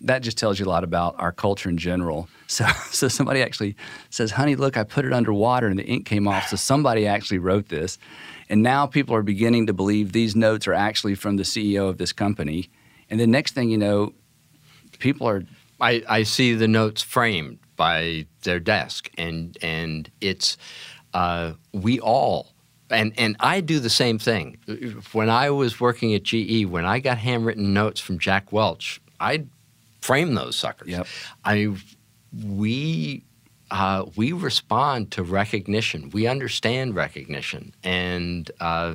that 0.00 0.22
just 0.22 0.38
tells 0.38 0.58
you 0.58 0.64
a 0.64 0.68
lot 0.68 0.84
about 0.84 1.16
our 1.18 1.32
culture 1.32 1.68
in 1.68 1.76
general. 1.76 2.28
So, 2.48 2.64
so 2.92 3.08
somebody 3.08 3.42
actually 3.42 3.74
says, 4.08 4.30
"Honey, 4.30 4.54
look, 4.54 4.76
I 4.76 4.84
put 4.84 5.04
it 5.04 5.12
underwater 5.12 5.66
and 5.66 5.76
the 5.76 5.84
ink 5.84 6.06
came 6.06 6.28
off." 6.28 6.46
So 6.46 6.54
somebody 6.54 7.04
actually 7.04 7.40
wrote 7.40 7.70
this, 7.70 7.98
and 8.48 8.62
now 8.62 8.86
people 8.86 9.16
are 9.16 9.24
beginning 9.24 9.66
to 9.66 9.72
believe 9.72 10.12
these 10.12 10.36
notes 10.36 10.68
are 10.68 10.72
actually 10.72 11.16
from 11.16 11.38
the 11.38 11.42
CEO 11.42 11.88
of 11.88 11.98
this 11.98 12.12
company. 12.12 12.70
And 13.10 13.18
the 13.18 13.26
next 13.26 13.56
thing 13.56 13.68
you 13.68 13.78
know, 13.78 14.14
people 15.00 15.28
are. 15.28 15.42
I, 15.80 16.04
I 16.08 16.22
see 16.22 16.54
the 16.54 16.68
notes 16.68 17.02
framed 17.02 17.58
by 17.74 18.26
their 18.44 18.60
desk, 18.60 19.10
and 19.18 19.58
and 19.60 20.08
it's 20.20 20.56
uh, 21.14 21.54
we 21.72 21.98
all 21.98 22.52
and 22.90 23.12
and 23.18 23.36
I 23.40 23.60
do 23.60 23.80
the 23.80 23.90
same 23.90 24.18
thing. 24.18 24.58
When 25.12 25.30
I 25.30 25.50
was 25.50 25.80
working 25.80 26.14
at 26.14 26.22
GE, 26.22 26.66
when 26.66 26.84
I 26.84 27.00
got 27.00 27.18
handwritten 27.18 27.72
notes 27.72 28.00
from 28.00 28.18
Jack 28.18 28.52
Welch, 28.52 29.00
I'd 29.20 29.48
frame 30.00 30.34
those 30.34 30.56
suckers. 30.56 30.88
Yep. 30.88 31.06
I 31.44 31.76
we 32.44 33.24
uh, 33.70 34.06
we 34.14 34.32
respond 34.32 35.10
to 35.12 35.22
recognition. 35.22 36.10
We 36.10 36.26
understand 36.26 36.94
recognition, 36.94 37.74
and 37.82 38.50
uh, 38.60 38.94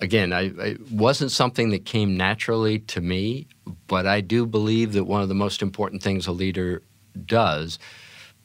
again, 0.00 0.32
I, 0.32 0.52
it 0.58 0.92
wasn't 0.92 1.30
something 1.30 1.70
that 1.70 1.84
came 1.84 2.16
naturally 2.16 2.80
to 2.80 3.00
me, 3.00 3.46
but 3.86 4.06
I 4.06 4.20
do 4.20 4.46
believe 4.46 4.92
that 4.92 5.04
one 5.04 5.22
of 5.22 5.28
the 5.28 5.34
most 5.34 5.62
important 5.62 6.02
things 6.02 6.26
a 6.26 6.32
leader 6.32 6.82
does. 7.24 7.78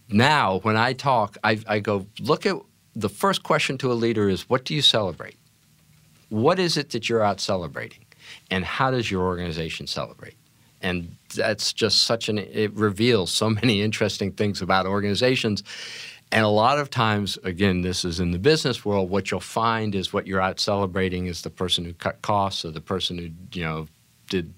Now, 0.09 0.59
when 0.59 0.77
I 0.77 0.93
talk, 0.93 1.37
I, 1.43 1.59
I 1.67 1.79
go 1.79 2.05
look 2.19 2.45
at 2.45 2.55
the 2.99 3.09
first 3.09 3.43
question 3.43 3.77
to 3.79 3.91
a 3.91 3.93
leader 3.93 4.29
is, 4.29 4.49
"What 4.49 4.65
do 4.65 4.73
you 4.73 4.81
celebrate? 4.81 5.37
What 6.29 6.59
is 6.59 6.77
it 6.77 6.89
that 6.91 7.07
you're 7.07 7.23
out 7.23 7.39
celebrating?" 7.39 8.07
and 8.49 8.65
how 8.65 8.91
does 8.91 9.09
your 9.09 9.23
organization 9.23 9.87
celebrate? 9.87 10.35
And 10.81 11.15
that's 11.35 11.73
just 11.73 12.03
such 12.03 12.29
an, 12.29 12.37
it 12.37 12.73
reveals 12.73 13.31
so 13.31 13.49
many 13.61 13.81
interesting 13.81 14.31
things 14.31 14.61
about 14.61 14.85
organizations. 14.85 15.63
And 16.31 16.43
a 16.43 16.49
lot 16.49 16.77
of 16.77 16.89
times, 16.89 17.37
again, 17.43 17.81
this 17.81 18.03
is 18.03 18.19
in 18.19 18.31
the 18.31 18.39
business 18.39 18.83
world, 18.83 19.09
what 19.09 19.31
you'll 19.31 19.39
find 19.39 19.95
is 19.95 20.11
what 20.11 20.27
you're 20.27 20.41
out 20.41 20.59
celebrating 20.59 21.27
is 21.27 21.41
the 21.41 21.49
person 21.49 21.85
who 21.85 21.93
cut 21.93 22.21
costs 22.21 22.65
or 22.65 22.71
the 22.71 22.81
person 22.81 23.17
who, 23.17 23.29
you 23.57 23.63
know, 23.63 23.87
did 24.29 24.53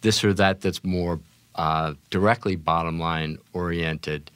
this 0.00 0.22
or 0.22 0.32
that 0.34 0.60
that's 0.60 0.84
more 0.84 1.18
uh, 1.56 1.94
directly 2.10 2.54
bottom 2.54 3.00
line 3.00 3.36
oriented. 3.52 4.30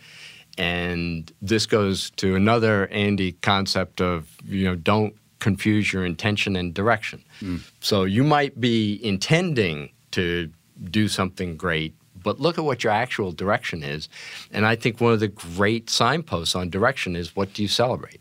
And 0.59 1.31
this 1.43 1.67
goes 1.67 2.11
to 2.13 2.35
another 2.35 2.87
Andy 2.89 3.33
concept 3.33 4.01
of, 4.01 4.29
you 4.45 4.65
know, 4.65 4.75
don't 4.75 5.15
confuse 5.39 5.93
your 5.93 6.05
intention 6.05 6.57
and 6.57 6.73
direction. 6.73 7.23
Mm. 7.41 7.61
So 7.81 8.05
you 8.05 8.25
might 8.25 8.61
be 8.61 8.99
intending 9.05 9.91
to 10.13 10.51
do 10.91 11.09
something 11.09 11.57
great, 11.57 11.95
but 12.23 12.41
look 12.41 12.59
at 12.59 12.65
what 12.65 12.85
your 12.85 12.93
actual 12.93 13.33
direction 13.33 13.83
is. 13.83 14.09
And 14.51 14.67
I 14.67 14.77
think 14.77 15.01
one 15.01 15.13
of 15.13 15.21
the 15.21 15.29
great 15.29 15.91
signposts 15.91 16.55
on 16.55 16.71
direction 16.71 17.17
is 17.17 17.37
what 17.37 17.53
do 17.53 17.63
you 17.63 17.69
celebrate? 17.69 18.21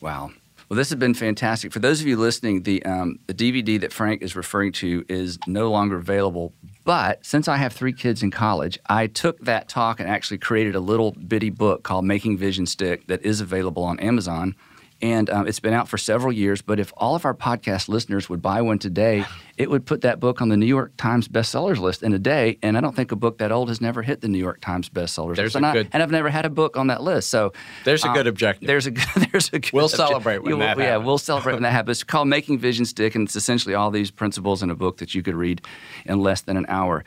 Wow. 0.00 0.30
Well, 0.68 0.76
this 0.76 0.90
has 0.90 0.98
been 0.98 1.14
fantastic. 1.14 1.72
For 1.72 1.78
those 1.78 2.00
of 2.00 2.06
you 2.06 2.16
listening, 2.16 2.64
the 2.64 2.84
um, 2.84 3.18
the 3.26 3.32
DVD 3.32 3.80
that 3.80 3.92
Frank 3.92 4.20
is 4.22 4.36
referring 4.36 4.72
to 4.72 5.04
is 5.08 5.38
no 5.46 5.70
longer 5.70 5.96
available. 5.96 6.52
But 6.88 7.26
since 7.26 7.48
I 7.48 7.58
have 7.58 7.74
three 7.74 7.92
kids 7.92 8.22
in 8.22 8.30
college, 8.30 8.78
I 8.86 9.08
took 9.08 9.40
that 9.40 9.68
talk 9.68 10.00
and 10.00 10.08
actually 10.08 10.38
created 10.38 10.74
a 10.74 10.80
little 10.80 11.12
bitty 11.12 11.50
book 11.50 11.82
called 11.82 12.06
Making 12.06 12.38
Vision 12.38 12.64
Stick 12.64 13.08
that 13.08 13.22
is 13.26 13.42
available 13.42 13.82
on 13.82 14.00
Amazon. 14.00 14.54
And 15.00 15.30
um, 15.30 15.46
it's 15.46 15.60
been 15.60 15.72
out 15.74 15.88
for 15.88 15.96
several 15.96 16.32
years. 16.32 16.60
But 16.60 16.80
if 16.80 16.92
all 16.96 17.14
of 17.14 17.24
our 17.24 17.34
podcast 17.34 17.88
listeners 17.88 18.28
would 18.28 18.42
buy 18.42 18.62
one 18.62 18.78
today, 18.80 19.24
it 19.56 19.70
would 19.70 19.86
put 19.86 20.00
that 20.00 20.18
book 20.18 20.40
on 20.42 20.48
the 20.48 20.56
New 20.56 20.66
York 20.66 20.92
Times 20.96 21.28
bestsellers 21.28 21.78
list 21.78 22.02
in 22.02 22.12
a 22.14 22.18
day. 22.18 22.58
And 22.62 22.76
I 22.76 22.80
don't 22.80 22.96
think 22.96 23.12
a 23.12 23.16
book 23.16 23.38
that 23.38 23.52
old 23.52 23.68
has 23.68 23.80
never 23.80 24.02
hit 24.02 24.20
the 24.22 24.28
New 24.28 24.38
York 24.38 24.60
Times 24.60 24.88
bestsellers 24.88 25.36
there's 25.36 25.54
list. 25.54 25.64
And, 25.64 25.72
good, 25.72 25.86
I, 25.86 25.90
and 25.92 26.02
I've 26.02 26.10
never 26.10 26.28
had 26.30 26.46
a 26.46 26.50
book 26.50 26.76
on 26.76 26.88
that 26.88 27.02
list. 27.02 27.30
So 27.30 27.52
there's 27.84 28.04
a 28.04 28.08
good 28.08 28.26
um, 28.26 28.28
objective. 28.28 28.66
There's 28.66 28.86
a 28.86 28.90
good, 28.90 29.04
there's 29.32 29.48
a 29.52 29.60
good 29.60 29.72
We'll 29.72 29.84
objective. 29.84 30.08
celebrate 30.08 30.42
when 30.42 30.58
yeah, 30.58 30.74
that 30.74 30.78
Yeah, 30.82 30.90
happens. 30.90 31.06
we'll 31.06 31.18
celebrate 31.18 31.52
when 31.54 31.62
that 31.62 31.72
happens. 31.72 31.98
It's 31.98 32.04
called 32.04 32.26
Making 32.28 32.58
Vision 32.58 32.84
Stick, 32.84 33.14
and 33.14 33.26
it's 33.28 33.36
essentially 33.36 33.74
all 33.74 33.90
these 33.92 34.10
principles 34.10 34.62
in 34.62 34.70
a 34.70 34.74
book 34.74 34.98
that 34.98 35.14
you 35.14 35.22
could 35.22 35.34
read 35.36 35.62
in 36.06 36.20
less 36.20 36.40
than 36.40 36.56
an 36.56 36.66
hour. 36.68 37.04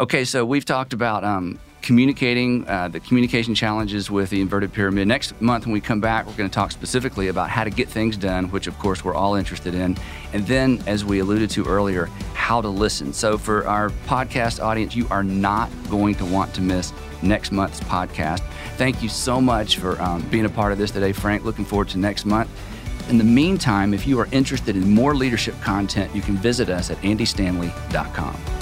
Okay, 0.00 0.24
so 0.24 0.44
we've 0.44 0.64
talked 0.64 0.92
about 0.92 1.24
um, 1.24 1.58
communicating, 1.82 2.68
uh, 2.68 2.86
the 2.86 3.00
communication 3.00 3.52
challenges 3.52 4.08
with 4.08 4.30
the 4.30 4.40
inverted 4.40 4.72
pyramid. 4.72 5.08
Next 5.08 5.40
month, 5.40 5.66
when 5.66 5.72
we 5.72 5.80
come 5.80 6.00
back, 6.00 6.24
we're 6.24 6.34
going 6.34 6.48
to 6.48 6.54
talk 6.54 6.70
specifically 6.70 7.26
about 7.26 7.50
how 7.50 7.64
to 7.64 7.70
get 7.70 7.88
things 7.88 8.16
done, 8.16 8.48
which 8.52 8.68
of 8.68 8.78
course 8.78 9.02
we're 9.02 9.14
all 9.14 9.34
interested 9.34 9.74
in. 9.74 9.96
And 10.32 10.46
then, 10.46 10.80
as 10.86 11.04
we 11.04 11.18
alluded 11.18 11.50
to 11.50 11.64
earlier, 11.64 12.06
how 12.34 12.60
to 12.60 12.68
listen. 12.68 13.12
So, 13.12 13.36
for 13.36 13.66
our 13.66 13.90
podcast 14.06 14.62
audience, 14.62 14.94
you 14.94 15.08
are 15.10 15.24
not 15.24 15.68
going 15.90 16.14
to 16.16 16.24
want 16.24 16.54
to 16.54 16.60
miss 16.60 16.92
next 17.20 17.50
month's 17.50 17.80
podcast. 17.80 18.42
Thank 18.76 19.02
you 19.02 19.08
so 19.08 19.40
much 19.40 19.78
for 19.78 20.00
um, 20.00 20.22
being 20.28 20.44
a 20.44 20.48
part 20.48 20.70
of 20.70 20.78
this 20.78 20.92
today, 20.92 21.10
Frank. 21.10 21.44
Looking 21.44 21.64
forward 21.64 21.88
to 21.88 21.98
next 21.98 22.24
month. 22.24 22.48
In 23.10 23.18
the 23.18 23.24
meantime, 23.24 23.92
if 23.92 24.06
you 24.06 24.20
are 24.20 24.28
interested 24.30 24.76
in 24.76 24.88
more 24.90 25.16
leadership 25.16 25.60
content, 25.60 26.14
you 26.14 26.22
can 26.22 26.36
visit 26.36 26.68
us 26.68 26.88
at 26.92 26.98
andystanley.com. 26.98 28.57